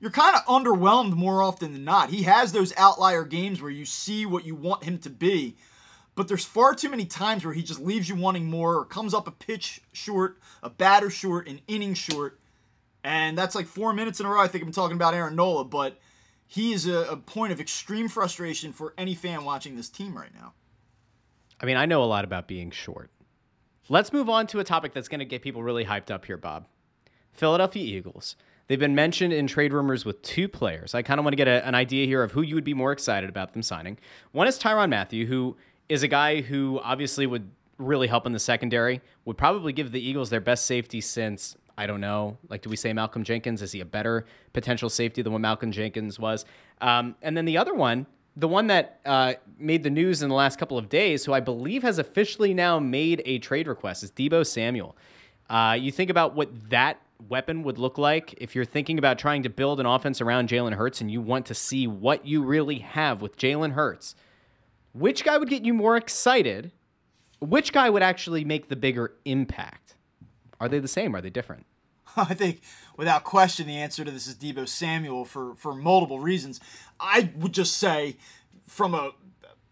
you're 0.00 0.10
kind 0.10 0.34
of 0.34 0.44
underwhelmed 0.46 1.12
more 1.12 1.42
often 1.42 1.72
than 1.72 1.84
not. 1.84 2.10
He 2.10 2.22
has 2.22 2.52
those 2.52 2.72
outlier 2.76 3.24
games 3.24 3.60
where 3.60 3.70
you 3.70 3.84
see 3.84 4.24
what 4.26 4.44
you 4.44 4.54
want 4.54 4.84
him 4.84 4.98
to 4.98 5.10
be, 5.10 5.56
but 6.14 6.26
there's 6.26 6.44
far 6.44 6.74
too 6.74 6.88
many 6.88 7.04
times 7.04 7.44
where 7.44 7.54
he 7.54 7.62
just 7.62 7.80
leaves 7.80 8.08
you 8.08 8.14
wanting 8.16 8.46
more 8.46 8.76
or 8.76 8.84
comes 8.84 9.14
up 9.14 9.28
a 9.28 9.30
pitch 9.30 9.82
short, 9.92 10.38
a 10.62 10.70
batter 10.70 11.10
short, 11.10 11.46
an 11.48 11.60
inning 11.68 11.94
short. 11.94 12.40
And 13.04 13.36
that's 13.36 13.54
like 13.54 13.66
four 13.66 13.92
minutes 13.92 14.20
in 14.20 14.26
a 14.26 14.28
row. 14.28 14.40
I 14.40 14.48
think 14.48 14.64
I'm 14.64 14.72
talking 14.72 14.96
about 14.96 15.14
Aaron 15.14 15.36
Nola, 15.36 15.64
but 15.64 15.98
he 16.46 16.72
is 16.72 16.86
a, 16.86 17.02
a 17.04 17.16
point 17.16 17.52
of 17.52 17.60
extreme 17.60 18.08
frustration 18.08 18.72
for 18.72 18.92
any 18.98 19.14
fan 19.14 19.44
watching 19.44 19.76
this 19.76 19.88
team 19.88 20.16
right 20.16 20.34
now. 20.34 20.54
I 21.60 21.66
mean, 21.66 21.76
I 21.76 21.86
know 21.86 22.02
a 22.02 22.04
lot 22.04 22.24
about 22.24 22.48
being 22.48 22.70
short. 22.70 23.10
Let's 23.88 24.12
move 24.12 24.28
on 24.28 24.46
to 24.48 24.60
a 24.60 24.64
topic 24.64 24.92
that's 24.92 25.08
going 25.08 25.20
to 25.20 25.24
get 25.24 25.42
people 25.42 25.62
really 25.62 25.84
hyped 25.84 26.10
up 26.10 26.24
here, 26.24 26.36
Bob. 26.36 26.66
Philadelphia 27.32 27.82
Eagles. 27.82 28.36
They've 28.70 28.78
been 28.78 28.94
mentioned 28.94 29.32
in 29.32 29.48
trade 29.48 29.72
rumors 29.72 30.04
with 30.04 30.22
two 30.22 30.46
players. 30.46 30.94
I 30.94 31.02
kind 31.02 31.18
of 31.18 31.24
want 31.24 31.32
to 31.32 31.36
get 31.36 31.48
a, 31.48 31.66
an 31.66 31.74
idea 31.74 32.06
here 32.06 32.22
of 32.22 32.30
who 32.30 32.42
you 32.42 32.54
would 32.54 32.62
be 32.62 32.72
more 32.72 32.92
excited 32.92 33.28
about 33.28 33.52
them 33.52 33.62
signing. 33.62 33.98
One 34.30 34.46
is 34.46 34.60
Tyrann 34.60 34.90
Mathieu, 34.90 35.26
who 35.26 35.56
is 35.88 36.04
a 36.04 36.08
guy 36.08 36.40
who 36.40 36.78
obviously 36.84 37.26
would 37.26 37.50
really 37.78 38.06
help 38.06 38.26
in 38.26 38.32
the 38.32 38.38
secondary, 38.38 39.00
would 39.24 39.36
probably 39.36 39.72
give 39.72 39.90
the 39.90 40.00
Eagles 40.00 40.30
their 40.30 40.40
best 40.40 40.66
safety 40.66 41.00
since, 41.00 41.56
I 41.76 41.88
don't 41.88 42.00
know, 42.00 42.38
like, 42.48 42.62
do 42.62 42.70
we 42.70 42.76
say 42.76 42.92
Malcolm 42.92 43.24
Jenkins? 43.24 43.60
Is 43.60 43.72
he 43.72 43.80
a 43.80 43.84
better 43.84 44.24
potential 44.52 44.88
safety 44.88 45.20
than 45.20 45.32
what 45.32 45.40
Malcolm 45.40 45.72
Jenkins 45.72 46.20
was? 46.20 46.44
Um, 46.80 47.16
and 47.22 47.36
then 47.36 47.46
the 47.46 47.58
other 47.58 47.74
one, 47.74 48.06
the 48.36 48.46
one 48.46 48.68
that 48.68 49.00
uh, 49.04 49.34
made 49.58 49.82
the 49.82 49.90
news 49.90 50.22
in 50.22 50.28
the 50.28 50.36
last 50.36 50.60
couple 50.60 50.78
of 50.78 50.88
days, 50.88 51.24
who 51.24 51.32
I 51.32 51.40
believe 51.40 51.82
has 51.82 51.98
officially 51.98 52.54
now 52.54 52.78
made 52.78 53.20
a 53.26 53.40
trade 53.40 53.66
request, 53.66 54.04
is 54.04 54.12
Deebo 54.12 54.46
Samuel. 54.46 54.96
Uh, 55.48 55.76
you 55.76 55.90
think 55.90 56.08
about 56.08 56.36
what 56.36 56.70
that 56.70 57.00
weapon 57.28 57.62
would 57.62 57.78
look 57.78 57.98
like 57.98 58.34
if 58.38 58.54
you're 58.54 58.64
thinking 58.64 58.98
about 58.98 59.18
trying 59.18 59.42
to 59.42 59.50
build 59.50 59.80
an 59.80 59.86
offense 59.86 60.20
around 60.20 60.48
Jalen 60.48 60.74
Hurts 60.74 61.00
and 61.00 61.10
you 61.10 61.20
want 61.20 61.46
to 61.46 61.54
see 61.54 61.86
what 61.86 62.26
you 62.26 62.42
really 62.42 62.78
have 62.78 63.20
with 63.20 63.36
Jalen 63.36 63.72
Hurts, 63.72 64.14
which 64.92 65.24
guy 65.24 65.38
would 65.38 65.48
get 65.48 65.64
you 65.64 65.74
more 65.74 65.96
excited? 65.96 66.72
Which 67.40 67.72
guy 67.72 67.90
would 67.90 68.02
actually 68.02 68.44
make 68.44 68.68
the 68.68 68.76
bigger 68.76 69.14
impact? 69.24 69.94
Are 70.60 70.68
they 70.68 70.78
the 70.78 70.88
same? 70.88 71.14
Are 71.14 71.20
they 71.20 71.30
different? 71.30 71.66
I 72.16 72.34
think, 72.34 72.60
without 72.96 73.24
question, 73.24 73.66
the 73.66 73.76
answer 73.76 74.04
to 74.04 74.10
this 74.10 74.26
is 74.26 74.34
Deebo 74.34 74.68
Samuel 74.68 75.24
for, 75.24 75.54
for 75.56 75.74
multiple 75.74 76.20
reasons. 76.20 76.60
I 76.98 77.30
would 77.36 77.52
just 77.52 77.76
say, 77.76 78.16
from 78.66 78.94
a 78.94 79.12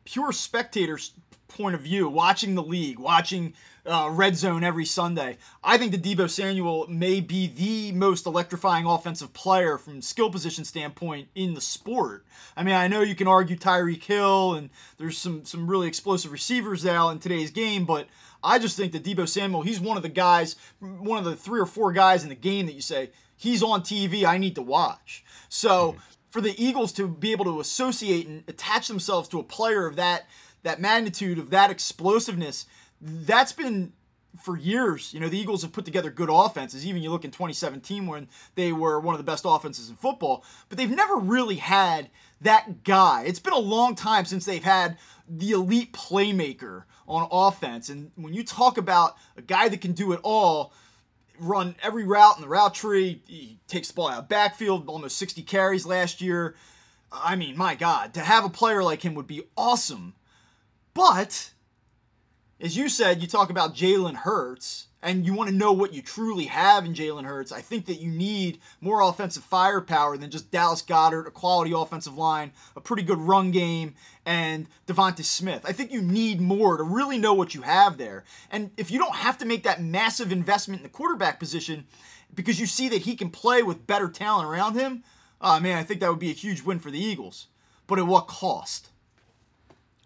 pure 0.05 0.33
spectator's 0.33 1.13
point 1.49 1.75
of 1.75 1.81
view, 1.81 2.09
watching 2.09 2.55
the 2.55 2.63
league, 2.63 2.99
watching 2.99 3.55
uh, 3.89 4.09
red 4.13 4.37
zone 4.37 4.63
every 4.63 4.85
Sunday. 4.85 5.39
I 5.65 5.79
think 5.79 5.93
the 5.93 5.99
Deebo 5.99 6.29
Samuel 6.29 6.87
may 6.89 7.21
be 7.21 7.47
the 7.47 7.93
most 7.93 8.27
electrifying 8.27 8.85
offensive 8.85 9.33
player 9.33 9.79
from 9.79 10.03
skill 10.03 10.31
position 10.31 10.65
standpoint 10.65 11.29
in 11.35 11.55
the 11.55 11.61
sport. 11.61 12.25
I 12.57 12.63
mean, 12.63 12.75
I 12.75 12.89
know 12.89 13.01
you 13.01 13.15
can 13.15 13.27
argue 13.27 13.57
Tyreek 13.57 14.05
Hill 14.05 14.55
and 14.55 14.71
there's 14.99 15.17
some 15.17 15.45
some 15.45 15.69
really 15.69 15.89
explosive 15.89 16.33
receivers 16.33 16.85
out 16.85 17.11
in 17.11 17.19
today's 17.19 17.51
game, 17.51 17.85
but 17.85 18.07
I 18.45 18.59
just 18.59 18.77
think 18.77 18.93
that 18.93 19.05
Deebo 19.05 19.29
Samuel, 19.29 19.63
he's 19.63 19.81
one 19.81 19.97
of 19.97 20.03
the 20.03 20.09
guys, 20.09 20.57
one 20.81 21.19
of 21.19 21.25
the 21.25 21.37
three 21.37 21.61
or 21.61 21.67
four 21.67 21.93
guys 21.93 22.23
in 22.23 22.29
the 22.29 22.35
game 22.35 22.67
that 22.67 22.75
you 22.75 22.83
say 22.83 23.11
he's 23.37 23.63
on 23.63 23.81
TV. 23.81 24.25
I 24.25 24.39
need 24.39 24.55
to 24.57 24.63
watch. 24.63 25.25
So. 25.49 25.93
Mm-hmm. 25.93 26.01
For 26.31 26.43
the 26.43 26.63
Eagles 26.63 26.93
to 26.93 27.09
be 27.09 27.33
able 27.33 27.47
to 27.47 27.59
associate 27.59 28.27
and 28.27 28.45
attach 28.49 28.87
themselves 28.87 29.31
to 29.31 29.41
a 29.41 29.43
player 29.43 29.87
of 29.87 29.97
that 29.97 30.27
that 30.63 30.81
magnitude 30.81 31.39
of 31.39 31.51
that 31.51 31.71
explosiveness 31.71 32.67
that's 33.01 33.53
been 33.53 33.93
for 34.43 34.57
years, 34.57 35.13
you 35.13 35.21
know, 35.21 35.29
the 35.29 35.39
Eagles 35.39 35.63
have 35.63 35.73
put 35.73 35.85
together 35.85 36.11
good 36.11 36.29
offenses. 36.31 36.87
Even 36.87 37.03
you 37.03 37.11
look 37.11 37.25
in 37.25 37.31
2017 37.31 38.07
when 38.07 38.29
they 38.55 38.73
were 38.73 39.01
one 39.01 39.15
of 39.15 39.19
the 39.19 39.25
best 39.25 39.45
offenses 39.47 39.89
in 39.89 39.97
football, 39.97 40.45
but 40.69 40.79
they've 40.79 40.91
never 40.91 41.17
really 41.17 41.57
had 41.57 42.11
that 42.41 42.85
guy. 42.85 43.25
It's 43.27 43.41
been 43.41 43.53
a 43.53 43.59
long 43.59 43.95
time 43.95 44.25
since 44.25 44.45
they've 44.45 44.63
had 44.63 44.99
the 45.29 45.51
elite 45.53 45.93
playmaker 45.93 46.85
on 47.07 47.27
offense. 47.31 47.89
And 47.89 48.11
when 48.17 48.35
you 48.35 48.45
talk 48.45 48.79
about 48.79 49.17
a 49.37 49.43
guy 49.43 49.69
that 49.69 49.81
can 49.81 49.93
do 49.93 50.13
it 50.13 50.21
all, 50.23 50.73
run 51.39 51.77
every 51.83 52.05
route 52.05 52.37
in 52.37 52.43
the 52.43 52.49
route 52.49 52.75
tree. 52.75 53.23
He 53.27 53.59
takes 53.67 53.89
the 53.89 53.95
ball 53.95 54.09
out 54.09 54.29
backfield, 54.29 54.89
almost 54.89 55.17
60 55.17 55.43
carries 55.43 55.87
last 55.87 56.21
year. 56.21 56.55
I 57.11 57.37
mean, 57.37 57.57
my 57.57 57.75
God, 57.75 58.15
to 58.15 58.21
have 58.21 58.45
a 58.45 58.51
player 58.51 58.83
like 58.83 59.03
him 59.05 59.15
would 59.15 59.27
be 59.27 59.45
awesome. 59.57 60.15
But, 60.99 61.53
as 62.61 62.77
you 62.77 62.89
said, 62.89 63.23
you 63.23 63.29
talk 63.29 63.51
about 63.51 63.73
Jalen 63.73 64.17
Hurts 64.17 64.89
and 65.01 65.25
you 65.25 65.33
want 65.33 65.49
to 65.49 65.55
know 65.55 65.73
what 65.73 65.95
you 65.95 66.03
truly 66.03 66.47
have 66.47 66.85
in 66.85 66.93
Jalen 66.93 67.25
Hurts, 67.25 67.53
I 67.53 67.61
think 67.61 67.87
that 67.87 68.01
you 68.01 68.11
need 68.11 68.59
more 68.81 69.01
offensive 69.01 69.45
firepower 69.45 70.17
than 70.17 70.33
just 70.33 70.51
Dallas 70.51 70.83
Goedert, 70.83 71.29
a 71.29 71.31
quality 71.31 71.73
offensive 71.73 72.19
line, 72.19 72.51
a 72.75 72.81
pretty 72.81 73.05
good 73.05 73.21
run 73.21 73.53
game, 73.53 73.95
and 74.27 74.67
DeVonta 74.89 75.23
Smith. 75.23 75.63
I 75.65 75.71
think 75.71 75.93
you 75.93 76.03
need 76.03 76.41
more 76.41 76.77
to 76.77 76.83
really 76.83 77.17
know 77.17 77.33
what 77.33 77.55
you 77.55 77.63
have 77.63 77.97
there. 77.97 78.25
And 78.51 78.73
if 78.77 78.91
you 78.91 78.99
don't 78.99 79.15
have 79.15 79.39
to 79.39 79.47
make 79.47 79.63
that 79.63 79.81
massive 79.81 80.33
investment 80.33 80.81
in 80.81 80.83
the 80.83 80.89
quarterback 80.89 81.39
position 81.39 81.87
because 82.35 82.59
you 82.59 82.67
see 82.67 82.89
that 82.89 83.03
he 83.03 83.15
can 83.15 83.31
play 83.31 83.63
with 83.63 83.87
better 83.87 84.09
talent 84.09 84.49
around 84.49 84.75
him, 84.75 85.05
oh 85.41 85.61
man, 85.61 85.79
I 85.79 85.85
think 85.85 86.01
that 86.01 86.11
would 86.11 86.19
be 86.19 86.33
a 86.33 86.35
huge 86.35 86.63
win 86.63 86.81
for 86.81 86.91
the 86.91 86.99
Eagles. 86.99 87.47
But 87.87 88.01
at 88.01 88.07
what 88.09 88.27
cost? 88.27 88.91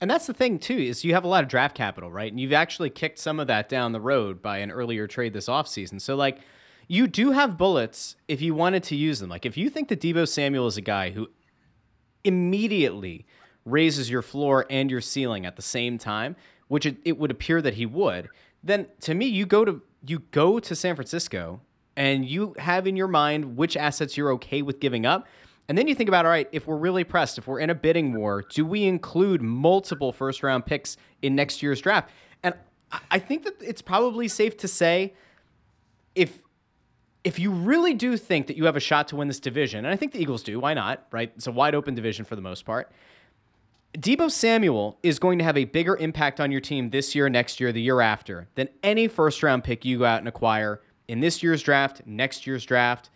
And 0.03 0.11
that's 0.11 0.27
the 0.27 0.35
thing 0.35 0.59
too 0.59 0.77
is 0.77 1.05
you 1.05 1.15
have 1.15 1.23
a 1.23 1.29
lot 1.29 1.45
of 1.45 1.49
draft 1.49 1.77
capital, 1.77 2.11
right? 2.11 2.31
And 2.31 2.41
you've 2.41 2.53
actually 2.53 2.91
kicked 2.91 3.21
some 3.21 3.39
of 3.39 3.47
that 3.47 3.69
down 3.69 3.93
the 3.93 4.01
road 4.01 4.43
by 4.43 4.59
an 4.59 4.73
earlier 4.73 5.07
trade 5.07 5.33
this 5.33 5.47
offseason. 5.47 6.01
So 6.01 6.17
like 6.17 6.41
you 6.89 7.07
do 7.07 7.31
have 7.31 7.57
bullets 7.57 8.17
if 8.27 8.43
you 8.43 8.53
wanted 8.53 8.83
to 8.83 8.97
use 8.97 9.21
them. 9.21 9.31
Like 9.31 9.47
if 9.47 9.57
you 9.57 9.71
think 9.71 9.89
that 9.91 10.01
Deebo 10.01 10.27
Samuel 10.27 10.67
is 10.67 10.77
a 10.77 10.81
guy 10.81 11.13
who 11.13 11.29
immediately 12.25 13.27
raises 13.65 14.11
your 14.11 14.23
floor 14.23 14.67
and 14.69 14.91
your 14.91 15.01
ceiling 15.01 15.47
at 15.47 15.55
the 15.55 15.63
same 15.63 15.99
time, 15.99 16.35
which 16.67 16.85
it, 16.85 16.97
it 17.05 17.17
would 17.17 17.31
appear 17.31 17.63
that 17.63 17.75
he 17.75 17.87
would, 17.87 18.29
then 18.61 18.89
to 19.03 19.15
me 19.15 19.27
you 19.27 19.47
go 19.47 19.65
to 19.65 19.83
you 20.05 20.19
go 20.33 20.59
to 20.59 20.75
San 20.75 20.97
Francisco 20.97 21.61
and 21.97 22.29
you 22.29 22.57
have 22.59 22.89
in 22.89 22.97
your 22.97 23.07
mind 23.07 23.57
which 23.57 23.77
assets 23.77 24.17
you're 24.17 24.33
okay 24.33 24.63
with 24.63 24.81
giving 24.81 25.07
up 25.07 25.29
and 25.69 25.79
then 25.79 25.87
you 25.87 25.95
think 25.95 26.09
about, 26.09 26.27
all 26.27 26.31
right, 26.31 26.49
if 26.53 26.67
we're 26.67 26.77
really 26.77 27.05
pressed, 27.05 27.39
if 27.39 27.47
we're 27.47 27.61
in 27.61 27.71
a 27.71 27.75
bidding 27.75 28.15
war, 28.15 28.43
do 28.43 28.67
we 28.67 28.85
include 28.85 29.41
multiple 29.41 30.13
first 30.13 30.43
round 30.43 30.67
picks 30.67 30.97
in 31.23 31.35
next 31.35 31.63
year's 31.63 31.81
draft? 31.81 32.11
And 32.43 32.55
I 33.11 33.19
think 33.19 33.45
that 33.45 33.55
it's 33.61 33.83
probably 33.83 34.29
safe 34.29 34.57
to 34.59 34.69
say 34.69 35.15
if 36.15 36.43
if 37.25 37.39
you 37.39 37.53
really 37.53 37.95
do 37.95 38.17
think 38.17 38.49
that 38.49 38.57
you 38.57 38.65
have 38.65 38.75
a 38.75 38.81
shot 38.81 39.07
to 39.09 39.17
win 39.17 39.29
this 39.29 39.39
division, 39.39 39.85
and 39.85 39.95
I 39.95 39.97
think 39.97 40.13
the 40.13 40.21
Eagles 40.21 40.43
do, 40.43 40.59
why 40.59 40.75
not? 40.75 41.07
Right? 41.13 41.33
It's 41.37 41.47
a 41.47 41.53
wide 41.53 41.75
open 41.75 41.95
division 41.95 42.25
for 42.25 42.35
the 42.35 42.43
most 42.43 42.65
part. 42.65 42.91
Deebo 43.97 44.31
Samuel 44.31 44.99
is 45.03 45.19
going 45.19 45.39
to 45.39 45.45
have 45.45 45.57
a 45.57 45.65
bigger 45.65 45.97
impact 45.97 46.41
on 46.41 46.51
your 46.51 46.63
team 46.63 46.91
this 46.91 47.15
year, 47.15 47.29
next 47.29 47.61
year, 47.61 47.73
the 47.73 47.81
year 47.81 48.01
after 48.01 48.49
than 48.55 48.69
any 48.83 49.07
first 49.07 49.43
round 49.43 49.63
pick 49.63 49.85
you 49.85 49.99
go 49.99 50.05
out 50.05 50.19
and 50.19 50.29
acquire 50.29 50.81
in 51.09 51.21
this 51.21 51.43
year's 51.43 51.63
draft, 51.63 52.03
next 52.07 52.47
year's 52.47 52.65
draft. 52.65 53.11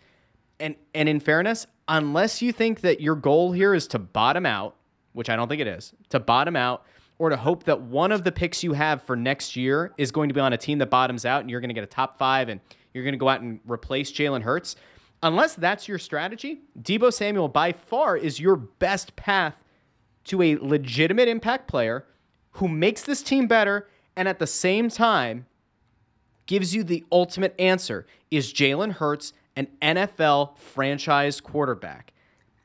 And 0.59 0.75
and 0.95 1.09
in 1.09 1.19
fairness, 1.19 1.67
unless 1.87 2.41
you 2.41 2.51
think 2.51 2.81
that 2.81 3.01
your 3.01 3.15
goal 3.15 3.51
here 3.51 3.73
is 3.73 3.87
to 3.87 3.99
bottom 3.99 4.45
out, 4.45 4.75
which 5.13 5.29
I 5.29 5.35
don't 5.35 5.47
think 5.47 5.61
it 5.61 5.67
is, 5.67 5.93
to 6.09 6.19
bottom 6.19 6.55
out 6.55 6.85
or 7.19 7.29
to 7.29 7.37
hope 7.37 7.63
that 7.63 7.81
one 7.81 8.11
of 8.11 8.23
the 8.23 8.31
picks 8.31 8.63
you 8.63 8.73
have 8.73 9.01
for 9.01 9.15
next 9.15 9.55
year 9.55 9.93
is 9.97 10.11
going 10.11 10.29
to 10.29 10.35
be 10.35 10.41
on 10.41 10.53
a 10.53 10.57
team 10.57 10.77
that 10.79 10.89
bottoms 10.89 11.25
out 11.25 11.41
and 11.41 11.49
you're 11.49 11.59
going 11.61 11.69
to 11.69 11.73
get 11.73 11.83
a 11.83 11.87
top 11.87 12.17
five 12.17 12.49
and 12.49 12.61
you're 12.93 13.03
going 13.03 13.13
to 13.13 13.19
go 13.19 13.29
out 13.29 13.41
and 13.41 13.59
replace 13.65 14.11
Jalen 14.11 14.43
Hurts. 14.43 14.75
Unless 15.23 15.55
that's 15.55 15.87
your 15.87 15.97
strategy, 15.97 16.59
Deebo 16.79 17.11
Samuel 17.11 17.47
by 17.47 17.71
far 17.71 18.15
is 18.15 18.39
your 18.39 18.55
best 18.55 19.15
path 19.15 19.55
to 20.25 20.41
a 20.41 20.57
legitimate 20.57 21.27
impact 21.27 21.67
player 21.67 22.05
who 22.51 22.67
makes 22.67 23.01
this 23.01 23.23
team 23.23 23.47
better 23.47 23.87
and 24.15 24.27
at 24.27 24.39
the 24.39 24.47
same 24.47 24.89
time 24.89 25.47
gives 26.45 26.73
you 26.75 26.83
the 26.83 27.03
ultimate 27.11 27.55
answer. 27.59 28.05
Is 28.29 28.53
Jalen 28.53 28.93
Hurts 28.93 29.33
an 29.57 29.67
NFL 29.81 30.55
franchise 30.57 31.41
quarterback. 31.41 32.13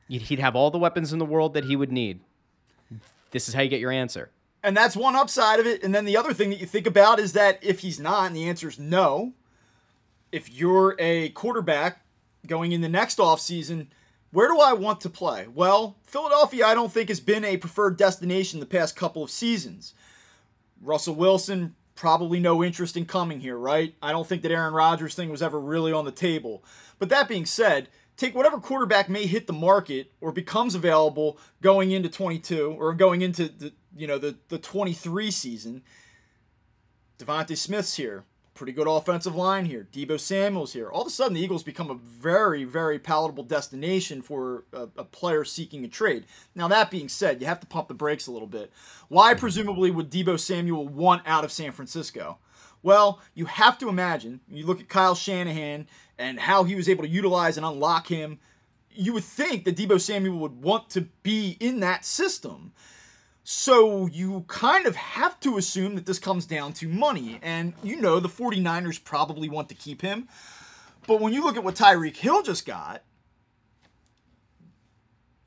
He'd 0.07 0.39
have 0.39 0.55
all 0.55 0.69
the 0.69 0.77
weapons 0.77 1.11
in 1.11 1.17
the 1.17 1.25
world 1.25 1.55
that 1.55 1.65
he 1.65 1.75
would 1.75 1.91
need. 1.91 2.19
This 3.31 3.49
is 3.49 3.55
how 3.55 3.63
you 3.63 3.69
get 3.69 3.79
your 3.79 3.91
answer. 3.91 4.29
And 4.61 4.77
that's 4.77 4.95
one 4.95 5.15
upside 5.15 5.59
of 5.59 5.65
it. 5.65 5.83
And 5.83 5.93
then 5.93 6.05
the 6.05 6.15
other 6.15 6.33
thing 6.33 6.51
that 6.51 6.59
you 6.59 6.67
think 6.67 6.85
about 6.85 7.19
is 7.19 7.33
that 7.33 7.57
if 7.63 7.79
he's 7.79 7.99
not, 7.99 8.27
and 8.27 8.35
the 8.35 8.47
answer 8.47 8.67
is 8.67 8.77
no, 8.77 9.33
if 10.31 10.51
you're 10.51 10.95
a 10.99 11.29
quarterback 11.29 12.05
going 12.45 12.71
in 12.71 12.81
the 12.81 12.89
next 12.89 13.17
offseason, 13.17 13.87
where 14.31 14.47
do 14.47 14.59
I 14.59 14.73
want 14.73 15.01
to 15.01 15.09
play? 15.09 15.47
Well, 15.47 15.97
Philadelphia, 16.03 16.67
I 16.67 16.75
don't 16.75 16.91
think, 16.91 17.09
has 17.09 17.19
been 17.19 17.43
a 17.43 17.57
preferred 17.57 17.97
destination 17.97 18.59
the 18.59 18.65
past 18.67 18.95
couple 18.95 19.23
of 19.23 19.31
seasons. 19.31 19.95
Russell 20.79 21.15
Wilson, 21.15 21.75
probably 21.95 22.39
no 22.39 22.63
interest 22.63 22.97
in 22.97 23.05
coming 23.05 23.39
here, 23.39 23.57
right? 23.57 23.95
I 24.01 24.11
don't 24.11 24.27
think 24.27 24.41
that 24.41 24.51
Aaron 24.51 24.73
Rodgers 24.73 25.15
thing 25.15 25.29
was 25.29 25.41
ever 25.41 25.59
really 25.59 25.91
on 25.91 26.05
the 26.05 26.11
table. 26.11 26.63
But 26.99 27.09
that 27.09 27.27
being 27.27 27.45
said, 27.45 27.89
take 28.17 28.35
whatever 28.35 28.59
quarterback 28.59 29.09
may 29.09 29.25
hit 29.25 29.47
the 29.47 29.53
market 29.53 30.11
or 30.21 30.31
becomes 30.31 30.75
available 30.75 31.37
going 31.61 31.91
into 31.91 32.09
22 32.09 32.75
or 32.79 32.93
going 32.93 33.21
into 33.21 33.47
the 33.47 33.73
you 33.95 34.07
know 34.07 34.17
the 34.17 34.37
the 34.49 34.57
23 34.57 35.31
season. 35.31 35.83
DeVonta 37.19 37.55
Smith's 37.55 37.95
here 37.95 38.25
pretty 38.53 38.71
good 38.71 38.87
offensive 38.87 39.35
line 39.35 39.65
here. 39.65 39.87
Deebo 39.91 40.19
Samuel's 40.19 40.73
here. 40.73 40.89
All 40.89 41.01
of 41.01 41.07
a 41.07 41.11
sudden, 41.11 41.33
the 41.33 41.41
Eagles 41.41 41.63
become 41.63 41.89
a 41.89 41.95
very, 41.95 42.63
very 42.63 42.99
palatable 42.99 43.43
destination 43.43 44.21
for 44.21 44.65
a, 44.71 44.87
a, 44.97 45.03
player 45.03 45.43
seeking 45.43 45.83
a 45.83 45.87
trade. 45.87 46.25
Now, 46.55 46.67
that 46.67 46.91
being 46.91 47.09
said, 47.09 47.41
you 47.41 47.47
have 47.47 47.59
to 47.61 47.67
pump 47.67 47.87
the 47.87 47.93
brakes 47.93 48.27
a 48.27 48.31
little 48.31 48.47
bit. 48.47 48.71
Why, 49.07 49.33
presumably, 49.33 49.91
would 49.91 50.11
Deebo 50.11 50.39
Samuel 50.39 50.87
want 50.87 51.23
out 51.25 51.43
of 51.43 51.51
San 51.51 51.71
Francisco? 51.71 52.37
Well, 52.83 53.21
you 53.33 53.45
have 53.45 53.77
to 53.79 53.89
imagine, 53.89 54.41
you 54.49 54.65
look 54.65 54.81
at 54.81 54.89
Kyle 54.89 55.15
Shanahan 55.15 55.87
and 56.17 56.39
how 56.39 56.63
he 56.63 56.75
was 56.75 56.89
able 56.89 57.03
to 57.03 57.09
utilize 57.09 57.57
and 57.57 57.65
unlock 57.65 58.07
him, 58.07 58.39
you 58.91 59.13
would 59.13 59.23
think 59.23 59.65
that 59.65 59.75
Deebo 59.75 59.99
Samuel 59.99 60.37
would 60.39 60.61
want 60.61 60.89
to 60.91 61.01
be 61.23 61.57
in 61.59 61.79
that 61.79 62.05
system. 62.05 62.73
So 63.43 64.07
you 64.07 64.45
kind 64.47 64.85
of 64.85 64.95
have 64.95 65.39
to 65.41 65.57
assume 65.57 65.95
that 65.95 66.05
this 66.05 66.19
comes 66.19 66.45
down 66.45 66.73
to 66.73 66.87
money. 66.87 67.39
And 67.41 67.73
you 67.83 67.99
know 67.99 68.19
the 68.19 68.29
49ers 68.29 69.03
probably 69.03 69.49
want 69.49 69.69
to 69.69 69.75
keep 69.75 70.01
him. 70.01 70.29
But 71.07 71.19
when 71.19 71.33
you 71.33 71.43
look 71.43 71.57
at 71.57 71.63
what 71.63 71.75
Tyreek 71.75 72.15
Hill 72.15 72.43
just 72.43 72.65
got, 72.65 73.03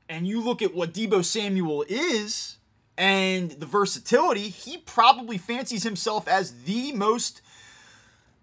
and 0.09 0.27
you 0.27 0.41
look 0.41 0.61
at 0.61 0.73
what 0.73 0.93
Deebo 0.93 1.23
Samuel 1.25 1.83
is 1.89 2.57
and 2.97 3.51
the 3.51 3.65
versatility, 3.65 4.49
he 4.49 4.77
probably 4.77 5.37
fancies 5.37 5.83
himself 5.83 6.27
as 6.27 6.63
the 6.63 6.91
most 6.93 7.41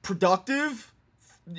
productive, 0.03 0.93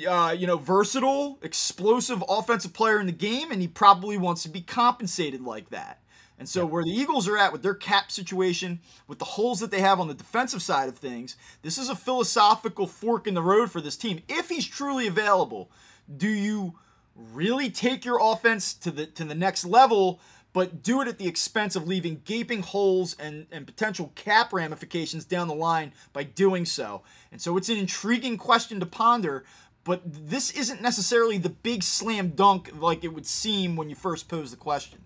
uh, 0.08 0.34
you 0.36 0.46
know, 0.46 0.58
versatile, 0.58 1.38
explosive 1.42 2.22
offensive 2.28 2.72
player 2.72 3.00
in 3.00 3.06
the 3.06 3.12
game, 3.12 3.50
and 3.50 3.60
he 3.60 3.68
probably 3.68 4.16
wants 4.16 4.42
to 4.42 4.48
be 4.48 4.60
compensated 4.60 5.40
like 5.40 5.70
that. 5.70 6.00
And 6.38 6.48
so, 6.48 6.66
where 6.66 6.84
the 6.84 6.90
Eagles 6.90 7.26
are 7.28 7.38
at 7.38 7.52
with 7.52 7.62
their 7.62 7.74
cap 7.74 8.10
situation, 8.10 8.80
with 9.06 9.18
the 9.18 9.24
holes 9.24 9.60
that 9.60 9.70
they 9.70 9.80
have 9.80 9.98
on 9.98 10.08
the 10.08 10.14
defensive 10.14 10.60
side 10.60 10.88
of 10.88 10.98
things, 10.98 11.36
this 11.62 11.78
is 11.78 11.88
a 11.88 11.96
philosophical 11.96 12.86
fork 12.86 13.26
in 13.26 13.34
the 13.34 13.42
road 13.42 13.70
for 13.70 13.80
this 13.80 13.96
team. 13.96 14.20
If 14.28 14.50
he's 14.50 14.66
truly 14.66 15.06
available, 15.06 15.70
do 16.14 16.28
you 16.28 16.78
really 17.14 17.70
take 17.70 18.04
your 18.04 18.18
offense 18.20 18.74
to 18.74 18.90
the 18.90 19.06
to 19.06 19.24
the 19.24 19.34
next 19.34 19.64
level, 19.64 20.20
but 20.52 20.82
do 20.82 21.00
it 21.00 21.08
at 21.08 21.16
the 21.16 21.26
expense 21.26 21.74
of 21.74 21.88
leaving 21.88 22.20
gaping 22.26 22.60
holes 22.60 23.16
and, 23.18 23.46
and 23.50 23.66
potential 23.66 24.12
cap 24.14 24.52
ramifications 24.52 25.24
down 25.24 25.48
the 25.48 25.54
line 25.54 25.92
by 26.12 26.22
doing 26.22 26.66
so? 26.66 27.02
And 27.32 27.40
so, 27.40 27.56
it's 27.56 27.70
an 27.70 27.78
intriguing 27.78 28.36
question 28.36 28.78
to 28.80 28.86
ponder. 28.86 29.44
But 29.84 30.02
this 30.04 30.50
isn't 30.50 30.82
necessarily 30.82 31.38
the 31.38 31.48
big 31.48 31.84
slam 31.84 32.30
dunk 32.30 32.72
like 32.76 33.04
it 33.04 33.14
would 33.14 33.24
seem 33.24 33.76
when 33.76 33.88
you 33.88 33.94
first 33.94 34.28
pose 34.28 34.50
the 34.50 34.56
question. 34.56 34.98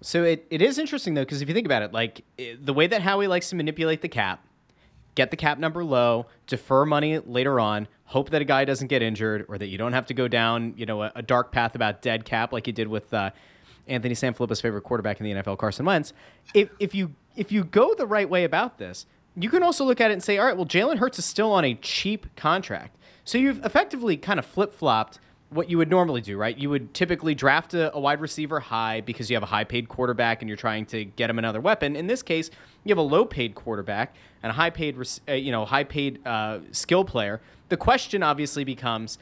So 0.00 0.24
it, 0.24 0.46
it 0.50 0.62
is 0.62 0.78
interesting 0.78 1.14
though 1.14 1.22
because 1.22 1.42
if 1.42 1.48
you 1.48 1.54
think 1.54 1.66
about 1.66 1.82
it, 1.82 1.92
like 1.92 2.24
it, 2.36 2.64
the 2.64 2.72
way 2.72 2.86
that 2.86 3.02
Howie 3.02 3.26
likes 3.26 3.50
to 3.50 3.56
manipulate 3.56 4.02
the 4.02 4.08
cap, 4.08 4.44
get 5.14 5.30
the 5.30 5.36
cap 5.36 5.58
number 5.58 5.84
low, 5.84 6.26
defer 6.46 6.84
money 6.84 7.18
later 7.18 7.58
on, 7.58 7.88
hope 8.04 8.30
that 8.30 8.40
a 8.40 8.44
guy 8.44 8.64
doesn't 8.64 8.86
get 8.86 9.02
injured 9.02 9.44
or 9.48 9.58
that 9.58 9.66
you 9.66 9.76
don't 9.76 9.92
have 9.92 10.06
to 10.06 10.14
go 10.14 10.28
down, 10.28 10.74
you 10.76 10.86
know, 10.86 11.02
a, 11.02 11.12
a 11.16 11.22
dark 11.22 11.50
path 11.50 11.74
about 11.74 12.00
dead 12.00 12.24
cap 12.24 12.52
like 12.52 12.66
you 12.66 12.72
did 12.72 12.86
with 12.86 13.12
uh, 13.12 13.30
Anthony 13.88 14.14
Sanfilippo's 14.14 14.60
favorite 14.60 14.82
quarterback 14.82 15.20
in 15.20 15.24
the 15.24 15.42
NFL, 15.42 15.58
Carson 15.58 15.84
Wentz. 15.84 16.12
If 16.54 16.70
if 16.78 16.94
you 16.94 17.14
if 17.36 17.50
you 17.50 17.64
go 17.64 17.94
the 17.94 18.06
right 18.06 18.28
way 18.28 18.44
about 18.44 18.78
this, 18.78 19.06
you 19.34 19.50
can 19.50 19.62
also 19.62 19.84
look 19.84 20.00
at 20.00 20.10
it 20.10 20.14
and 20.14 20.22
say, 20.22 20.38
all 20.38 20.46
right, 20.46 20.56
well, 20.56 20.66
Jalen 20.66 20.98
Hurts 20.98 21.18
is 21.18 21.24
still 21.24 21.52
on 21.52 21.64
a 21.64 21.74
cheap 21.74 22.26
contract, 22.36 22.96
so 23.24 23.38
you've 23.38 23.64
effectively 23.64 24.16
kind 24.16 24.38
of 24.38 24.46
flip 24.46 24.72
flopped 24.72 25.18
what 25.50 25.70
you 25.70 25.78
would 25.78 25.88
normally 25.88 26.20
do, 26.20 26.36
right? 26.36 26.56
You 26.56 26.68
would 26.70 26.92
typically 26.92 27.34
draft 27.34 27.72
a, 27.72 27.94
a, 27.94 28.00
wide 28.00 28.20
receiver 28.20 28.60
high 28.60 29.00
because 29.00 29.30
you 29.30 29.36
have 29.36 29.42
a 29.42 29.46
high 29.46 29.64
paid 29.64 29.88
quarterback 29.88 30.42
and 30.42 30.48
you're 30.48 30.58
trying 30.58 30.84
to 30.86 31.04
get 31.04 31.30
him 31.30 31.38
another 31.38 31.60
weapon. 31.60 31.96
In 31.96 32.06
this 32.06 32.22
case, 32.22 32.50
you 32.84 32.90
have 32.90 32.98
a 32.98 33.02
low 33.02 33.24
paid 33.24 33.54
quarterback 33.54 34.14
and 34.42 34.50
a 34.50 34.54
high 34.54 34.70
paid, 34.70 34.96
uh, 35.28 35.32
you 35.32 35.50
know, 35.50 35.64
high 35.64 35.84
paid 35.84 36.26
uh, 36.26 36.58
skill 36.72 37.04
player. 37.04 37.40
The 37.70 37.78
question 37.78 38.22
obviously 38.22 38.64
becomes, 38.64 39.18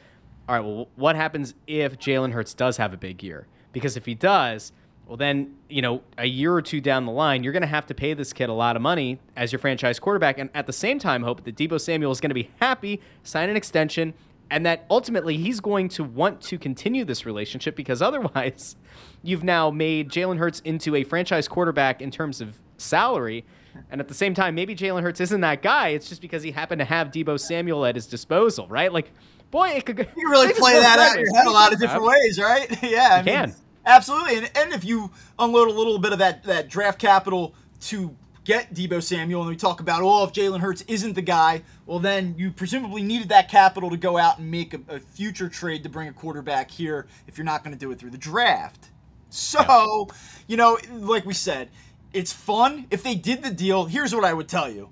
all 0.49 0.55
right, 0.55 0.65
well, 0.65 0.89
what 0.95 1.15
happens 1.15 1.53
if 1.65 1.97
Jalen 1.97 2.33
Hurts 2.33 2.53
does 2.53 2.77
have 2.77 2.93
a 2.93 2.97
big 2.97 3.23
year? 3.23 3.47
Because 3.71 3.95
if 3.95 4.05
he 4.05 4.13
does, 4.13 4.73
well, 5.07 5.15
then, 5.15 5.55
you 5.69 5.81
know, 5.81 6.01
a 6.17 6.25
year 6.25 6.53
or 6.53 6.61
two 6.61 6.81
down 6.81 7.05
the 7.05 7.11
line, 7.13 7.43
you're 7.43 7.53
going 7.53 7.61
to 7.61 7.67
have 7.67 7.85
to 7.85 7.93
pay 7.93 8.13
this 8.13 8.33
kid 8.33 8.49
a 8.49 8.53
lot 8.53 8.75
of 8.75 8.81
money 8.81 9.19
as 9.37 9.53
your 9.53 9.59
franchise 9.59 9.99
quarterback. 9.99 10.37
And 10.37 10.49
at 10.53 10.65
the 10.65 10.73
same 10.73 10.99
time, 10.99 11.23
hope 11.23 11.45
that 11.45 11.55
Deebo 11.55 11.79
Samuel 11.79 12.11
is 12.11 12.19
going 12.19 12.31
to 12.31 12.35
be 12.35 12.49
happy, 12.59 12.99
sign 13.23 13.49
an 13.49 13.55
extension, 13.55 14.13
and 14.49 14.65
that 14.65 14.85
ultimately 14.89 15.37
he's 15.37 15.59
going 15.59 15.89
to 15.89 16.03
want 16.03 16.41
to 16.41 16.57
continue 16.57 17.05
this 17.05 17.25
relationship 17.25 17.75
because 17.75 18.01
otherwise, 18.01 18.75
you've 19.23 19.43
now 19.43 19.69
made 19.69 20.09
Jalen 20.09 20.37
Hurts 20.37 20.59
into 20.61 20.95
a 20.95 21.03
franchise 21.03 21.47
quarterback 21.47 22.01
in 22.01 22.11
terms 22.11 22.41
of 22.41 22.59
salary. 22.77 23.45
And 23.91 24.01
at 24.01 24.07
the 24.07 24.13
same 24.13 24.33
time, 24.33 24.55
maybe 24.55 24.75
Jalen 24.75 25.03
Hurts 25.03 25.21
isn't 25.21 25.41
that 25.41 25.61
guy. 25.61 25.89
It's 25.89 26.09
just 26.09 26.21
because 26.21 26.41
he 26.43 26.51
happened 26.51 26.79
to 26.79 26.85
have 26.85 27.09
Deebo 27.09 27.39
Samuel 27.39 27.85
at 27.85 27.95
his 27.95 28.07
disposal, 28.07 28.67
right? 28.67 28.91
Like, 28.91 29.11
boy, 29.51 29.69
it 29.69 29.85
could. 29.85 29.99
You 29.99 30.05
can 30.05 30.25
really 30.29 30.53
play 30.57 30.73
that 30.73 30.97
out 30.97 31.17
in 31.17 31.25
your 31.25 31.35
head 31.35 31.47
a 31.47 31.51
lot 31.51 31.73
of 31.73 31.79
different 31.79 32.03
ways, 32.03 32.39
right? 32.39 32.67
yeah, 32.83 33.09
I 33.11 33.17
mean, 33.17 33.35
can. 33.35 33.55
absolutely. 33.85 34.37
And, 34.37 34.51
and 34.55 34.73
if 34.73 34.83
you 34.83 35.11
unload 35.37 35.67
a 35.67 35.71
little 35.71 35.99
bit 35.99 36.13
of 36.13 36.19
that 36.19 36.43
that 36.45 36.69
draft 36.69 36.99
capital 36.99 37.53
to 37.81 38.15
get 38.47 38.73
Deebo 38.73 39.03
Samuel, 39.03 39.41
and 39.41 39.49
we 39.49 39.57
talk 39.57 39.81
about, 39.81 40.01
oh, 40.03 40.23
if 40.23 40.31
Jalen 40.31 40.61
Hurts 40.61 40.81
isn't 40.87 41.15
the 41.15 41.21
guy, 41.21 41.63
well, 41.85 41.99
then 41.99 42.33
you 42.37 42.49
presumably 42.49 43.03
needed 43.03 43.27
that 43.27 43.49
capital 43.49 43.89
to 43.89 43.97
go 43.97 44.17
out 44.17 44.39
and 44.39 44.49
make 44.49 44.73
a, 44.73 44.79
a 44.87 44.99
future 45.01 45.49
trade 45.49 45.83
to 45.83 45.89
bring 45.89 46.07
a 46.07 46.13
quarterback 46.13 46.71
here 46.71 47.07
if 47.27 47.37
you're 47.37 47.43
not 47.43 47.65
going 47.65 47.75
to 47.75 47.79
do 47.79 47.91
it 47.91 47.99
through 47.99 48.11
the 48.11 48.17
draft. 48.17 48.89
So, 49.29 50.07
you 50.47 50.55
know, 50.55 50.77
like 50.93 51.25
we 51.25 51.33
said, 51.33 51.69
it's 52.13 52.31
fun. 52.31 52.87
If 52.89 53.03
they 53.03 53.15
did 53.15 53.43
the 53.43 53.51
deal, 53.51 53.85
here's 53.85 54.15
what 54.15 54.23
I 54.23 54.31
would 54.33 54.47
tell 54.47 54.71
you. 54.71 54.91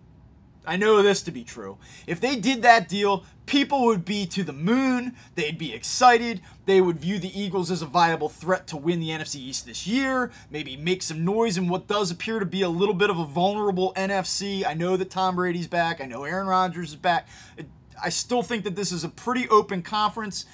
I 0.67 0.77
know 0.77 1.01
this 1.01 1.21
to 1.23 1.31
be 1.31 1.43
true. 1.43 1.77
If 2.07 2.19
they 2.19 2.35
did 2.35 2.61
that 2.61 2.89
deal, 2.89 3.23
people 3.45 3.85
would 3.85 4.05
be 4.05 4.25
to 4.27 4.43
the 4.43 4.53
moon. 4.53 5.15
They'd 5.35 5.57
be 5.57 5.73
excited. 5.73 6.41
They 6.65 6.81
would 6.81 6.99
view 6.99 7.19
the 7.19 7.39
Eagles 7.39 7.71
as 7.71 7.81
a 7.81 7.85
viable 7.85 8.29
threat 8.29 8.67
to 8.67 8.77
win 8.77 8.99
the 8.99 9.09
NFC 9.09 9.35
East 9.35 9.65
this 9.65 9.85
year. 9.85 10.31
Maybe 10.49 10.75
make 10.77 11.01
some 11.01 11.23
noise 11.23 11.57
in 11.57 11.67
what 11.67 11.87
does 11.87 12.11
appear 12.11 12.39
to 12.39 12.45
be 12.45 12.61
a 12.61 12.69
little 12.69 12.95
bit 12.95 13.09
of 13.09 13.19
a 13.19 13.25
vulnerable 13.25 13.93
NFC. 13.95 14.65
I 14.65 14.73
know 14.73 14.97
that 14.97 15.09
Tom 15.09 15.35
Brady's 15.35 15.67
back. 15.67 16.01
I 16.01 16.05
know 16.05 16.23
Aaron 16.23 16.47
Rodgers 16.47 16.89
is 16.89 16.95
back. 16.95 17.27
I 18.01 18.09
still 18.09 18.43
think 18.43 18.63
that 18.63 18.75
this 18.75 18.91
is 18.91 19.03
a 19.03 19.09
pretty 19.09 19.47
open 19.49 19.81
conference. 19.81 20.45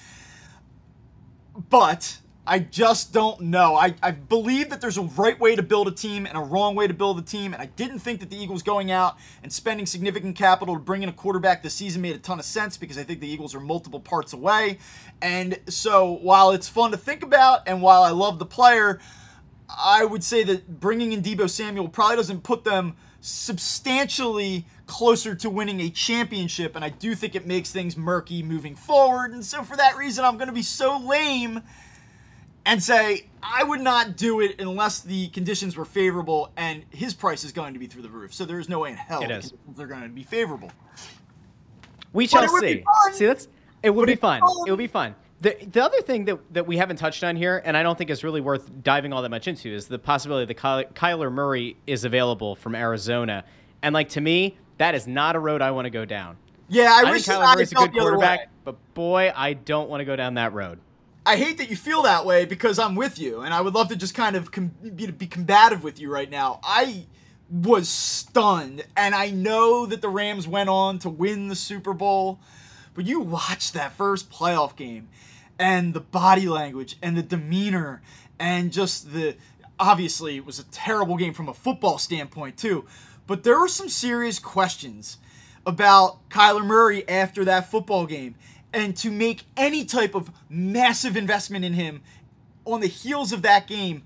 But 1.70 2.18
I 2.44 2.58
just 2.58 3.12
don't 3.12 3.40
know. 3.40 3.76
I, 3.76 3.94
I 4.02 4.10
believe 4.10 4.70
that 4.70 4.80
there's 4.80 4.98
a 4.98 5.02
right 5.02 5.38
way 5.38 5.54
to 5.54 5.62
build 5.62 5.86
a 5.86 5.92
team 5.92 6.26
and 6.26 6.36
a 6.36 6.40
wrong 6.40 6.74
way 6.74 6.88
to 6.88 6.94
build 6.94 7.20
a 7.20 7.22
team, 7.22 7.52
and 7.52 7.62
I 7.62 7.66
didn't 7.66 8.00
think 8.00 8.18
that 8.18 8.30
the 8.30 8.36
Eagles 8.36 8.64
going 8.64 8.90
out 8.90 9.16
and 9.44 9.52
spending 9.52 9.86
significant 9.86 10.34
capital 10.34 10.74
to 10.74 10.80
bring 10.80 11.04
in 11.04 11.08
a 11.08 11.12
quarterback 11.12 11.62
this 11.62 11.74
season 11.74 12.02
made 12.02 12.16
a 12.16 12.18
ton 12.18 12.40
of 12.40 12.44
sense 12.44 12.76
because 12.76 12.98
I 12.98 13.04
think 13.04 13.20
the 13.20 13.28
Eagles 13.28 13.54
are 13.54 13.60
multiple 13.60 14.00
parts 14.00 14.32
away. 14.32 14.78
And 15.20 15.60
so 15.68 16.18
while 16.20 16.50
it's 16.50 16.68
fun 16.68 16.90
to 16.90 16.96
think 16.96 17.22
about 17.22 17.68
and 17.68 17.80
while 17.80 18.02
I 18.02 18.10
love 18.10 18.40
the 18.40 18.46
player, 18.46 18.98
I 19.68 20.04
would 20.04 20.24
say 20.24 20.42
that 20.42 20.80
bringing 20.80 21.12
in 21.12 21.22
Deebo 21.22 21.48
Samuel 21.48 21.88
probably 21.88 22.16
doesn't 22.16 22.42
put 22.42 22.64
them 22.64 22.96
substantially 23.20 24.66
closer 24.86 25.36
to 25.36 25.48
winning 25.48 25.80
a 25.80 25.88
championship, 25.88 26.74
and 26.74 26.84
I 26.84 26.88
do 26.88 27.14
think 27.14 27.36
it 27.36 27.46
makes 27.46 27.70
things 27.70 27.96
murky 27.96 28.42
moving 28.42 28.74
forward. 28.74 29.30
And 29.30 29.44
so 29.44 29.62
for 29.62 29.76
that 29.76 29.96
reason, 29.96 30.24
I'm 30.24 30.38
going 30.38 30.48
to 30.48 30.52
be 30.52 30.62
so 30.62 30.98
lame 30.98 31.62
and 32.64 32.82
say 32.82 33.28
I 33.42 33.64
would 33.64 33.80
not 33.80 34.16
do 34.16 34.40
it 34.40 34.60
unless 34.60 35.00
the 35.00 35.28
conditions 35.28 35.76
were 35.76 35.84
favorable 35.84 36.52
and 36.56 36.84
his 36.90 37.14
price 37.14 37.44
is 37.44 37.52
going 37.52 37.72
to 37.74 37.78
be 37.78 37.86
through 37.86 38.02
the 38.02 38.10
roof. 38.10 38.32
So 38.32 38.44
there 38.44 38.60
is 38.60 38.68
no 38.68 38.80
way 38.80 38.90
in 38.90 38.96
hell 38.96 39.22
It 39.22 39.28
the 39.28 39.38
is. 39.38 39.52
are 39.78 39.86
going 39.86 40.02
to 40.02 40.08
be 40.08 40.22
favorable. 40.22 40.70
We 42.12 42.26
shall 42.26 42.42
be 42.42 42.60
see. 42.60 42.84
See, 43.12 43.26
that's 43.26 43.48
it 43.82 43.90
would 43.90 44.06
be 44.06 44.12
it's 44.12 44.20
fun. 44.20 44.42
It 44.66 44.70
would 44.70 44.78
be 44.78 44.86
fun. 44.86 45.14
The, 45.40 45.56
the 45.72 45.82
other 45.82 46.00
thing 46.02 46.24
that, 46.26 46.38
that 46.54 46.66
we 46.68 46.76
haven't 46.76 46.98
touched 46.98 47.24
on 47.24 47.34
here, 47.34 47.60
and 47.64 47.76
I 47.76 47.82
don't 47.82 47.98
think 47.98 48.10
is 48.10 48.22
really 48.22 48.40
worth 48.40 48.70
diving 48.84 49.12
all 49.12 49.22
that 49.22 49.28
much 49.30 49.48
into, 49.48 49.74
is 49.74 49.88
the 49.88 49.98
possibility 49.98 50.46
that 50.46 50.54
Ky- 50.54 50.94
Kyler 50.94 51.32
Murray 51.32 51.76
is 51.84 52.04
available 52.04 52.54
from 52.54 52.76
Arizona. 52.76 53.44
And 53.82 53.92
like 53.92 54.10
to 54.10 54.20
me, 54.20 54.56
that 54.78 54.94
is 54.94 55.08
not 55.08 55.34
a 55.34 55.40
road 55.40 55.60
I 55.60 55.72
want 55.72 55.86
to 55.86 55.90
go 55.90 56.04
down. 56.04 56.36
Yeah, 56.68 56.92
I, 56.96 57.08
I, 57.08 57.10
wish 57.10 57.24
think 57.24 57.38
Kyler 57.38 57.54
Murray's 57.56 57.72
a 57.72 57.74
good 57.74 57.92
quarterback, 57.92 58.50
but 58.62 58.76
boy, 58.94 59.32
I 59.34 59.54
don't 59.54 59.88
want 59.88 60.00
to 60.00 60.04
go 60.04 60.14
down 60.14 60.34
that 60.34 60.52
road. 60.52 60.78
I 61.24 61.36
hate 61.36 61.58
that 61.58 61.70
you 61.70 61.76
feel 61.76 62.02
that 62.02 62.26
way 62.26 62.44
because 62.44 62.78
I'm 62.80 62.96
with 62.96 63.18
you, 63.18 63.42
and 63.42 63.54
I 63.54 63.60
would 63.60 63.74
love 63.74 63.88
to 63.88 63.96
just 63.96 64.14
kind 64.14 64.34
of 64.34 64.50
com- 64.50 64.72
be, 64.96 65.06
be 65.06 65.26
combative 65.26 65.84
with 65.84 66.00
you 66.00 66.10
right 66.10 66.28
now. 66.28 66.58
I 66.64 67.06
was 67.48 67.88
stunned, 67.88 68.84
and 68.96 69.14
I 69.14 69.30
know 69.30 69.86
that 69.86 70.02
the 70.02 70.08
Rams 70.08 70.48
went 70.48 70.68
on 70.68 70.98
to 71.00 71.08
win 71.08 71.46
the 71.48 71.54
Super 71.54 71.92
Bowl, 71.92 72.40
but 72.94 73.04
you 73.04 73.20
watched 73.20 73.72
that 73.74 73.92
first 73.92 74.32
playoff 74.32 74.74
game, 74.74 75.08
and 75.58 75.94
the 75.94 76.00
body 76.00 76.48
language 76.48 76.96
and 77.00 77.16
the 77.16 77.22
demeanor, 77.22 78.02
and 78.40 78.72
just 78.72 79.12
the 79.12 79.36
obviously 79.78 80.36
it 80.36 80.46
was 80.46 80.58
a 80.58 80.64
terrible 80.64 81.16
game 81.16 81.34
from 81.34 81.48
a 81.48 81.54
football 81.54 81.98
standpoint 81.98 82.56
too, 82.56 82.84
but 83.26 83.44
there 83.44 83.58
were 83.58 83.68
some 83.68 83.88
serious 83.88 84.38
questions 84.38 85.18
about 85.64 86.28
Kyler 86.28 86.64
Murray 86.64 87.08
after 87.08 87.44
that 87.44 87.70
football 87.70 88.06
game. 88.06 88.34
And 88.72 88.96
to 88.98 89.10
make 89.10 89.44
any 89.56 89.84
type 89.84 90.14
of 90.14 90.30
massive 90.48 91.16
investment 91.16 91.64
in 91.64 91.74
him 91.74 92.02
on 92.64 92.80
the 92.80 92.86
heels 92.86 93.32
of 93.32 93.42
that 93.42 93.66
game, 93.66 94.02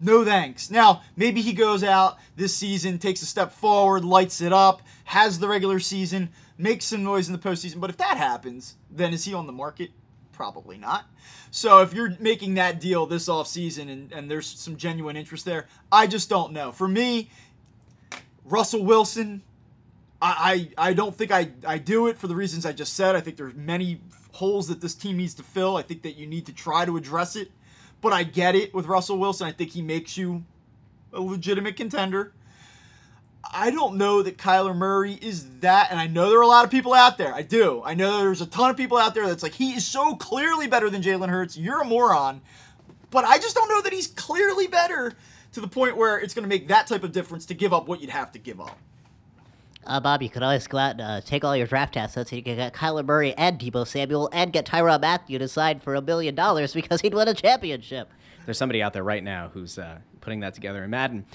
no 0.00 0.24
thanks. 0.24 0.70
Now, 0.70 1.02
maybe 1.16 1.40
he 1.40 1.52
goes 1.52 1.82
out 1.82 2.18
this 2.36 2.54
season, 2.54 2.98
takes 2.98 3.22
a 3.22 3.26
step 3.26 3.52
forward, 3.52 4.04
lights 4.04 4.40
it 4.40 4.52
up, 4.52 4.82
has 5.04 5.38
the 5.38 5.48
regular 5.48 5.80
season, 5.80 6.30
makes 6.58 6.84
some 6.86 7.02
noise 7.02 7.28
in 7.28 7.32
the 7.32 7.38
postseason. 7.38 7.80
But 7.80 7.90
if 7.90 7.96
that 7.96 8.16
happens, 8.16 8.76
then 8.90 9.12
is 9.12 9.24
he 9.24 9.34
on 9.34 9.46
the 9.46 9.52
market? 9.52 9.90
Probably 10.32 10.76
not. 10.76 11.06
So 11.50 11.80
if 11.80 11.94
you're 11.94 12.16
making 12.18 12.54
that 12.54 12.80
deal 12.80 13.06
this 13.06 13.28
offseason 13.28 13.90
and, 13.90 14.12
and 14.12 14.30
there's 14.30 14.46
some 14.46 14.76
genuine 14.76 15.16
interest 15.16 15.44
there, 15.44 15.68
I 15.90 16.06
just 16.06 16.28
don't 16.28 16.52
know. 16.52 16.72
For 16.72 16.88
me, 16.88 17.30
Russell 18.44 18.84
Wilson, 18.84 19.42
I, 20.22 20.70
I, 20.78 20.90
I 20.90 20.92
don't 20.94 21.14
think 21.14 21.30
I, 21.30 21.50
I 21.66 21.78
do 21.78 22.06
it 22.06 22.18
for 22.18 22.26
the 22.26 22.34
reasons 22.34 22.64
I 22.64 22.72
just 22.72 22.94
said. 22.94 23.16
I 23.16 23.20
think 23.20 23.36
there's 23.36 23.54
many 23.54 24.00
holes 24.32 24.68
that 24.68 24.80
this 24.80 24.94
team 24.94 25.16
needs 25.16 25.34
to 25.34 25.42
fill. 25.42 25.76
I 25.76 25.82
think 25.82 26.02
that 26.02 26.16
you 26.16 26.26
need 26.26 26.46
to 26.46 26.52
try 26.52 26.84
to 26.84 26.96
address 26.96 27.36
it. 27.36 27.50
But 28.00 28.12
I 28.12 28.22
get 28.22 28.54
it 28.54 28.74
with 28.74 28.86
Russell 28.86 29.18
Wilson. 29.18 29.46
I 29.46 29.52
think 29.52 29.70
he 29.70 29.82
makes 29.82 30.16
you 30.16 30.44
a 31.12 31.20
legitimate 31.20 31.76
contender. 31.76 32.32
I 33.52 33.70
don't 33.70 33.96
know 33.96 34.22
that 34.22 34.38
Kyler 34.38 34.74
Murray 34.74 35.18
is 35.20 35.58
that, 35.60 35.90
and 35.90 36.00
I 36.00 36.06
know 36.06 36.28
there 36.30 36.38
are 36.38 36.42
a 36.42 36.46
lot 36.46 36.64
of 36.64 36.70
people 36.70 36.94
out 36.94 37.18
there. 37.18 37.32
I 37.34 37.42
do. 37.42 37.82
I 37.84 37.94
know 37.94 38.18
there's 38.18 38.40
a 38.40 38.46
ton 38.46 38.70
of 38.70 38.76
people 38.76 38.98
out 38.98 39.14
there 39.14 39.26
that's 39.26 39.42
like, 39.42 39.52
he 39.52 39.72
is 39.74 39.86
so 39.86 40.16
clearly 40.16 40.66
better 40.66 40.90
than 40.90 41.02
Jalen 41.02 41.28
Hurts. 41.28 41.56
You're 41.56 41.82
a 41.82 41.84
moron. 41.84 42.40
But 43.10 43.24
I 43.24 43.38
just 43.38 43.54
don't 43.54 43.68
know 43.68 43.82
that 43.82 43.92
he's 43.92 44.08
clearly 44.08 44.66
better 44.66 45.12
to 45.52 45.60
the 45.60 45.68
point 45.68 45.96
where 45.96 46.18
it's 46.18 46.34
going 46.34 46.42
to 46.42 46.48
make 46.48 46.68
that 46.68 46.86
type 46.86 47.04
of 47.04 47.12
difference 47.12 47.46
to 47.46 47.54
give 47.54 47.72
up 47.72 47.86
what 47.86 48.00
you'd 48.00 48.10
have 48.10 48.32
to 48.32 48.38
give 48.38 48.60
up. 48.60 48.76
Uh, 49.86 50.00
Bob, 50.00 50.22
you 50.22 50.30
could 50.30 50.42
always 50.42 50.66
go 50.66 50.78
out 50.78 50.92
and 50.92 51.00
uh, 51.00 51.20
take 51.20 51.44
all 51.44 51.56
your 51.56 51.66
draft 51.66 51.96
assets 51.96 52.30
and 52.30 52.38
you 52.38 52.42
could 52.42 52.56
get 52.56 52.72
Kyler 52.72 53.04
Murray 53.04 53.34
and 53.34 53.58
Deebo 53.58 53.86
Samuel 53.86 54.28
and 54.32 54.52
get 54.52 54.66
Tyrann 54.66 55.00
Mathieu 55.00 55.38
to 55.38 55.48
sign 55.48 55.80
for 55.80 55.94
a 55.94 56.02
million 56.02 56.34
dollars 56.34 56.72
because 56.74 57.00
he'd 57.00 57.14
win 57.14 57.28
a 57.28 57.34
championship. 57.34 58.10
There's 58.44 58.58
somebody 58.58 58.82
out 58.82 58.92
there 58.92 59.04
right 59.04 59.22
now 59.22 59.50
who's 59.52 59.78
uh, 59.78 59.98
putting 60.20 60.40
that 60.40 60.54
together 60.54 60.84
in 60.84 60.90
Madden. 60.90 61.26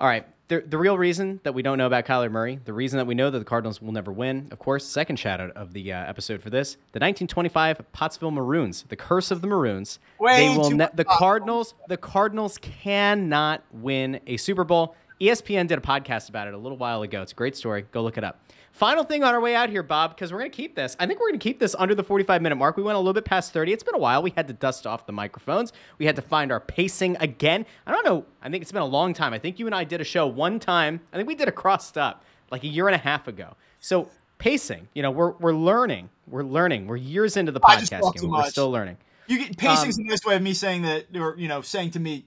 All 0.00 0.06
right. 0.06 0.26
The, 0.48 0.60
the 0.60 0.78
real 0.78 0.96
reason 0.96 1.40
that 1.42 1.54
we 1.54 1.62
don't 1.62 1.76
know 1.76 1.88
about 1.88 2.04
Kyler 2.04 2.30
Murray, 2.30 2.60
the 2.64 2.72
reason 2.72 2.98
that 2.98 3.06
we 3.06 3.16
know 3.16 3.30
that 3.30 3.38
the 3.38 3.44
Cardinals 3.44 3.82
will 3.82 3.90
never 3.90 4.12
win, 4.12 4.46
of 4.52 4.60
course, 4.60 4.86
second 4.86 5.16
shout 5.16 5.40
out 5.40 5.50
of 5.56 5.72
the 5.72 5.92
uh, 5.92 6.04
episode 6.04 6.40
for 6.40 6.50
this, 6.50 6.74
the 6.92 7.00
1925 7.00 7.90
Pottsville 7.90 8.30
Maroons, 8.30 8.84
the 8.88 8.94
curse 8.94 9.32
of 9.32 9.40
the 9.40 9.48
Maroons. 9.48 9.98
Way 10.20 10.48
they 10.50 10.56
will 10.56 10.70
too 10.70 10.76
ne- 10.76 10.88
the 10.94 11.04
Cardinals, 11.04 11.74
the 11.88 11.96
Cardinals 11.96 12.58
cannot 12.58 13.64
win 13.72 14.20
a 14.28 14.36
Super 14.36 14.62
Bowl. 14.62 14.94
ESPN 15.20 15.66
did 15.66 15.78
a 15.78 15.80
podcast 15.80 16.28
about 16.28 16.46
it 16.48 16.54
a 16.54 16.58
little 16.58 16.76
while 16.78 17.02
ago. 17.02 17.22
It's 17.22 17.32
a 17.32 17.34
great 17.34 17.56
story. 17.56 17.86
Go 17.92 18.02
look 18.02 18.18
it 18.18 18.24
up. 18.24 18.40
Final 18.72 19.04
thing 19.04 19.24
on 19.24 19.32
our 19.34 19.40
way 19.40 19.54
out 19.54 19.70
here, 19.70 19.82
Bob, 19.82 20.14
because 20.14 20.30
we're 20.32 20.38
going 20.40 20.50
to 20.50 20.56
keep 20.56 20.74
this. 20.74 20.94
I 21.00 21.06
think 21.06 21.18
we're 21.18 21.28
going 21.28 21.40
to 21.40 21.42
keep 21.42 21.58
this 21.58 21.74
under 21.78 21.94
the 21.94 22.02
45 22.04 22.42
minute 22.42 22.56
mark. 22.56 22.76
We 22.76 22.82
went 22.82 22.96
a 22.96 22.98
little 22.98 23.14
bit 23.14 23.24
past 23.24 23.54
30. 23.54 23.72
It's 23.72 23.82
been 23.82 23.94
a 23.94 23.98
while. 23.98 24.22
We 24.22 24.32
had 24.36 24.46
to 24.48 24.52
dust 24.52 24.86
off 24.86 25.06
the 25.06 25.12
microphones. 25.12 25.72
We 25.96 26.04
had 26.04 26.16
to 26.16 26.22
find 26.22 26.52
our 26.52 26.60
pacing 26.60 27.16
again. 27.18 27.64
I 27.86 27.92
don't 27.92 28.04
know. 28.04 28.26
I 28.42 28.50
think 28.50 28.60
it's 28.60 28.72
been 28.72 28.82
a 28.82 28.86
long 28.86 29.14
time. 29.14 29.32
I 29.32 29.38
think 29.38 29.58
you 29.58 29.64
and 29.64 29.74
I 29.74 29.84
did 29.84 30.02
a 30.02 30.04
show 30.04 30.26
one 30.26 30.58
time. 30.60 31.00
I 31.12 31.16
think 31.16 31.26
we 31.26 31.34
did 31.34 31.48
a 31.48 31.52
crossed 31.52 31.96
up 31.96 32.22
like 32.50 32.64
a 32.64 32.68
year 32.68 32.86
and 32.86 32.94
a 32.94 32.98
half 32.98 33.26
ago. 33.28 33.54
So 33.80 34.10
pacing, 34.36 34.88
you 34.94 35.00
know, 35.02 35.10
we're, 35.10 35.30
we're 35.32 35.54
learning. 35.54 36.10
We're 36.26 36.42
learning. 36.44 36.86
We're 36.86 36.96
years 36.96 37.38
into 37.38 37.52
the 37.52 37.60
I 37.66 37.76
podcast 37.76 38.12
game. 38.14 38.30
We're 38.30 38.38
much. 38.40 38.50
still 38.50 38.70
learning. 38.70 38.98
You 39.26 39.38
get 39.38 39.56
pacing's 39.56 39.98
Um, 39.98 40.04
a 40.04 40.08
nice 40.10 40.24
way 40.26 40.36
of 40.36 40.42
me 40.42 40.52
saying 40.52 40.82
that, 40.82 41.06
or 41.16 41.34
you 41.38 41.48
know, 41.48 41.62
saying 41.62 41.92
to 41.92 42.00
me, 42.00 42.26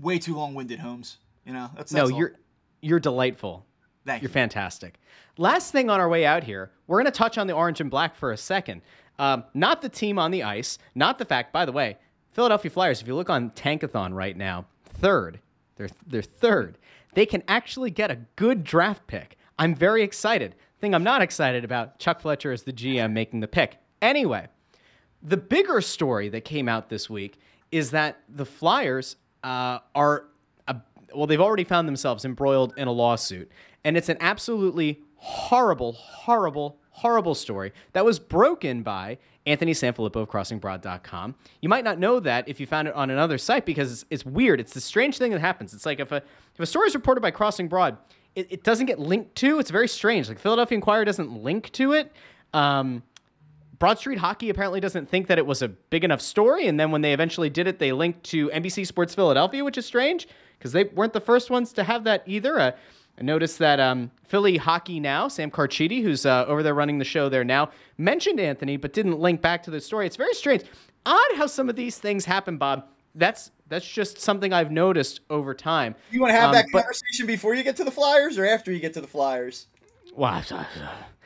way 0.00 0.18
too 0.18 0.36
long-winded, 0.36 0.80
Holmes. 0.80 1.16
You 1.44 1.52
know, 1.52 1.70
that's, 1.76 1.92
No, 1.92 2.04
all. 2.04 2.10
you're 2.10 2.34
you're 2.80 3.00
delightful. 3.00 3.64
Thank 4.04 4.22
You're 4.22 4.28
you. 4.30 4.32
fantastic. 4.34 4.98
Last 5.38 5.70
thing 5.70 5.88
on 5.88 6.00
our 6.00 6.08
way 6.08 6.26
out 6.26 6.42
here, 6.44 6.72
we're 6.88 6.96
going 7.00 7.10
to 7.12 7.16
touch 7.16 7.38
on 7.38 7.46
the 7.46 7.52
orange 7.52 7.80
and 7.80 7.88
black 7.90 8.16
for 8.16 8.32
a 8.32 8.36
second. 8.36 8.82
Um, 9.18 9.44
not 9.54 9.80
the 9.82 9.88
team 9.88 10.18
on 10.18 10.32
the 10.32 10.42
ice, 10.42 10.78
not 10.96 11.18
the 11.18 11.24
fact. 11.24 11.52
By 11.52 11.64
the 11.64 11.70
way, 11.72 11.98
Philadelphia 12.32 12.70
Flyers. 12.70 13.00
If 13.00 13.06
you 13.06 13.14
look 13.14 13.30
on 13.30 13.50
Tankathon 13.50 14.12
right 14.14 14.36
now, 14.36 14.66
third. 14.84 15.38
They're 15.76 15.88
they're 16.06 16.22
third. 16.22 16.78
They 17.14 17.26
can 17.26 17.42
actually 17.46 17.90
get 17.90 18.10
a 18.10 18.16
good 18.36 18.64
draft 18.64 19.06
pick. 19.06 19.36
I'm 19.58 19.74
very 19.74 20.02
excited. 20.02 20.54
Thing 20.80 20.94
I'm 20.94 21.04
not 21.04 21.22
excited 21.22 21.64
about. 21.64 21.98
Chuck 22.00 22.20
Fletcher 22.20 22.52
is 22.52 22.64
the 22.64 22.72
GM 22.72 23.12
making 23.12 23.40
the 23.40 23.48
pick. 23.48 23.76
Anyway, 24.00 24.48
the 25.22 25.36
bigger 25.36 25.80
story 25.80 26.28
that 26.30 26.44
came 26.44 26.68
out 26.68 26.88
this 26.88 27.08
week 27.08 27.38
is 27.70 27.92
that 27.92 28.20
the 28.28 28.44
Flyers 28.44 29.14
uh, 29.44 29.78
are, 29.94 30.24
well, 31.14 31.26
they've 31.26 31.40
already 31.40 31.64
found 31.64 31.88
themselves 31.88 32.24
embroiled 32.24 32.74
in 32.76 32.88
a 32.88 32.92
lawsuit. 32.92 33.50
And 33.84 33.96
it's 33.96 34.08
an 34.08 34.16
absolutely 34.20 35.00
horrible, 35.16 35.92
horrible 35.92 36.78
horrible 36.92 37.34
story 37.34 37.72
that 37.94 38.04
was 38.04 38.18
broken 38.18 38.82
by 38.82 39.18
Anthony 39.46 39.72
Sanfilippo 39.72 40.16
of 40.16 40.28
CrossingBroad.com. 40.28 41.34
You 41.60 41.68
might 41.68 41.84
not 41.84 41.98
know 41.98 42.20
that 42.20 42.48
if 42.48 42.60
you 42.60 42.66
found 42.66 42.86
it 42.86 42.94
on 42.94 43.10
another 43.10 43.38
site 43.38 43.66
because 43.66 43.90
it's, 43.90 44.04
it's 44.10 44.26
weird. 44.26 44.60
It's 44.60 44.74
the 44.74 44.80
strange 44.80 45.18
thing 45.18 45.32
that 45.32 45.40
happens. 45.40 45.74
It's 45.74 45.86
like 45.86 46.00
if 46.00 46.12
a 46.12 46.16
if 46.16 46.60
a 46.60 46.66
story 46.66 46.86
is 46.86 46.94
reported 46.94 47.20
by 47.20 47.30
Crossing 47.30 47.66
Broad, 47.66 47.96
it, 48.34 48.46
it 48.50 48.62
doesn't 48.62 48.86
get 48.86 48.98
linked 48.98 49.34
to. 49.36 49.58
It's 49.58 49.70
very 49.70 49.88
strange. 49.88 50.28
Like 50.28 50.38
Philadelphia 50.38 50.76
Inquirer 50.76 51.04
doesn't 51.04 51.32
link 51.42 51.72
to 51.72 51.92
it. 51.92 52.12
Um, 52.52 53.02
Broad 53.78 53.98
Street 53.98 54.18
Hockey 54.18 54.48
apparently 54.48 54.78
doesn't 54.78 55.08
think 55.08 55.26
that 55.26 55.38
it 55.38 55.46
was 55.46 55.60
a 55.60 55.68
big 55.68 56.04
enough 56.04 56.20
story, 56.20 56.68
and 56.68 56.78
then 56.78 56.92
when 56.92 57.00
they 57.00 57.12
eventually 57.12 57.50
did 57.50 57.66
it, 57.66 57.80
they 57.80 57.90
linked 57.90 58.22
to 58.24 58.48
NBC 58.50 58.86
Sports 58.86 59.12
Philadelphia, 59.14 59.64
which 59.64 59.76
is 59.76 59.86
strange 59.86 60.28
because 60.62 60.72
they 60.72 60.84
weren't 60.84 61.12
the 61.12 61.20
first 61.20 61.50
ones 61.50 61.72
to 61.72 61.82
have 61.82 62.04
that 62.04 62.22
either. 62.24 62.56
Uh, 62.60 62.70
I 63.18 63.22
noticed 63.22 63.58
that 63.58 63.80
um, 63.80 64.12
Philly 64.28 64.58
Hockey 64.58 65.00
Now, 65.00 65.26
Sam 65.26 65.50
Carchidi, 65.50 66.02
who's 66.02 66.24
uh, 66.24 66.44
over 66.46 66.62
there 66.62 66.72
running 66.72 66.98
the 66.98 67.04
show 67.04 67.28
there 67.28 67.42
now, 67.42 67.70
mentioned 67.98 68.38
Anthony 68.38 68.76
but 68.76 68.92
didn't 68.92 69.18
link 69.18 69.42
back 69.42 69.64
to 69.64 69.72
the 69.72 69.80
story. 69.80 70.06
It's 70.06 70.14
very 70.16 70.34
strange. 70.34 70.62
Odd 71.04 71.34
how 71.34 71.46
some 71.48 71.68
of 71.68 71.74
these 71.74 71.98
things 71.98 72.24
happen, 72.24 72.58
Bob. 72.58 72.86
That's 73.16 73.50
that's 73.68 73.86
just 73.90 74.20
something 74.20 74.52
I've 74.52 74.70
noticed 74.70 75.20
over 75.30 75.52
time. 75.52 75.94
You 76.12 76.20
want 76.20 76.30
to 76.30 76.36
have 76.36 76.48
Um, 76.50 76.52
that 76.54 76.66
but- 76.72 76.82
conversation 76.82 77.26
before 77.26 77.54
you 77.54 77.64
get 77.64 77.74
to 77.76 77.84
the 77.84 77.90
Flyers 77.90 78.38
or 78.38 78.46
after 78.46 78.70
you 78.70 78.78
get 78.78 78.94
to 78.94 79.00
the 79.00 79.06
Flyers? 79.08 79.66
Wow. 80.14 80.42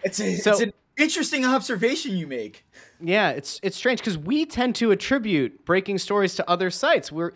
It's, 0.02 0.18
a, 0.20 0.36
So- 0.36 0.52
it's 0.52 0.60
an 0.60 0.72
interesting 0.96 1.44
observation 1.44 2.16
you 2.16 2.26
make. 2.26 2.64
Yeah, 3.00 3.30
it's 3.30 3.60
it's 3.62 3.76
strange 3.76 4.00
because 4.00 4.16
we 4.16 4.46
tend 4.46 4.74
to 4.76 4.92
attribute 4.92 5.64
breaking 5.66 5.98
stories 5.98 6.34
to 6.36 6.48
other 6.50 6.70
sites. 6.70 7.12
We're 7.12 7.32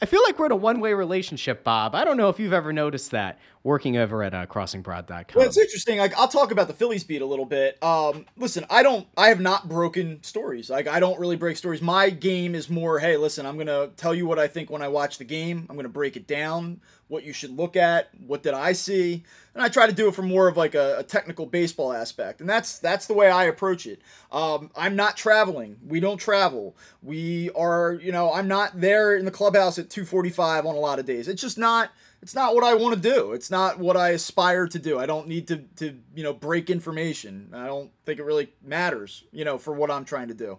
I 0.00 0.06
feel 0.06 0.22
like 0.24 0.38
we're 0.38 0.46
in 0.46 0.52
a 0.52 0.56
one-way 0.56 0.94
relationship, 0.94 1.64
Bob. 1.64 1.94
I 1.94 2.04
don't 2.04 2.16
know 2.16 2.28
if 2.28 2.38
you've 2.38 2.52
ever 2.52 2.72
noticed 2.72 3.10
that 3.12 3.38
working 3.64 3.96
over 3.96 4.22
at 4.22 4.34
uh, 4.34 4.44
crossingbroad.com. 4.44 5.24
Well, 5.34 5.46
it's 5.46 5.56
interesting. 5.56 5.98
Like 5.98 6.16
I'll 6.16 6.28
talk 6.28 6.52
about 6.52 6.68
the 6.68 6.74
Phillies 6.74 7.02
beat 7.02 7.22
a 7.22 7.26
little 7.26 7.46
bit. 7.46 7.82
Um, 7.82 8.26
listen, 8.36 8.64
I 8.68 8.82
don't, 8.82 9.08
I 9.16 9.28
have 9.28 9.40
not 9.40 9.68
broken 9.68 10.22
stories. 10.22 10.68
Like 10.68 10.86
I 10.86 11.00
don't 11.00 11.18
really 11.18 11.36
break 11.36 11.56
stories. 11.56 11.80
My 11.80 12.10
game 12.10 12.54
is 12.54 12.68
more, 12.68 12.98
hey, 12.98 13.16
listen, 13.16 13.46
I'm 13.46 13.56
gonna 13.56 13.88
tell 13.96 14.14
you 14.14 14.26
what 14.26 14.38
I 14.38 14.46
think 14.46 14.70
when 14.70 14.82
I 14.82 14.88
watch 14.88 15.18
the 15.18 15.24
game. 15.24 15.66
I'm 15.68 15.76
gonna 15.76 15.88
break 15.88 16.16
it 16.16 16.26
down, 16.26 16.82
what 17.08 17.24
you 17.24 17.32
should 17.32 17.56
look 17.56 17.74
at, 17.74 18.10
what 18.26 18.42
did 18.42 18.52
I 18.52 18.72
see, 18.74 19.24
and 19.54 19.62
I 19.62 19.68
try 19.68 19.86
to 19.86 19.94
do 19.94 20.08
it 20.08 20.14
from 20.14 20.28
more 20.28 20.46
of 20.46 20.58
like 20.58 20.74
a, 20.74 20.98
a 20.98 21.02
technical 21.02 21.46
baseball 21.46 21.94
aspect. 21.94 22.42
And 22.42 22.48
that's 22.48 22.78
that's 22.78 23.06
the 23.06 23.14
way 23.14 23.30
I 23.30 23.44
approach 23.44 23.86
it. 23.86 24.02
Um, 24.30 24.70
I'm 24.76 24.94
not 24.94 25.16
traveling. 25.16 25.78
We 25.86 26.00
don't 26.00 26.18
travel. 26.18 26.76
We 27.02 27.50
are, 27.56 27.94
you 27.94 28.12
know, 28.12 28.30
I'm 28.30 28.48
not 28.48 28.78
there 28.78 29.16
in 29.16 29.24
the 29.24 29.30
clubhouse 29.30 29.78
at 29.78 29.88
2:45 29.88 30.66
on 30.66 30.74
a 30.74 30.78
lot 30.78 30.98
of 30.98 31.06
days. 31.06 31.28
It's 31.28 31.40
just 31.40 31.56
not 31.56 31.90
it's 32.24 32.34
not 32.34 32.54
what 32.54 32.64
I 32.64 32.72
want 32.72 32.94
to 32.94 33.00
do. 33.00 33.32
It's 33.32 33.50
not 33.50 33.78
what 33.78 33.98
I 33.98 34.10
aspire 34.10 34.66
to 34.68 34.78
do. 34.78 34.98
I 34.98 35.04
don't 35.04 35.28
need 35.28 35.46
to 35.48 35.58
to 35.76 35.94
you 36.14 36.24
know 36.24 36.32
break 36.32 36.70
information. 36.70 37.50
I 37.52 37.66
don't 37.66 37.90
think 38.06 38.18
it 38.18 38.22
really 38.22 38.50
matters, 38.62 39.24
you 39.30 39.44
know, 39.44 39.58
for 39.58 39.74
what 39.74 39.90
I'm 39.90 40.06
trying 40.06 40.28
to 40.28 40.34
do. 40.34 40.58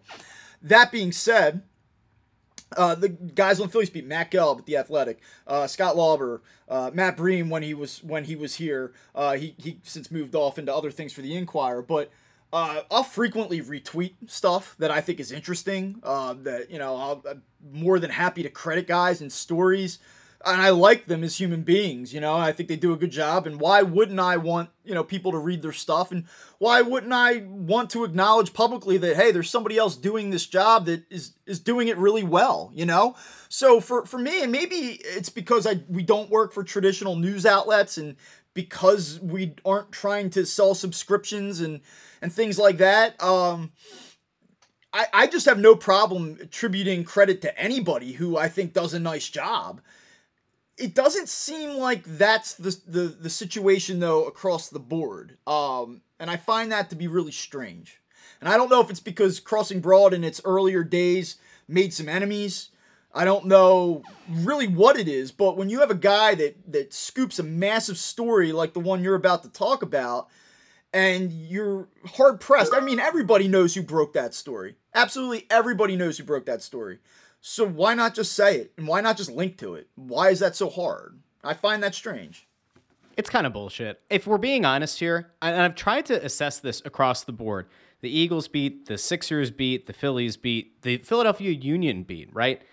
That 0.62 0.92
being 0.92 1.12
said, 1.12 1.64
uh, 2.78 2.94
the 2.94 3.10
guys 3.10 3.60
on 3.60 3.70
Phillies 3.70 3.90
beat 3.90 4.06
Matt 4.06 4.30
Gelb 4.30 4.60
at 4.60 4.68
the 4.68 4.78
Athletic, 4.78 5.22
uh, 5.48 5.66
Scott 5.66 5.98
Lauber, 5.98 6.44
uh, 6.70 6.92
Matt 6.94 7.18
Breen 7.18 7.50
when 7.50 7.64
he 7.64 7.74
was 7.74 8.04
when 8.04 8.26
he 8.26 8.36
was 8.36 8.54
here. 8.54 8.94
Uh, 9.16 9.34
he 9.34 9.56
he 9.58 9.80
since 9.82 10.12
moved 10.12 10.36
off 10.36 10.60
into 10.60 10.74
other 10.74 10.92
things 10.92 11.14
for 11.14 11.22
the 11.22 11.36
Inquirer, 11.36 11.82
but. 11.82 12.12
Uh, 12.54 12.84
I'll 12.90 13.04
frequently 13.04 13.60
retweet 13.60 14.14
stuff 14.28 14.76
that 14.80 14.90
I 14.90 15.02
think 15.02 15.20
is 15.20 15.34
interesting. 15.34 16.00
Uh, 16.04 16.36
that 16.44 16.72
you 16.72 16.80
know, 16.80 16.96
I'll, 16.96 17.24
I'm 17.30 17.42
more 17.74 18.00
than 18.00 18.12
happy 18.12 18.44
to 18.44 18.50
credit 18.50 18.88
guys 18.88 19.20
and 19.20 19.34
stories 19.34 20.00
and 20.46 20.62
I 20.62 20.70
like 20.70 21.08
them 21.08 21.24
as 21.24 21.40
human 21.40 21.64
beings. 21.64 22.14
You 22.14 22.22
know, 22.22 22.36
I 22.36 22.52
think 22.52 22.70
they 22.70 22.76
do 22.76 22.94
a 22.94 22.98
good 22.98 23.12
job. 23.12 23.48
And 23.48 23.60
why 23.60 23.82
wouldn't 23.82 24.20
I 24.20 24.38
want 24.38 24.70
you 24.84 24.94
know 24.94 25.04
people 25.04 25.32
to 25.32 25.38
read 25.38 25.62
their 25.62 25.72
stuff? 25.72 26.12
And 26.12 26.26
why 26.60 26.82
wouldn't 26.82 27.14
I 27.14 27.38
want 27.48 27.90
to 27.92 28.04
acknowledge 28.04 28.54
publicly 28.54 28.98
that 29.00 29.16
hey, 29.16 29.32
there's 29.32 29.50
somebody 29.50 29.78
else 29.78 29.96
doing 29.96 30.30
this 30.30 30.46
job 30.46 30.86
that 30.86 31.04
is 31.10 31.34
is 31.46 31.60
doing 31.60 31.88
it 31.88 31.98
really 31.98 32.24
well? 32.24 32.72
You 32.74 32.86
know, 32.86 33.16
so 33.50 33.80
for 33.80 34.06
for 34.06 34.20
me, 34.20 34.44
and 34.44 34.52
maybe 34.52 35.00
it's 35.02 35.30
because 35.30 35.66
I 35.66 35.82
we 35.90 36.04
don't 36.04 36.30
work 36.30 36.54
for 36.54 36.64
traditional 36.64 37.16
news 37.16 37.46
outlets 37.46 37.98
and 37.98 38.16
because 38.54 39.20
we 39.22 39.56
aren't 39.66 39.92
trying 39.92 40.30
to 40.32 40.46
sell 40.46 40.76
subscriptions 40.76 41.60
and 41.60 41.82
and 42.22 42.32
things 42.32 42.60
like 42.60 42.78
that. 42.78 43.22
Um, 43.22 43.72
I, 44.94 45.08
I 45.12 45.28
just 45.28 45.46
have 45.46 45.60
no 45.60 45.76
problem 45.76 46.38
attributing 46.40 47.04
credit 47.04 47.42
to 47.42 47.60
anybody 47.60 48.14
who 48.14 48.38
I 48.38 48.48
think 48.48 48.72
does 48.72 48.94
a 48.94 49.00
nice 49.00 49.28
job 49.28 49.82
it 50.78 50.94
doesn't 50.94 51.30
seem 51.30 51.78
like 51.78 52.04
that's 52.04 52.56
the, 52.56 52.78
the 52.88 53.02
the 53.08 53.30
situation 53.30 54.00
though 54.00 54.26
across 54.26 54.70
the 54.70 54.80
board. 54.80 55.38
Um 55.48 56.02
and 56.20 56.30
i 56.30 56.38
find 56.38 56.72
that 56.72 56.90
to 56.90 56.96
be 56.96 57.08
really 57.08 57.32
strange. 57.32 58.02
And 58.40 58.50
i 58.50 58.58
don't 58.58 58.70
know 58.70 58.82
if 58.82 58.90
it's 58.90 59.00
because 59.00 59.40
crossing 59.40 59.80
broad 59.80 60.14
in 60.14 60.24
its 60.24 60.42
earlier 60.46 60.84
days 60.84 61.38
made 61.68 61.94
some 61.94 62.10
enemies. 62.10 62.70
I 63.14 63.24
don't 63.24 63.46
know 63.46 64.04
really 64.30 64.68
what 64.68 64.98
it 64.98 65.08
is 65.08 65.32
but 65.32 65.56
when 65.56 65.70
you 65.70 65.80
have 65.80 65.92
a 65.92 65.96
guy 65.96 66.36
that 66.36 66.72
that 66.72 66.94
scoops 66.94 67.40
a 67.40 67.44
massive 67.44 67.98
story 67.98 68.52
like 68.52 68.74
the 68.74 68.82
one 68.82 69.02
you're 69.02 69.16
about 69.16 69.44
to 69.44 69.50
talk 69.50 69.82
about 69.82 70.28
and 70.94 71.32
you're 71.32 71.88
hard 72.06 72.42
pressed 72.42 72.74
i 72.74 72.82
mean 72.82 73.00
everybody 73.00 73.48
knows 73.48 73.74
who 73.74 73.82
broke 73.82 74.14
that 74.14 74.34
story. 74.34 74.76
Absolutely 74.94 75.46
everybody 75.50 75.96
knows 75.96 76.18
who 76.18 76.26
broke 76.26 76.46
that 76.48 76.62
story 76.62 77.00
so 77.48 77.64
why 77.64 77.94
not 77.94 78.16
just 78.16 78.34
say 78.34 78.58
it? 78.58 78.74
And 78.76 78.88
why 78.88 79.02
not 79.02 79.18
just 79.18 79.30
link 79.30 79.60
to 79.60 79.76
it? 79.76 79.88
Why 79.94 80.30
is 80.30 80.40
that 80.40 80.56
so 80.56 80.68
hard? 80.68 81.20
I 81.44 81.54
find 81.54 81.84
that 81.84 81.94
strange. 81.94 82.48
It's 83.18 83.30
kind 83.30 83.46
of 83.46 83.54
bullshit. 83.54 84.02
If 84.10 84.26
we're 84.26 84.40
being 84.40 84.66
honest 84.66 84.98
here, 84.98 85.32
and 85.44 85.62
I've 85.62 85.76
tried 85.76 86.08
to 86.08 86.26
assess 86.26 86.58
this 86.58 86.82
across 86.86 87.24
the 87.24 87.32
board. 87.32 87.68
The 88.02 88.10
Eagles 88.10 88.48
beat, 88.48 88.88
the 88.88 88.98
Sixers 88.98 89.52
beat, 89.52 89.86
the 89.86 89.94
Phillies 89.94 90.38
beat, 90.38 90.82
the 90.82 90.98
Philadelphia 90.98 91.52
Union 91.52 92.02
beat, 92.02 92.34
right? 92.34 92.64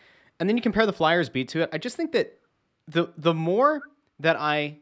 And 0.41 0.49
then 0.49 0.57
you 0.57 0.63
compare 0.63 0.87
the 0.87 0.93
Flyers 0.95 1.29
beat 1.29 1.49
to 1.49 1.61
it. 1.61 1.71
I 1.71 1.77
just 1.77 1.95
think 1.95 2.13
that 2.13 2.39
the 2.89 3.13
the 3.19 3.35
more 3.35 3.83
that 4.21 4.37
I 4.37 4.79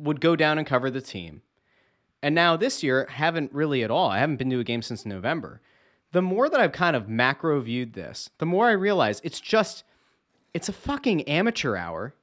would 0.00 0.20
go 0.20 0.34
down 0.34 0.58
and 0.58 0.66
cover 0.66 0.90
the 0.90 1.00
team, 1.00 1.42
and 2.20 2.34
now 2.34 2.56
this 2.56 2.82
year 2.82 3.06
haven't 3.10 3.52
really 3.52 3.84
at 3.84 3.92
all. 3.92 4.10
I 4.10 4.18
haven't 4.18 4.38
been 4.38 4.50
to 4.50 4.58
a 4.58 4.64
game 4.64 4.82
since 4.82 5.06
November. 5.06 5.60
The 6.12 6.22
more 6.22 6.48
that 6.48 6.60
I've 6.60 6.72
kind 6.72 6.96
of 6.96 7.08
macro 7.08 7.60
viewed 7.60 7.92
this, 7.92 8.30
the 8.38 8.46
more 8.46 8.68
I 8.68 8.72
realize 8.72 9.20
it's 9.22 9.40
just 9.40 9.84
it's 10.52 10.68
a 10.68 10.72
fucking 10.72 11.22
amateur 11.22 11.76
hour 11.76 12.14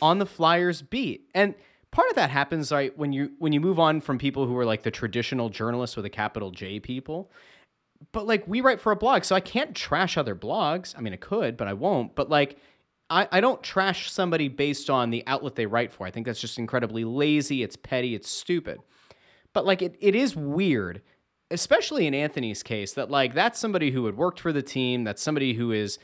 on 0.00 0.18
the 0.18 0.26
Flyers 0.26 0.82
beat. 0.82 1.28
And 1.34 1.54
part 1.90 2.08
of 2.10 2.16
that 2.16 2.30
happens 2.30 2.70
right 2.70 2.96
when 2.96 3.12
you 3.12 3.32
when 3.38 3.52
you 3.52 3.60
move 3.60 3.78
on 3.78 4.00
from 4.00 4.18
people 4.18 4.46
who 4.46 4.56
are 4.58 4.66
like 4.66 4.82
the 4.82 4.90
traditional 4.90 5.48
journalists 5.48 5.96
with 5.96 6.04
a 6.04 6.10
capital 6.10 6.50
J 6.50 6.80
people. 6.80 7.30
But 8.10 8.26
like 8.26 8.46
we 8.46 8.60
write 8.60 8.80
for 8.80 8.92
a 8.92 8.96
blog, 8.96 9.24
so 9.24 9.34
I 9.36 9.40
can't 9.40 9.74
trash 9.74 10.16
other 10.16 10.34
blogs. 10.34 10.94
I 10.96 11.00
mean 11.00 11.12
I 11.12 11.16
could, 11.16 11.56
but 11.56 11.68
I 11.68 11.72
won't. 11.72 12.14
But 12.14 12.28
like 12.28 12.58
I, 13.08 13.28
I 13.30 13.40
don't 13.40 13.62
trash 13.62 14.10
somebody 14.10 14.48
based 14.48 14.88
on 14.88 15.10
the 15.10 15.22
outlet 15.26 15.54
they 15.54 15.66
write 15.66 15.92
for. 15.92 16.06
I 16.06 16.10
think 16.10 16.26
that's 16.26 16.40
just 16.40 16.58
incredibly 16.58 17.04
lazy, 17.04 17.62
it's 17.62 17.76
petty, 17.76 18.14
it's 18.14 18.28
stupid. 18.28 18.80
But 19.52 19.66
like 19.66 19.82
it, 19.82 19.96
it 20.00 20.14
is 20.14 20.34
weird, 20.34 21.02
especially 21.52 22.06
in 22.06 22.14
Anthony's 22.14 22.62
case, 22.62 22.94
that 22.94 23.10
like 23.10 23.34
that's 23.34 23.58
somebody 23.58 23.90
who 23.90 24.06
had 24.06 24.16
worked 24.16 24.40
for 24.40 24.52
the 24.52 24.62
team, 24.62 25.04
that's 25.04 25.22
somebody 25.22 25.54
who 25.54 25.70
is 25.70 25.98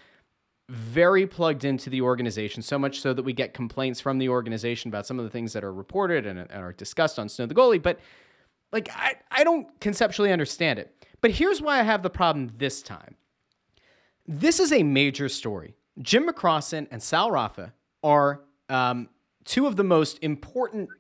very 0.69 1.27
plugged 1.27 1.65
into 1.65 1.89
the 1.89 2.03
organization, 2.03 2.63
so 2.63 2.79
much 2.79 3.01
so 3.01 3.15
that 3.15 3.23
we 3.23 3.33
get 3.33 3.55
complaints 3.55 4.01
from 4.01 4.19
the 4.19 4.29
organization 4.29 4.89
about 4.89 5.07
some 5.07 5.19
of 5.19 5.25
the 5.25 5.31
things 5.31 5.55
that 5.55 5.65
are 5.65 5.73
reported 5.73 6.27
and, 6.27 6.39
and 6.39 6.53
are 6.53 6.75
discussed 6.75 7.19
on 7.19 7.29
Snow 7.29 7.47
the 7.47 7.55
Goalie. 7.55 7.83
But 7.83 7.99
like, 8.71 8.91
I, 8.93 9.15
I 9.31 9.45
don't 9.45 9.67
conceptually 9.81 10.31
understand 10.31 10.79
it. 10.79 10.95
But 11.23 11.33
here's 11.33 11.63
why 11.63 11.81
I 11.81 11.83
have 11.83 12.03
the 12.03 12.11
problem 12.11 12.53
this 12.59 12.83
time. 12.83 13.17
This 14.27 14.61
is 14.61 14.73
a 14.73 14.83
major 14.83 15.31
story. 15.31 15.75
Jim 16.01 16.29
McCrossin 16.29 16.87
and 16.91 17.03
Sal 17.03 17.31
Rafa 17.31 17.73
are 18.03 18.43
um, 18.69 19.09
two 19.45 19.67
of 19.67 19.77
the 19.77 19.85
most 19.85 20.19
important 20.21 20.91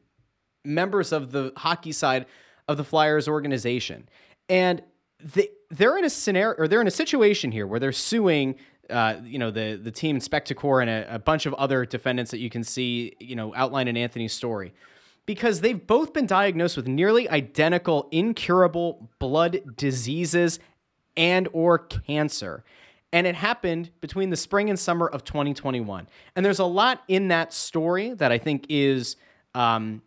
members 0.64 1.12
of 1.12 1.30
the 1.30 1.53
hockey 1.57 1.92
side 1.92 2.24
of 2.68 2.78
the 2.78 2.84
Flyers 2.84 3.28
organization. 3.28 4.09
And 4.49 4.82
they, 5.22 5.49
they're 5.70 5.99
in 5.99 6.05
a 6.05 6.11
scenario 6.11 6.57
or 6.59 6.68
they're 6.68 6.80
in 6.80 6.86
a 6.86 6.92
situation 6.92 7.53
here 7.53 7.66
where 7.66 7.80
they're 7.80 7.92
suing 7.92 8.57
uh, 8.90 9.16
you 9.22 9.38
know 9.38 9.51
the 9.51 9.78
the 9.82 9.90
team 9.90 10.18
Spectacor 10.18 10.80
and 10.80 10.90
a, 10.90 11.16
a 11.16 11.18
bunch 11.18 11.44
of 11.44 11.53
other 11.55 11.84
defendants 11.84 12.30
that 12.30 12.38
you 12.38 12.49
can 12.49 12.64
see 12.64 13.14
you 13.20 13.36
know 13.36 13.55
outlined 13.55 13.88
in 13.88 13.96
Anthony's 13.96 14.32
story. 14.32 14.72
Because 15.26 15.61
they've 15.61 15.86
both 15.86 16.14
been 16.14 16.24
diagnosed 16.24 16.74
with 16.74 16.88
nearly 16.88 17.28
identical 17.28 18.09
incurable 18.11 19.11
blood 19.18 19.61
diseases 19.76 20.59
and 21.18 21.49
or 21.53 21.78
cancer. 21.78 22.64
And 23.12 23.26
it 23.26 23.34
happened 23.34 23.90
between 24.01 24.30
the 24.30 24.36
spring 24.36 24.70
and 24.70 24.78
summer 24.78 25.07
of 25.07 25.24
2021 25.24 26.09
and 26.34 26.46
there's 26.46 26.59
a 26.59 26.64
lot 26.64 27.03
in 27.09 27.28
that 27.28 27.55
story 27.55 28.12
that 28.12 28.30
i 28.30 28.36
think 28.36 28.66
is 28.68 29.16
um, 29.55 30.03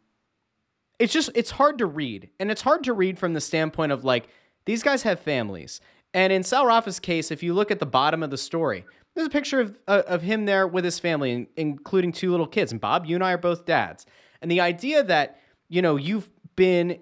it's 1.02 1.14
just 1.14 1.30
it's 1.36 1.52
hard 1.52 1.78
to 1.78 1.86
read 1.86 2.30
and 2.40 2.52
it's 2.52 2.62
hard 2.62 2.84
to 2.84 2.94
read 2.94 3.18
from 3.20 3.34
the 3.34 3.42
standpoint 3.42 3.92
of 3.92 4.04
like 4.04 4.28
these 4.66 4.84
guys 4.84 5.04
have 5.04 5.20
families 5.20 5.82
and 6.14 6.32
in 6.32 6.44
sal 6.44 6.66
rafa's 6.66 7.00
case 7.00 7.32
if 7.32 7.42
you 7.44 7.54
look 7.54 7.72
at 7.72 7.80
the 7.80 7.86
bottom 7.86 8.24
of 8.24 8.30
the 8.30 8.38
story 8.38 8.86
there's 9.14 9.28
a 9.28 9.32
picture 9.32 9.60
of, 9.60 9.78
uh, 9.90 10.04
of 10.08 10.22
him 10.22 10.46
there 10.46 10.66
with 10.66 10.86
his 10.86 10.98
family 10.98 11.32
in- 11.32 11.48
including 11.58 12.12
two 12.12 12.32
little 12.32 12.48
kids 12.48 12.72
and 12.72 12.80
bob 12.80 13.06
you 13.06 13.16
and 13.16 13.24
i 13.24 13.34
are 13.34 13.38
both 13.38 13.66
dads 13.66 14.06
and 14.42 14.50
the 14.50 14.62
idea 14.62 15.04
that 15.04 15.40
you 15.70 15.82
know 15.82 15.96
you've 15.96 16.30
been 16.56 17.00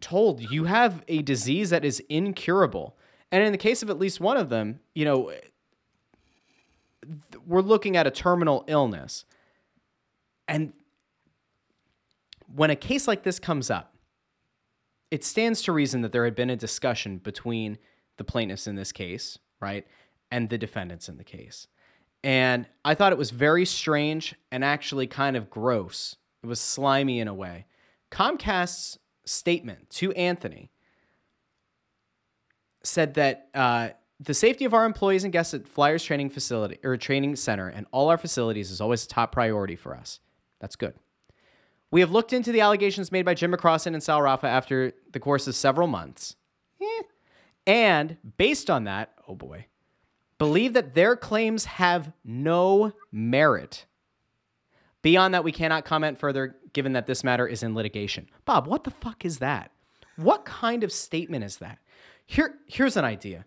told 0.00 0.40
you 0.50 0.64
have 0.64 1.02
a 1.08 1.22
disease 1.22 1.70
that 1.70 1.84
is 1.84 2.02
incurable. 2.08 2.96
And 3.32 3.42
in 3.42 3.52
the 3.52 3.58
case 3.58 3.82
of 3.82 3.90
at 3.90 3.98
least 3.98 4.20
one 4.20 4.36
of 4.36 4.48
them, 4.48 4.80
you 4.94 5.04
know, 5.04 5.32
we're 7.46 7.60
looking 7.60 7.96
at 7.96 8.06
a 8.06 8.10
terminal 8.10 8.64
illness. 8.68 9.24
And 10.48 10.72
when 12.56 12.70
a 12.70 12.76
case 12.76 13.06
like 13.06 13.22
this 13.22 13.38
comes 13.38 13.70
up, 13.70 13.94
it 15.10 15.22
stands 15.22 15.62
to 15.62 15.72
reason 15.72 16.00
that 16.00 16.12
there 16.12 16.24
had 16.24 16.34
been 16.34 16.50
a 16.50 16.56
discussion 16.56 17.18
between 17.18 17.78
the 18.16 18.24
plaintiffs 18.24 18.66
in 18.66 18.76
this 18.76 18.92
case, 18.92 19.38
right, 19.60 19.86
and 20.30 20.48
the 20.48 20.56
defendants 20.56 21.08
in 21.08 21.18
the 21.18 21.24
case. 21.24 21.68
And 22.24 22.66
I 22.84 22.94
thought 22.94 23.12
it 23.12 23.18
was 23.18 23.30
very 23.30 23.66
strange 23.66 24.34
and 24.50 24.64
actually 24.64 25.06
kind 25.06 25.36
of 25.36 25.50
gross. 25.50 26.16
It 26.42 26.46
was 26.46 26.58
slimy 26.58 27.20
in 27.20 27.28
a 27.28 27.34
way. 27.34 27.66
Comcast's 28.10 28.98
statement 29.26 29.90
to 29.90 30.12
Anthony 30.12 30.70
said 32.82 33.14
that 33.14 33.48
uh, 33.54 33.90
the 34.18 34.34
safety 34.34 34.64
of 34.64 34.72
our 34.72 34.86
employees 34.86 35.24
and 35.24 35.32
guests 35.32 35.52
at 35.52 35.68
Flyers 35.68 36.02
training 36.02 36.30
facility 36.30 36.78
or 36.82 36.96
training 36.96 37.36
center 37.36 37.68
and 37.68 37.86
all 37.92 38.08
our 38.08 38.18
facilities 38.18 38.70
is 38.70 38.80
always 38.80 39.04
a 39.04 39.08
top 39.08 39.32
priority 39.32 39.76
for 39.76 39.94
us. 39.94 40.20
That's 40.58 40.74
good. 40.74 40.94
We 41.90 42.00
have 42.00 42.10
looked 42.10 42.32
into 42.32 42.52
the 42.52 42.60
allegations 42.60 43.12
made 43.12 43.24
by 43.24 43.34
Jim 43.34 43.52
McCrossin 43.52 43.94
and 43.94 44.02
Sal 44.02 44.20
Rafa 44.22 44.46
after 44.46 44.92
the 45.12 45.20
course 45.20 45.46
of 45.46 45.54
several 45.54 45.86
months. 45.86 46.36
Eh. 46.80 47.02
And 47.66 48.16
based 48.36 48.70
on 48.70 48.84
that, 48.84 49.12
oh 49.28 49.34
boy, 49.34 49.66
believe 50.38 50.72
that 50.72 50.94
their 50.94 51.16
claims 51.16 51.64
have 51.64 52.12
no 52.24 52.92
merit. 53.12 53.86
Beyond 55.02 55.34
that, 55.34 55.44
we 55.44 55.52
cannot 55.52 55.84
comment 55.84 56.18
further 56.18 56.56
given 56.72 56.92
that 56.94 57.06
this 57.06 57.22
matter 57.22 57.46
is 57.46 57.62
in 57.62 57.74
litigation. 57.74 58.28
Bob, 58.44 58.66
what 58.66 58.84
the 58.84 58.90
fuck 58.90 59.24
is 59.24 59.38
that? 59.38 59.70
What 60.16 60.44
kind 60.44 60.82
of 60.82 60.92
statement 60.92 61.44
is 61.44 61.58
that? 61.58 61.78
Here, 62.26 62.54
here's 62.66 62.96
an 62.96 63.04
idea. 63.04 63.46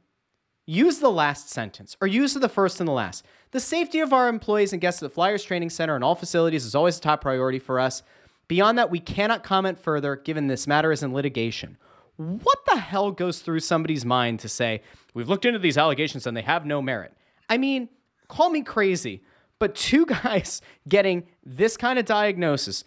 Use 0.66 1.00
the 1.00 1.12
last 1.12 1.50
sentence 1.50 1.98
or 2.00 2.08
use 2.08 2.34
the 2.34 2.48
first 2.48 2.80
and 2.80 2.88
the 2.88 2.94
last. 2.94 3.26
The 3.52 3.60
safety 3.60 4.00
of 4.00 4.14
our 4.14 4.30
employees 4.30 4.72
and 4.72 4.82
guests 4.82 5.02
at 5.02 5.10
the 5.10 5.14
Flyers 5.14 5.44
Training 5.44 5.72
Center 5.72 5.96
and 5.96 6.04
all 6.04 6.16
facilities 6.16 6.64
is 6.64 6.76
always 6.76 6.98
a 6.98 7.02
top 7.02 7.22
priority 7.22 7.60
for 7.60 7.80
us. 7.80 8.04
Beyond 8.50 8.80
that, 8.80 8.90
we 8.90 9.00
cannot 9.00 9.44
comment 9.44 9.80
further 9.80 10.16
given 10.18 10.48
this 10.48 10.68
matter 10.68 10.92
is 10.92 11.04
in 11.04 11.14
litigation. 11.14 11.78
What 12.18 12.66
the 12.66 12.78
hell 12.78 13.12
goes 13.12 13.40
through 13.40 13.62
somebody's 13.62 14.04
mind 14.04 14.40
to 14.42 14.50
say, 14.50 14.82
we've 15.14 15.30
looked 15.30 15.46
into 15.46 15.60
these 15.60 15.78
allegations 15.78 16.28
and 16.28 16.36
they 16.36 16.42
have 16.42 16.66
no 16.66 16.82
merit? 16.82 17.14
I 17.48 17.58
mean, 17.58 17.90
call 18.28 18.50
me 18.50 18.64
crazy, 18.64 19.24
but 19.60 19.76
two 19.76 20.06
guys 20.24 20.62
getting 20.88 21.28
this 21.46 21.78
kind 21.78 22.00
of 22.00 22.06
diagnosis, 22.06 22.84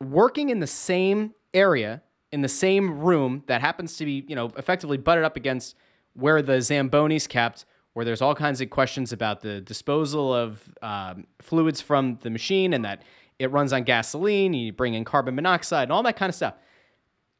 working 0.00 0.48
in 0.48 0.60
the 0.60 0.66
same 0.68 1.34
area, 1.52 2.02
in 2.30 2.42
the 2.42 2.48
same 2.48 3.00
room 3.00 3.42
that 3.48 3.60
happens 3.60 3.96
to 3.96 4.04
be, 4.04 4.24
you 4.28 4.36
know, 4.36 4.52
effectively 4.56 4.96
butted 4.96 5.24
up 5.24 5.36
against 5.36 5.74
where 6.14 6.40
the 6.40 6.58
Zamboni's 6.58 7.26
kept, 7.26 7.64
where 7.94 8.04
there's 8.04 8.22
all 8.22 8.36
kinds 8.36 8.60
of 8.60 8.70
questions 8.70 9.12
about 9.12 9.40
the 9.40 9.60
disposal 9.60 10.32
of 10.32 10.62
um, 10.82 11.26
fluids 11.40 11.80
from 11.80 12.18
the 12.22 12.30
machine 12.30 12.72
and 12.72 12.84
that 12.84 13.02
it 13.40 13.50
runs 13.50 13.72
on 13.72 13.84
gasoline, 13.84 14.52
you 14.52 14.70
bring 14.70 14.92
in 14.92 15.02
carbon 15.02 15.34
monoxide 15.34 15.84
and 15.84 15.92
all 15.92 16.02
that 16.02 16.16
kind 16.16 16.28
of 16.28 16.34
stuff. 16.36 16.54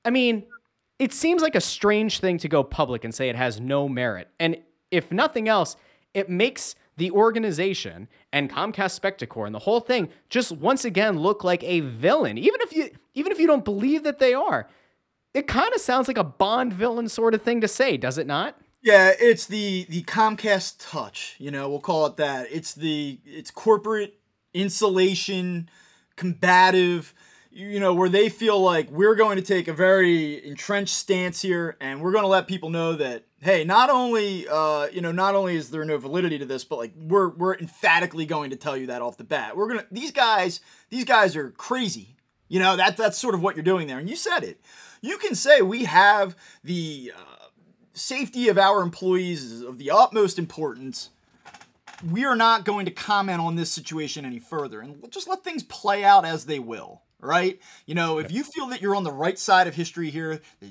I 0.03 0.09
mean, 0.09 0.47
it 0.99 1.13
seems 1.13 1.43
like 1.43 1.55
a 1.55 1.61
strange 1.61 2.21
thing 2.21 2.39
to 2.39 2.49
go 2.49 2.65
public 2.65 3.05
and 3.05 3.15
say 3.15 3.29
it 3.29 3.37
has 3.37 3.61
no 3.61 3.87
merit. 3.87 4.29
And 4.41 4.57
if 4.91 5.13
nothing 5.13 5.47
else, 5.47 5.77
it 6.15 6.31
makes 6.31 6.75
the 6.97 7.11
organization 7.11 8.09
and 8.33 8.51
Comcast 8.51 8.99
Spectacor 8.99 9.45
and 9.45 9.55
the 9.55 9.61
whole 9.61 9.81
thing 9.81 10.09
just 10.31 10.53
once 10.53 10.87
again 10.87 11.19
look 11.19 11.45
like 11.45 11.63
a 11.65 11.81
villain. 11.81 12.39
Even 12.39 12.63
if 12.63 12.73
you 12.73 12.91
even 13.13 13.31
if 13.31 13.39
you 13.39 13.47
don't 13.47 13.65
believe 13.65 14.03
that 14.03 14.19
they 14.19 14.33
are. 14.33 14.69
It 15.33 15.47
kind 15.47 15.73
of 15.75 15.81
sounds 15.81 16.09
like 16.09 16.19
a 16.19 16.25
Bond 16.25 16.73
villain 16.73 17.09
sort 17.09 17.35
of 17.35 17.43
thing 17.43 17.61
to 17.61 17.69
say, 17.69 17.97
does 17.97 18.19
it 18.19 18.27
not? 18.27 18.59
Yeah, 18.83 19.13
it's 19.21 19.47
the 19.47 19.85
the 19.91 20.03
Comcast 20.05 20.77
touch, 20.79 21.37
you 21.39 21.51
know, 21.51 21.69
we'll 21.69 21.81
call 21.81 22.07
it 22.07 22.17
that. 22.17 22.49
It's 22.51 22.73
the 22.73 23.21
it's 23.27 23.51
corporate 23.51 24.15
insulation 24.55 25.69
combative, 26.21 27.15
you 27.51 27.81
know, 27.81 27.95
where 27.95 28.11
they 28.11 28.29
feel 28.29 28.61
like 28.61 28.91
we're 28.91 29.15
going 29.15 29.37
to 29.37 29.43
take 29.43 29.69
a 29.69 29.73
very 29.73 30.47
entrenched 30.47 30.95
stance 30.95 31.41
here 31.41 31.79
and 31.81 32.03
we're 32.03 32.13
going 32.13 32.25
to 32.25 32.29
let 32.29 32.47
people 32.47 32.69
know 32.69 32.93
that 32.93 33.25
hey, 33.41 33.65
not 33.65 33.89
only 33.89 34.47
uh, 34.47 34.87
you 34.93 35.01
know, 35.01 35.13
not 35.13 35.35
only 35.35 35.57
is 35.57 35.71
there 35.71 35.83
no 35.87 35.97
validity 35.97 36.39
to 36.39 36.45
this, 36.45 36.63
but 36.63 36.77
like 36.77 36.93
we're 36.95 37.31
we're 37.31 37.57
emphatically 37.57 38.27
going 38.27 38.51
to 38.51 38.57
tell 38.57 38.77
you 38.77 38.87
that 38.89 39.01
off 39.01 39.17
the 39.17 39.25
bat. 39.25 39.57
We're 39.57 39.73
to 39.73 39.87
these 39.91 40.11
guys, 40.11 40.61
these 40.91 41.05
guys 41.05 41.35
are 41.37 41.51
crazy. 41.53 42.17
You 42.49 42.61
know, 42.61 42.77
that 42.77 42.99
that's 42.99 43.17
sort 43.17 43.35
of 43.35 43.43
what 43.43 43.57
you're 43.57 43.63
doing 43.63 43.87
there. 43.87 43.99
And 43.99 44.11
you 44.11 44.17
said 44.17 44.45
it. 44.45 44.61
You 45.01 45.17
can 45.17 45.35
say 45.35 45.63
we 45.63 45.85
have 45.85 46.37
the 46.63 47.13
uh, 47.17 47.47
safety 47.95 48.49
of 48.49 48.59
our 48.59 48.83
employees 48.83 49.43
is 49.43 49.63
of 49.63 49.79
the 49.79 49.91
utmost 49.91 50.39
importance 50.39 51.09
we 52.03 52.25
are 52.25 52.37
not 52.37 52.65
going 52.65 52.87
to 52.87 52.91
comment 52.91 53.41
on 53.41 53.57
this 53.57 53.71
situation 53.71 54.25
any 54.25 54.39
further 54.39 54.81
and 54.81 55.11
just 55.11 55.29
let 55.29 55.45
things 55.45 55.63
play 55.63 56.05
out 56.05 56.25
as 56.25 56.47
they 56.47 56.59
will, 56.59 57.03
right? 57.21 57.61
You 57.87 57.95
know, 57.95 58.19
if 58.19 58.31
you 58.31 58.45
feel 58.45 58.67
that 58.69 58.81
you're 58.81 58.97
on 58.97 59.05
the 59.05 59.13
right 59.13 59.39
side 59.39 59.67
of 59.67 59.75
history 59.75 60.11
here, 60.11 60.41
that 60.61 60.71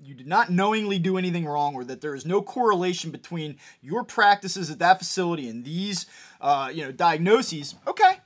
you 0.00 0.14
did 0.14 0.26
not 0.26 0.50
knowingly 0.50 0.98
do 0.98 1.18
anything 1.18 1.44
wrong 1.44 1.74
or 1.74 1.84
that 1.84 2.00
there 2.00 2.14
is 2.14 2.24
no 2.24 2.40
correlation 2.40 3.10
between 3.10 3.58
your 3.80 4.04
practices 4.04 4.70
at 4.70 4.78
that 4.78 4.98
facility 4.98 5.48
and 5.48 5.64
these 5.64 6.06
uh, 6.40 6.70
you 6.72 6.84
know 6.84 6.92
diagnoses 6.92 7.74
okay 7.86 8.20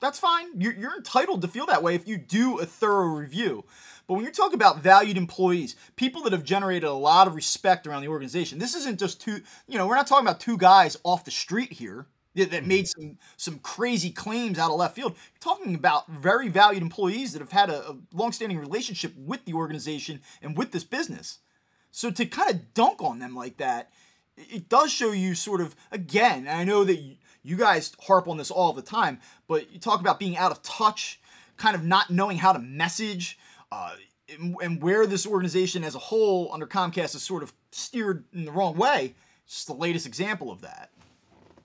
that's 0.00 0.18
fine. 0.18 0.48
You're, 0.60 0.74
you're 0.74 0.96
entitled 0.96 1.42
to 1.42 1.48
feel 1.48 1.66
that 1.66 1.82
way 1.82 1.94
if 1.94 2.06
you 2.06 2.18
do 2.18 2.58
a 2.58 2.66
thorough 2.66 3.08
review 3.08 3.64
but 4.06 4.14
when 4.14 4.24
you 4.24 4.30
talk 4.30 4.52
about 4.52 4.80
valued 4.80 5.16
employees, 5.16 5.76
people 5.96 6.22
that 6.22 6.32
have 6.32 6.44
generated 6.44 6.88
a 6.88 6.92
lot 6.92 7.26
of 7.26 7.34
respect 7.34 7.86
around 7.86 8.02
the 8.02 8.08
organization, 8.08 8.58
this 8.58 8.74
isn't 8.74 9.00
just 9.00 9.20
two, 9.20 9.40
you 9.66 9.78
know, 9.78 9.86
we're 9.86 9.96
not 9.96 10.06
talking 10.06 10.26
about 10.26 10.40
two 10.40 10.56
guys 10.56 10.96
off 11.04 11.24
the 11.24 11.30
street 11.30 11.72
here 11.72 12.06
that, 12.44 12.66
made 12.66 12.86
some 12.86 13.16
some 13.36 13.58
crazy 13.60 14.10
claims 14.10 14.58
out 14.58 14.70
of 14.70 14.76
left 14.76 14.94
field. 14.94 15.12
You're 15.12 15.54
talking 15.54 15.74
about 15.74 16.08
very 16.08 16.48
valued 16.48 16.82
employees 16.82 17.32
that 17.32 17.40
have 17.40 17.52
had 17.52 17.70
a, 17.70 17.90
a 17.90 17.96
long-standing 18.12 18.58
relationship 18.58 19.14
with 19.16 19.44
the 19.44 19.54
organization 19.54 20.20
and 20.42 20.56
with 20.56 20.72
this 20.72 20.84
business. 20.84 21.38
So 21.90 22.10
to 22.10 22.26
kind 22.26 22.50
of 22.50 22.74
dunk 22.74 23.02
on 23.02 23.18
them 23.18 23.34
like 23.34 23.56
that, 23.56 23.90
it 24.36 24.68
does 24.68 24.92
show 24.92 25.12
you 25.12 25.34
sort 25.34 25.60
of 25.62 25.74
again. 25.90 26.46
I 26.46 26.64
know 26.64 26.84
that 26.84 27.02
you 27.42 27.56
guys 27.56 27.92
harp 28.00 28.28
on 28.28 28.36
this 28.36 28.50
all 28.50 28.72
the 28.72 28.82
time, 28.82 29.20
but 29.48 29.72
you 29.72 29.78
talk 29.80 30.00
about 30.00 30.18
being 30.18 30.36
out 30.36 30.52
of 30.52 30.62
touch, 30.62 31.20
kind 31.56 31.74
of 31.74 31.84
not 31.84 32.10
knowing 32.10 32.36
how 32.36 32.52
to 32.52 32.58
message 32.58 33.38
uh, 33.72 33.94
and 34.60 34.82
where 34.82 35.06
this 35.06 35.26
organization 35.26 35.84
as 35.84 35.94
a 35.94 35.98
whole 35.98 36.50
under 36.52 36.66
Comcast 36.66 37.14
is 37.14 37.22
sort 37.22 37.42
of 37.42 37.52
steered 37.70 38.24
in 38.32 38.44
the 38.44 38.52
wrong 38.52 38.76
way. 38.76 39.14
It's 39.44 39.64
the 39.64 39.74
latest 39.74 40.06
example 40.06 40.50
of 40.50 40.62
that. 40.62 40.90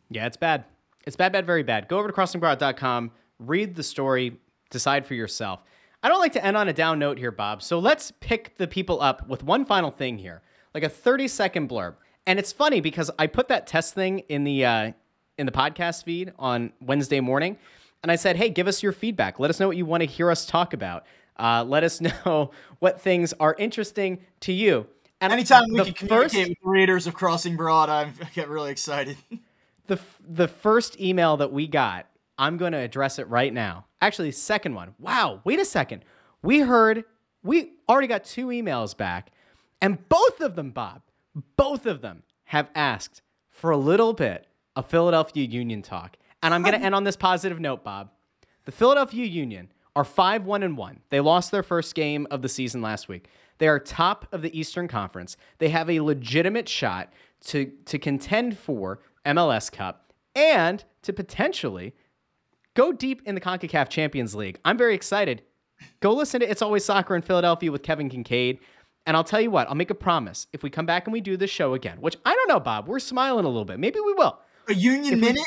Yeah, 0.09 0.27
it's 0.27 0.37
bad. 0.37 0.65
It's 1.05 1.15
bad, 1.15 1.31
bad, 1.31 1.45
very 1.45 1.63
bad. 1.63 1.87
Go 1.87 1.97
over 1.97 2.07
to 2.07 2.13
crossingbroad.com, 2.13 3.11
read 3.39 3.75
the 3.75 3.83
story, 3.83 4.37
decide 4.69 5.05
for 5.05 5.15
yourself. 5.15 5.61
I 6.03 6.09
don't 6.09 6.19
like 6.19 6.33
to 6.33 6.45
end 6.45 6.57
on 6.57 6.67
a 6.67 6.73
down 6.73 6.99
note 6.99 7.17
here, 7.17 7.31
Bob. 7.31 7.61
So 7.61 7.79
let's 7.79 8.11
pick 8.19 8.57
the 8.57 8.67
people 8.67 9.01
up 9.01 9.27
with 9.27 9.43
one 9.43 9.65
final 9.65 9.91
thing 9.91 10.17
here, 10.17 10.41
like 10.73 10.83
a 10.83 10.89
30 10.89 11.27
second 11.27 11.69
blurb. 11.69 11.95
And 12.27 12.37
it's 12.39 12.51
funny 12.51 12.81
because 12.81 13.09
I 13.17 13.27
put 13.27 13.47
that 13.47 13.67
test 13.67 13.93
thing 13.93 14.19
in 14.29 14.43
the 14.43 14.65
uh, 14.65 14.91
in 15.37 15.45
the 15.45 15.51
podcast 15.51 16.03
feed 16.03 16.33
on 16.37 16.71
Wednesday 16.79 17.19
morning, 17.19 17.57
and 18.03 18.11
I 18.11 18.15
said, 18.15 18.35
"Hey, 18.35 18.49
give 18.49 18.67
us 18.67 18.83
your 18.83 18.91
feedback. 18.91 19.39
Let 19.39 19.49
us 19.49 19.59
know 19.59 19.67
what 19.67 19.77
you 19.77 19.87
want 19.87 20.01
to 20.01 20.07
hear 20.07 20.29
us 20.29 20.45
talk 20.45 20.73
about." 20.73 21.03
Uh, 21.37 21.63
let 21.67 21.83
us 21.83 22.01
know 22.25 22.51
what 22.79 23.01
things 23.01 23.33
are 23.39 23.55
interesting 23.57 24.19
to 24.41 24.53
you. 24.53 24.87
And 25.19 25.31
anytime 25.31 25.69
we 25.69 25.83
can 25.83 25.93
communicate 25.93 26.09
first, 26.09 26.49
with 26.49 26.57
readers 26.63 27.05
of 27.07 27.13
Crossing 27.13 27.55
Broad, 27.55 27.89
I'm, 27.89 28.13
I 28.21 28.25
get 28.33 28.49
really 28.49 28.71
excited. 28.71 29.17
the 29.87 29.99
the 30.27 30.47
first 30.47 30.99
email 30.99 31.37
that 31.37 31.51
we 31.51 31.67
got, 31.67 32.07
I'm 32.37 32.57
going 32.57 32.71
to 32.71 32.79
address 32.79 33.19
it 33.19 33.27
right 33.27 33.53
now. 33.53 33.85
Actually, 34.01 34.31
second 34.31 34.73
one. 34.73 34.95
Wow, 34.97 35.41
wait 35.43 35.59
a 35.59 35.65
second. 35.65 36.03
We 36.41 36.59
heard 36.59 37.03
we 37.43 37.73
already 37.87 38.07
got 38.07 38.23
two 38.23 38.47
emails 38.47 38.97
back, 38.97 39.31
and 39.79 40.07
both 40.09 40.41
of 40.41 40.55
them, 40.55 40.71
Bob, 40.71 41.01
both 41.55 41.85
of 41.85 42.01
them 42.01 42.23
have 42.45 42.69
asked 42.73 43.21
for 43.49 43.69
a 43.69 43.77
little 43.77 44.13
bit 44.13 44.47
of 44.75 44.87
Philadelphia 44.87 45.45
Union 45.45 45.81
talk. 45.81 46.17
And 46.41 46.53
I'm 46.53 46.63
going 46.63 46.73
to 46.73 46.83
end 46.83 46.95
on 46.95 47.03
this 47.03 47.15
positive 47.15 47.59
note, 47.59 47.83
Bob. 47.83 48.09
The 48.65 48.71
Philadelphia 48.71 49.25
Union 49.25 49.71
are 49.95 50.03
5 50.03 50.45
1 50.45 50.63
and 50.63 50.77
1. 50.77 50.99
They 51.09 51.19
lost 51.19 51.51
their 51.51 51.63
first 51.63 51.95
game 51.95 52.27
of 52.31 52.41
the 52.41 52.49
season 52.49 52.81
last 52.81 53.07
week. 53.07 53.29
They 53.57 53.67
are 53.67 53.79
top 53.79 54.27
of 54.31 54.41
the 54.41 54.57
Eastern 54.57 54.87
Conference. 54.87 55.37
They 55.59 55.69
have 55.69 55.89
a 55.89 55.99
legitimate 55.99 56.67
shot 56.67 57.13
to, 57.45 57.71
to 57.85 57.99
contend 57.99 58.57
for 58.57 59.01
MLS 59.25 59.71
Cup 59.71 60.13
and 60.35 60.83
to 61.03 61.13
potentially 61.13 61.93
go 62.73 62.91
deep 62.91 63.21
in 63.25 63.35
the 63.35 63.41
CONCACAF 63.41 63.89
Champions 63.89 64.33
League. 64.33 64.59
I'm 64.65 64.77
very 64.77 64.95
excited. 64.95 65.43
Go 65.99 66.13
listen 66.13 66.39
to 66.39 66.49
It's 66.49 66.61
Always 66.61 66.85
Soccer 66.85 67.15
in 67.15 67.21
Philadelphia 67.21 67.71
with 67.71 67.83
Kevin 67.83 68.09
Kinkead. 68.09 68.59
And 69.05 69.17
I'll 69.17 69.23
tell 69.23 69.41
you 69.41 69.49
what, 69.49 69.67
I'll 69.67 69.75
make 69.75 69.89
a 69.89 69.95
promise. 69.95 70.47
If 70.53 70.61
we 70.61 70.69
come 70.69 70.85
back 70.85 71.07
and 71.07 71.13
we 71.13 71.21
do 71.21 71.35
this 71.35 71.49
show 71.49 71.73
again, 71.73 71.97
which 71.99 72.17
I 72.23 72.35
don't 72.35 72.47
know, 72.47 72.59
Bob, 72.59 72.87
we're 72.87 72.99
smiling 72.99 73.45
a 73.45 73.47
little 73.47 73.65
bit. 73.65 73.79
Maybe 73.79 73.99
we 73.99 74.13
will. 74.13 74.39
A 74.69 74.73
union 74.73 75.15
if 75.15 75.19
minute? 75.19 75.41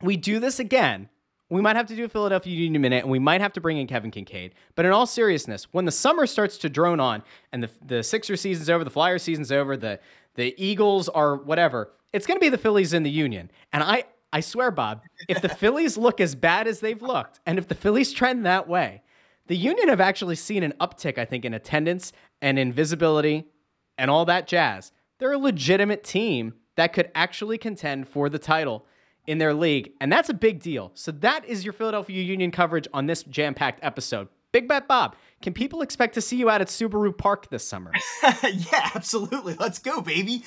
We, 0.00 0.06
we 0.08 0.16
do 0.16 0.38
this 0.38 0.58
again 0.58 1.08
We 1.52 1.60
might 1.60 1.76
have 1.76 1.86
to 1.88 1.96
do 1.96 2.04
a 2.04 2.08
Philadelphia 2.08 2.54
Union 2.54 2.80
minute, 2.80 3.02
and 3.02 3.10
we 3.10 3.18
might 3.18 3.42
have 3.42 3.52
to 3.52 3.60
bring 3.60 3.76
in 3.76 3.86
Kevin 3.86 4.10
Kinkead. 4.10 4.52
But 4.74 4.86
in 4.86 4.92
all 4.92 5.04
seriousness, 5.04 5.64
when 5.72 5.84
the 5.84 5.92
summer 5.92 6.26
starts 6.26 6.56
to 6.58 6.70
drone 6.70 6.98
on, 6.98 7.22
and 7.52 7.62
the 7.62 7.70
the 7.84 8.02
Sixer 8.02 8.36
season's 8.36 8.70
over, 8.70 8.84
the 8.84 8.90
Flyer 8.90 9.18
season's 9.18 9.52
over, 9.52 9.76
the 9.76 10.00
the 10.34 10.54
Eagles 10.56 11.10
are 11.10 11.36
whatever, 11.36 11.92
it's 12.14 12.26
going 12.26 12.38
to 12.38 12.40
be 12.40 12.48
the 12.48 12.56
Phillies 12.56 12.94
in 12.94 13.02
the 13.02 13.10
Union. 13.10 13.50
And 13.70 13.82
I 13.82 14.04
I 14.32 14.40
swear, 14.40 14.70
Bob, 14.70 15.02
if 15.28 15.42
the 15.42 15.48
Phillies 15.50 15.98
look 15.98 16.22
as 16.22 16.34
bad 16.34 16.66
as 16.66 16.80
they've 16.80 17.02
looked, 17.02 17.40
and 17.44 17.58
if 17.58 17.68
the 17.68 17.74
Phillies 17.74 18.12
trend 18.12 18.46
that 18.46 18.66
way, 18.66 19.02
the 19.46 19.56
Union 19.56 19.88
have 19.88 20.00
actually 20.00 20.36
seen 20.36 20.62
an 20.62 20.72
uptick, 20.80 21.18
I 21.18 21.26
think, 21.26 21.44
in 21.44 21.52
attendance 21.52 22.14
and 22.40 22.58
in 22.58 22.72
visibility 22.72 23.44
and 23.98 24.10
all 24.10 24.24
that 24.24 24.46
jazz. 24.46 24.90
They're 25.18 25.32
a 25.32 25.38
legitimate 25.38 26.02
team 26.02 26.54
that 26.76 26.94
could 26.94 27.10
actually 27.14 27.58
contend 27.58 28.08
for 28.08 28.30
the 28.30 28.38
title 28.38 28.86
in 29.26 29.38
their 29.38 29.54
league, 29.54 29.92
and 30.00 30.12
that's 30.12 30.28
a 30.28 30.34
big 30.34 30.60
deal. 30.60 30.90
So 30.94 31.12
that 31.12 31.44
is 31.44 31.64
your 31.64 31.72
Philadelphia 31.72 32.22
Union 32.22 32.50
coverage 32.50 32.88
on 32.92 33.06
this 33.06 33.22
jam-packed 33.22 33.80
episode. 33.82 34.28
Big 34.52 34.68
Bet 34.68 34.86
Bob, 34.86 35.16
can 35.40 35.54
people 35.54 35.80
expect 35.80 36.14
to 36.14 36.20
see 36.20 36.36
you 36.36 36.50
out 36.50 36.60
at 36.60 36.68
Subaru 36.68 37.16
Park 37.16 37.48
this 37.48 37.64
summer? 37.64 37.90
yeah, 38.22 38.90
absolutely. 38.94 39.54
Let's 39.54 39.78
go, 39.78 40.02
baby. 40.02 40.44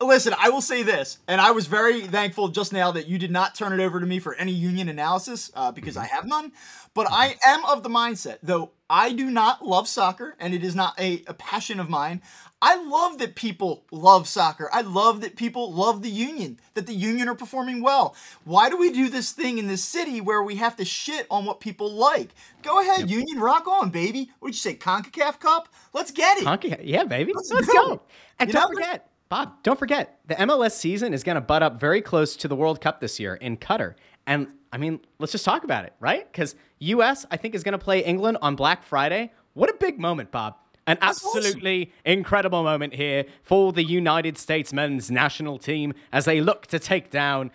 Listen, 0.00 0.32
I 0.38 0.50
will 0.50 0.60
say 0.60 0.84
this, 0.84 1.18
and 1.26 1.40
I 1.40 1.50
was 1.50 1.66
very 1.66 2.02
thankful 2.02 2.48
just 2.48 2.72
now 2.72 2.92
that 2.92 3.08
you 3.08 3.18
did 3.18 3.32
not 3.32 3.56
turn 3.56 3.72
it 3.78 3.82
over 3.82 3.98
to 3.98 4.06
me 4.06 4.20
for 4.20 4.34
any 4.36 4.52
union 4.52 4.88
analysis 4.88 5.50
uh, 5.54 5.72
because 5.72 5.96
I 5.96 6.06
have 6.06 6.24
none. 6.24 6.52
But 6.94 7.08
I 7.10 7.34
am 7.44 7.64
of 7.64 7.82
the 7.82 7.88
mindset, 7.88 8.38
though 8.44 8.70
I 8.88 9.12
do 9.12 9.30
not 9.30 9.66
love 9.66 9.86
soccer 9.88 10.34
and 10.38 10.54
it 10.54 10.64
is 10.64 10.74
not 10.74 10.98
a, 10.98 11.22
a 11.26 11.34
passion 11.34 11.80
of 11.80 11.90
mine. 11.90 12.22
I 12.60 12.82
love 12.82 13.18
that 13.18 13.36
people 13.36 13.84
love 13.92 14.26
soccer. 14.26 14.68
I 14.72 14.80
love 14.80 15.20
that 15.20 15.36
people 15.36 15.72
love 15.72 16.02
the 16.02 16.10
union, 16.10 16.58
that 16.74 16.86
the 16.86 16.94
union 16.94 17.28
are 17.28 17.34
performing 17.34 17.82
well. 17.82 18.16
Why 18.44 18.68
do 18.68 18.76
we 18.76 18.90
do 18.90 19.08
this 19.08 19.30
thing 19.30 19.58
in 19.58 19.68
this 19.68 19.84
city 19.84 20.20
where 20.20 20.42
we 20.42 20.56
have 20.56 20.74
to 20.76 20.84
shit 20.84 21.26
on 21.30 21.44
what 21.44 21.60
people 21.60 21.92
like? 21.92 22.34
Go 22.62 22.80
ahead, 22.80 23.08
yep. 23.08 23.10
union, 23.10 23.38
rock 23.38 23.68
on, 23.68 23.90
baby. 23.90 24.30
What 24.40 24.48
did 24.48 24.54
you 24.56 24.60
say, 24.60 24.74
CONCACAF 24.74 25.38
Cup? 25.38 25.68
Let's 25.92 26.10
get 26.10 26.38
it. 26.38 26.44
CONCACAF, 26.44 26.80
yeah, 26.82 27.04
baby. 27.04 27.32
Let's, 27.34 27.50
Let's 27.52 27.68
go. 27.68 27.74
go. 27.74 28.02
And 28.40 28.48
you 28.48 28.54
don't 28.54 28.70
know? 28.72 28.76
forget, 28.76 29.08
Bob, 29.28 29.62
don't 29.62 29.78
forget, 29.78 30.18
the 30.26 30.34
MLS 30.34 30.72
season 30.72 31.14
is 31.14 31.22
going 31.22 31.36
to 31.36 31.40
butt 31.40 31.62
up 31.62 31.78
very 31.78 32.02
close 32.02 32.34
to 32.36 32.48
the 32.48 32.56
World 32.56 32.80
Cup 32.80 33.00
this 33.00 33.20
year 33.20 33.36
in 33.36 33.56
Qatar. 33.56 33.94
And 34.26 34.48
I 34.72 34.78
mean, 34.78 35.00
let's 35.20 35.32
just 35.32 35.44
talk 35.44 35.62
about 35.62 35.84
it, 35.84 35.92
right? 36.00 36.30
Because 36.30 36.56
US, 36.80 37.24
I 37.30 37.36
think, 37.36 37.54
is 37.54 37.62
going 37.62 37.72
to 37.72 37.78
play 37.78 38.04
England 38.04 38.38
on 38.42 38.56
Black 38.56 38.82
Friday. 38.82 39.32
What 39.54 39.70
a 39.70 39.74
big 39.74 40.00
moment, 40.00 40.32
Bob. 40.32 40.56
An 40.88 40.96
That's 41.00 41.24
absolutely 41.24 41.82
awesome. 41.82 42.18
incredible 42.18 42.62
moment 42.62 42.94
here 42.94 43.26
for 43.42 43.72
the 43.72 43.84
United 43.84 44.38
States 44.38 44.72
men's 44.72 45.10
national 45.10 45.58
team 45.58 45.92
as 46.12 46.24
they 46.24 46.40
look 46.40 46.66
to 46.68 46.78
take 46.78 47.10
down 47.10 47.50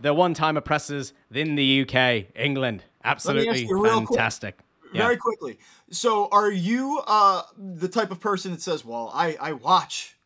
the 0.00 0.14
one 0.14 0.32
time 0.32 0.56
oppressors 0.56 1.12
in 1.30 1.54
the 1.54 1.82
UK, 1.82 2.26
England. 2.34 2.84
Absolutely 3.04 3.66
fantastic. 3.66 4.56
Quick, 4.56 4.94
yeah. 4.94 5.02
Very 5.02 5.18
quickly. 5.18 5.58
So, 5.90 6.28
are 6.32 6.50
you 6.50 7.02
uh, 7.06 7.42
the 7.58 7.88
type 7.88 8.10
of 8.10 8.20
person 8.20 8.52
that 8.52 8.62
says, 8.62 8.86
Well, 8.86 9.10
I, 9.14 9.36
I 9.38 9.52
watch 9.52 10.16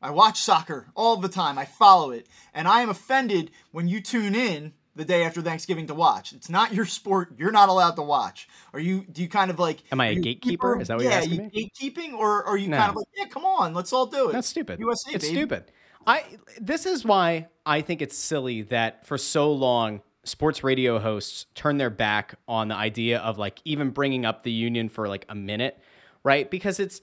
I 0.00 0.10
watch 0.10 0.40
soccer 0.40 0.88
all 0.94 1.16
the 1.16 1.28
time. 1.28 1.58
I 1.58 1.64
follow 1.64 2.10
it. 2.10 2.26
And 2.54 2.68
I 2.68 2.82
am 2.82 2.88
offended 2.88 3.50
when 3.72 3.88
you 3.88 4.00
tune 4.00 4.34
in 4.34 4.72
the 4.98 5.04
day 5.04 5.22
after 5.22 5.40
Thanksgiving 5.40 5.86
to 5.86 5.94
watch. 5.94 6.32
It's 6.32 6.50
not 6.50 6.74
your 6.74 6.84
sport. 6.84 7.32
You're 7.38 7.52
not 7.52 7.68
allowed 7.68 7.92
to 7.92 8.02
watch. 8.02 8.48
Are 8.72 8.80
you 8.80 9.06
do 9.10 9.22
you 9.22 9.28
kind 9.28 9.50
of 9.50 9.58
like 9.58 9.78
Am 9.92 10.00
I 10.00 10.06
a 10.06 10.16
gatekeeper? 10.16 10.80
Is 10.80 10.88
that 10.88 10.96
what 10.96 11.04
yeah, 11.04 11.22
you're 11.22 11.36
asking 11.40 11.50
me? 11.54 11.70
gatekeeping 11.80 12.12
or 12.14 12.44
are 12.44 12.56
you 12.56 12.68
no. 12.68 12.76
kind 12.76 12.90
of 12.90 12.96
like, 12.96 13.06
yeah, 13.16 13.26
come 13.26 13.44
on, 13.44 13.74
let's 13.74 13.92
all 13.92 14.06
do 14.06 14.28
it. 14.28 14.32
That's 14.32 14.48
stupid. 14.48 14.80
USA, 14.80 15.12
it's 15.12 15.24
baby. 15.24 15.36
stupid. 15.36 15.72
I 16.04 16.24
this 16.60 16.84
is 16.84 17.04
why 17.04 17.46
I 17.64 17.80
think 17.80 18.02
it's 18.02 18.18
silly 18.18 18.62
that 18.62 19.06
for 19.06 19.16
so 19.16 19.52
long 19.52 20.02
sports 20.24 20.64
radio 20.64 20.98
hosts 20.98 21.46
turn 21.54 21.78
their 21.78 21.90
back 21.90 22.34
on 22.48 22.68
the 22.68 22.74
idea 22.74 23.20
of 23.20 23.38
like 23.38 23.62
even 23.64 23.90
bringing 23.90 24.26
up 24.26 24.42
the 24.42 24.52
union 24.52 24.88
for 24.88 25.06
like 25.06 25.24
a 25.28 25.34
minute, 25.34 25.78
right? 26.24 26.50
Because 26.50 26.80
it's 26.80 27.00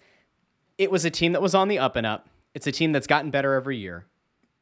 it 0.77 0.91
was 0.91 1.05
a 1.05 1.09
team 1.09 1.31
that 1.31 1.41
was 1.41 1.55
on 1.55 1.69
the 1.69 1.79
up 1.79 1.95
and 1.95 2.05
up 2.05 2.27
it's 2.55 2.67
a 2.67 2.71
team 2.71 2.93
that's 2.93 3.05
gotten 3.05 3.31
better 3.31 3.53
every 3.53 3.77
year. 3.77 4.05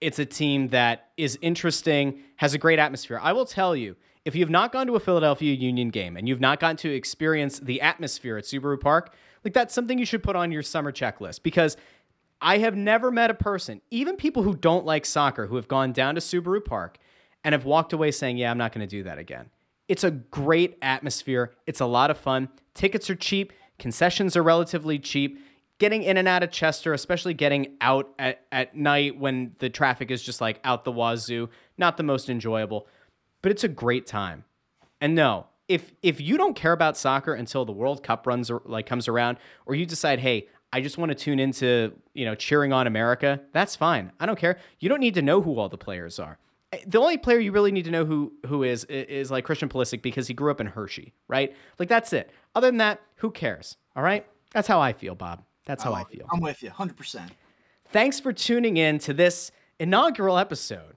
It's 0.04 0.20
a 0.20 0.26
team 0.26 0.68
that 0.70 1.12
is 1.16 1.39
interesting, 1.41 2.20
has 2.36 2.54
a 2.54 2.58
great 2.58 2.78
atmosphere. 2.78 3.20
I 3.24 3.32
will 3.32 3.45
tell 3.45 3.74
you, 3.74 3.95
if 4.26 4.36
you've 4.36 4.49
not 4.49 4.74
gone 4.74 4.86
to 4.88 4.95
a 4.95 4.99
Philadelphia 4.99 5.54
Union 5.54 5.89
game 5.89 6.18
and 6.18 6.28
you've 6.28 6.41
not 6.41 6.60
gotten 6.60 6.76
to 6.78 6.93
experience 6.93 7.60
the 7.60 7.80
atmosphere 7.80 8.38
at 8.38 8.43
Subaru 8.43 8.80
Park, 8.80 9.14
like 9.45 9.54
that's 9.54 9.74
something 9.74 9.97
you 9.97 10.06
should 10.06 10.22
put 10.22 10.36
on 10.36 10.51
your 10.51 10.62
summer 10.62 10.91
checklist 10.91 11.41
because 11.41 11.78
I 12.41 12.58
have 12.58 12.76
never 12.76 13.12
met 13.12 13.32
a 13.32 13.34
person, 13.34 13.80
even 13.91 14.18
people 14.18 14.43
who 14.43 14.54
don't 14.54 14.86
like 14.86 15.06
soccer, 15.06 15.47
who 15.47 15.56
have 15.56 15.70
gone 15.70 15.93
down 15.93 16.16
to 16.16 16.22
Subaru 16.22 16.64
Park 16.64 16.97
and 17.45 17.54
have 17.54 17.64
walked 17.64 17.93
away 17.93 18.12
saying, 18.12 18.36
Yeah, 18.36 18.51
I'm 18.51 18.58
not 18.58 18.74
going 18.74 18.86
to 18.86 18.95
do 18.95 19.04
that 19.04 19.18
again. 19.18 19.51
It's 19.88 20.04
a 20.04 20.12
great 20.12 20.78
atmosphere. 20.82 21.54
It's 21.66 21.80
a 21.80 21.86
lot 21.86 22.12
of 22.12 22.18
fun. 22.18 22.49
Tickets 22.74 23.10
are 23.10 23.16
cheap, 23.16 23.54
concessions 23.80 24.36
are 24.36 24.43
relatively 24.43 24.99
cheap 24.99 25.39
getting 25.80 26.04
in 26.04 26.18
and 26.18 26.28
out 26.28 26.44
of 26.44 26.52
Chester, 26.52 26.94
especially 26.94 27.34
getting 27.34 27.76
out 27.82 28.14
at, 28.20 28.46
at 28.52 28.76
night 28.76 29.18
when 29.20 29.56
the 29.60 29.70
traffic 29.70 30.12
is 30.12 30.24
just 30.24 30.42
like 30.42 30.60
out 30.64 30.86
the 30.86 30.92
wazoo, 30.92 31.50
not 31.78 31.98
the 31.98 32.04
most 32.04 32.30
enjoyable, 32.30 32.88
but 33.42 33.52
it's 33.52 33.64
a 33.64 33.68
great 33.68 34.08
time. 34.08 34.46
And 35.02 35.16
no, 35.16 35.48
if 35.68 35.92
if 36.02 36.22
you 36.22 36.38
don't 36.38 36.56
care 36.56 36.72
about 36.72 36.98
soccer 36.98 37.34
until 37.34 37.66
the 37.66 37.72
World 37.72 38.04
Cup 38.04 38.28
runs 38.28 38.52
like 38.66 38.86
comes 38.86 39.08
around, 39.08 39.38
or 39.66 39.76
you 39.76 39.86
decide, 39.86 40.20
hey, 40.20 40.48
I 40.72 40.82
just 40.82 40.98
want 40.98 41.10
to 41.10 41.16
tune 41.16 41.40
into 41.40 41.94
you 42.14 42.26
know 42.26 42.36
cheering 42.36 42.74
on 42.74 42.88
America, 42.88 43.42
that's 43.52 43.76
fine. 43.76 44.12
I 44.20 44.26
don't 44.26 44.40
care. 44.40 44.58
You 44.80 44.90
don't 44.90 45.00
need 45.00 45.16
to 45.16 45.22
know 45.22 45.42
who 45.42 45.58
all 45.60 45.70
the 45.70 45.78
players 45.78 46.20
are. 46.20 46.38
Eh, 46.72 46.80
the 46.88 47.00
only 47.00 47.18
player 47.18 47.40
you 47.40 47.52
really 47.52 47.72
need 47.72 47.86
to 47.86 47.92
know 47.92 48.06
who 48.06 48.34
who 48.48 48.64
is 48.64 48.86
is 48.86 49.32
like 49.32 49.46
Christian 49.46 49.70
Pulisic 49.70 50.02
because 50.02 50.28
he 50.28 50.34
grew 50.34 50.52
up 50.52 50.62
in 50.62 50.68
Hershey, 50.68 51.14
right? 51.28 51.56
Like 51.80 51.90
that's 51.90 52.14
it. 52.14 52.32
Other 52.56 52.68
than 52.68 52.78
that, 52.78 53.02
who 53.16 53.32
cares? 53.32 53.78
All 53.96 54.04
right, 54.04 54.26
that's 54.52 54.68
how 54.68 54.80
I 54.80 54.94
feel, 54.94 55.16
Bob. 55.16 55.44
That's 55.66 55.84
how 55.84 55.91
oh, 55.91 55.95
I 55.95 56.03
feel. 56.03 56.28
I'm 56.32 56.41
with 56.41 56.61
you, 56.64 56.70
100%. 56.70 57.30
Thanks 57.88 58.20
for 58.20 58.34
tuning 58.34 58.78
in 58.78 58.99
to 58.99 59.14
this 59.14 59.51
inaugural 59.80 60.38
episode 60.38 60.95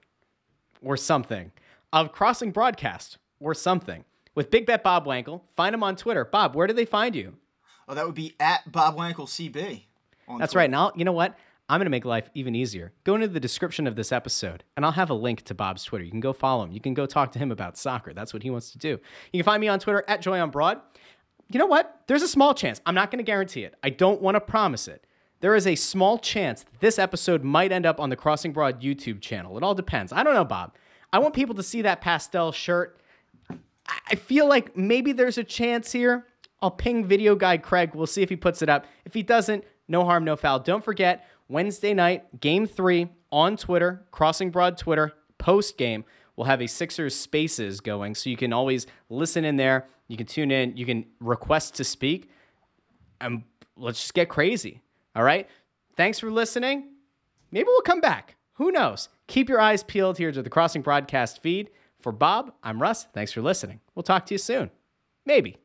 or 0.81 0.97
something 0.97 1.51
of 1.93 2.11
Crossing 2.11 2.51
Broadcast 2.51 3.17
or 3.39 3.53
something 3.53 4.03
with 4.35 4.51
Big 4.51 4.65
Bet 4.65 4.83
Bob 4.83 5.05
Wankel. 5.05 5.41
Find 5.55 5.73
him 5.73 5.83
on 5.83 5.95
Twitter. 5.95 6.25
Bob, 6.25 6.55
where 6.55 6.67
do 6.67 6.73
they 6.73 6.85
find 6.85 7.15
you? 7.15 7.35
Oh, 7.87 7.95
that 7.95 8.05
would 8.05 8.15
be 8.15 8.35
at 8.39 8.69
Bob 8.71 8.97
Wankel 8.97 9.27
CB. 9.27 9.53
That's 9.53 10.51
Twitter. 10.51 10.57
right. 10.57 10.69
Now, 10.69 10.91
you 10.95 11.05
know 11.05 11.13
what? 11.13 11.37
I'm 11.69 11.79
going 11.79 11.85
to 11.85 11.91
make 11.91 12.05
life 12.05 12.29
even 12.33 12.55
easier. 12.55 12.93
Go 13.03 13.15
into 13.15 13.27
the 13.27 13.41
description 13.41 13.87
of 13.87 13.97
this 13.97 14.13
episode, 14.13 14.63
and 14.77 14.85
I'll 14.85 14.93
have 14.93 15.09
a 15.09 15.13
link 15.13 15.41
to 15.43 15.53
Bob's 15.53 15.83
Twitter. 15.83 16.05
You 16.05 16.11
can 16.11 16.21
go 16.21 16.31
follow 16.31 16.63
him. 16.63 16.71
You 16.71 16.79
can 16.79 16.93
go 16.93 17.05
talk 17.05 17.33
to 17.33 17.39
him 17.39 17.51
about 17.51 17.77
soccer. 17.77 18.13
That's 18.13 18.33
what 18.33 18.41
he 18.41 18.49
wants 18.49 18.71
to 18.71 18.77
do. 18.77 18.99
You 19.33 19.43
can 19.43 19.43
find 19.43 19.59
me 19.59 19.67
on 19.67 19.79
Twitter 19.79 20.03
at 20.07 20.21
Joy 20.21 20.39
on 20.39 20.49
Broad 20.49 20.79
you 21.49 21.59
know 21.59 21.65
what? 21.65 22.01
There's 22.07 22.23
a 22.23 22.27
small 22.27 22.53
chance. 22.53 22.81
I'm 22.85 22.95
not 22.95 23.11
going 23.11 23.19
to 23.19 23.23
guarantee 23.23 23.63
it. 23.63 23.75
I 23.83 23.89
don't 23.89 24.21
want 24.21 24.35
to 24.35 24.41
promise 24.41 24.87
it. 24.87 25.05
There 25.39 25.55
is 25.55 25.67
a 25.67 25.75
small 25.75 26.17
chance 26.17 26.63
that 26.63 26.79
this 26.79 26.97
episode 26.97 27.43
might 27.43 27.71
end 27.71 27.85
up 27.85 27.99
on 27.99 28.09
the 28.09 28.15
Crossing 28.15 28.51
Broad 28.51 28.81
YouTube 28.81 29.21
channel. 29.21 29.55
It 29.57 29.63
all 29.63 29.75
depends. 29.75 30.11
I 30.11 30.23
don't 30.23 30.33
know, 30.33 30.45
Bob. 30.45 30.75
I 31.13 31.19
want 31.19 31.35
people 31.35 31.55
to 31.55 31.63
see 31.63 31.83
that 31.83 32.01
pastel 32.01 32.51
shirt. 32.51 32.99
I 34.09 34.15
feel 34.15 34.47
like 34.49 34.75
maybe 34.75 35.13
there's 35.13 35.37
a 35.37 35.43
chance 35.43 35.91
here. 35.91 36.25
I'll 36.61 36.71
ping 36.71 37.05
video 37.05 37.35
guy 37.35 37.57
Craig. 37.57 37.91
We'll 37.93 38.07
see 38.07 38.23
if 38.23 38.29
he 38.29 38.35
puts 38.35 38.61
it 38.61 38.69
up. 38.69 38.85
If 39.05 39.13
he 39.13 39.23
doesn't, 39.23 39.63
no 39.87 40.03
harm, 40.03 40.23
no 40.25 40.35
foul. 40.35 40.59
Don't 40.59 40.83
forget, 40.83 41.25
Wednesday 41.47 41.93
night, 41.93 42.41
game 42.41 42.65
three 42.65 43.09
on 43.31 43.57
Twitter, 43.57 44.05
Crossing 44.11 44.49
Broad 44.49 44.77
Twitter, 44.77 45.13
post 45.37 45.77
game. 45.77 46.03
We'll 46.37 46.45
have 46.45 46.61
a 46.61 46.67
Sixers 46.67 47.15
Spaces 47.15 47.81
going, 47.81 48.15
so 48.15 48.29
you 48.29 48.37
can 48.37 48.53
always 48.53 48.87
listen 49.09 49.43
in 49.43 49.57
there. 49.57 49.87
You 50.07 50.15
can 50.15 50.27
tune 50.27 50.51
in. 50.51 50.77
You 50.77 50.85
can 50.85 51.05
request 51.19 51.75
to 51.75 51.83
speak, 51.83 52.29
and 53.19 53.43
let's 53.75 53.99
just 53.99 54.13
get 54.13 54.29
crazy. 54.29 54.81
All 55.15 55.23
right. 55.23 55.49
Thanks 55.97 56.19
for 56.19 56.29
listening. 56.29 56.89
Maybe 57.51 57.65
we'll 57.65 57.81
come 57.81 58.01
back. 58.01 58.35
Who 58.53 58.71
knows? 58.71 59.09
Keep 59.25 59.49
your 59.49 59.59
eyes 59.59 59.83
peeled 59.83 60.17
here 60.17 60.31
to 60.31 60.41
the 60.41 60.49
Crossing 60.49 60.83
Broadcast 60.83 61.41
feed. 61.41 61.71
For 61.99 62.11
Bob, 62.11 62.53
I'm 62.63 62.79
Russ. 62.79 63.07
Thanks 63.13 63.31
for 63.31 63.41
listening. 63.41 63.79
We'll 63.95 64.03
talk 64.03 64.27
to 64.27 64.33
you 64.33 64.37
soon. 64.37 64.69
Maybe. 65.25 65.57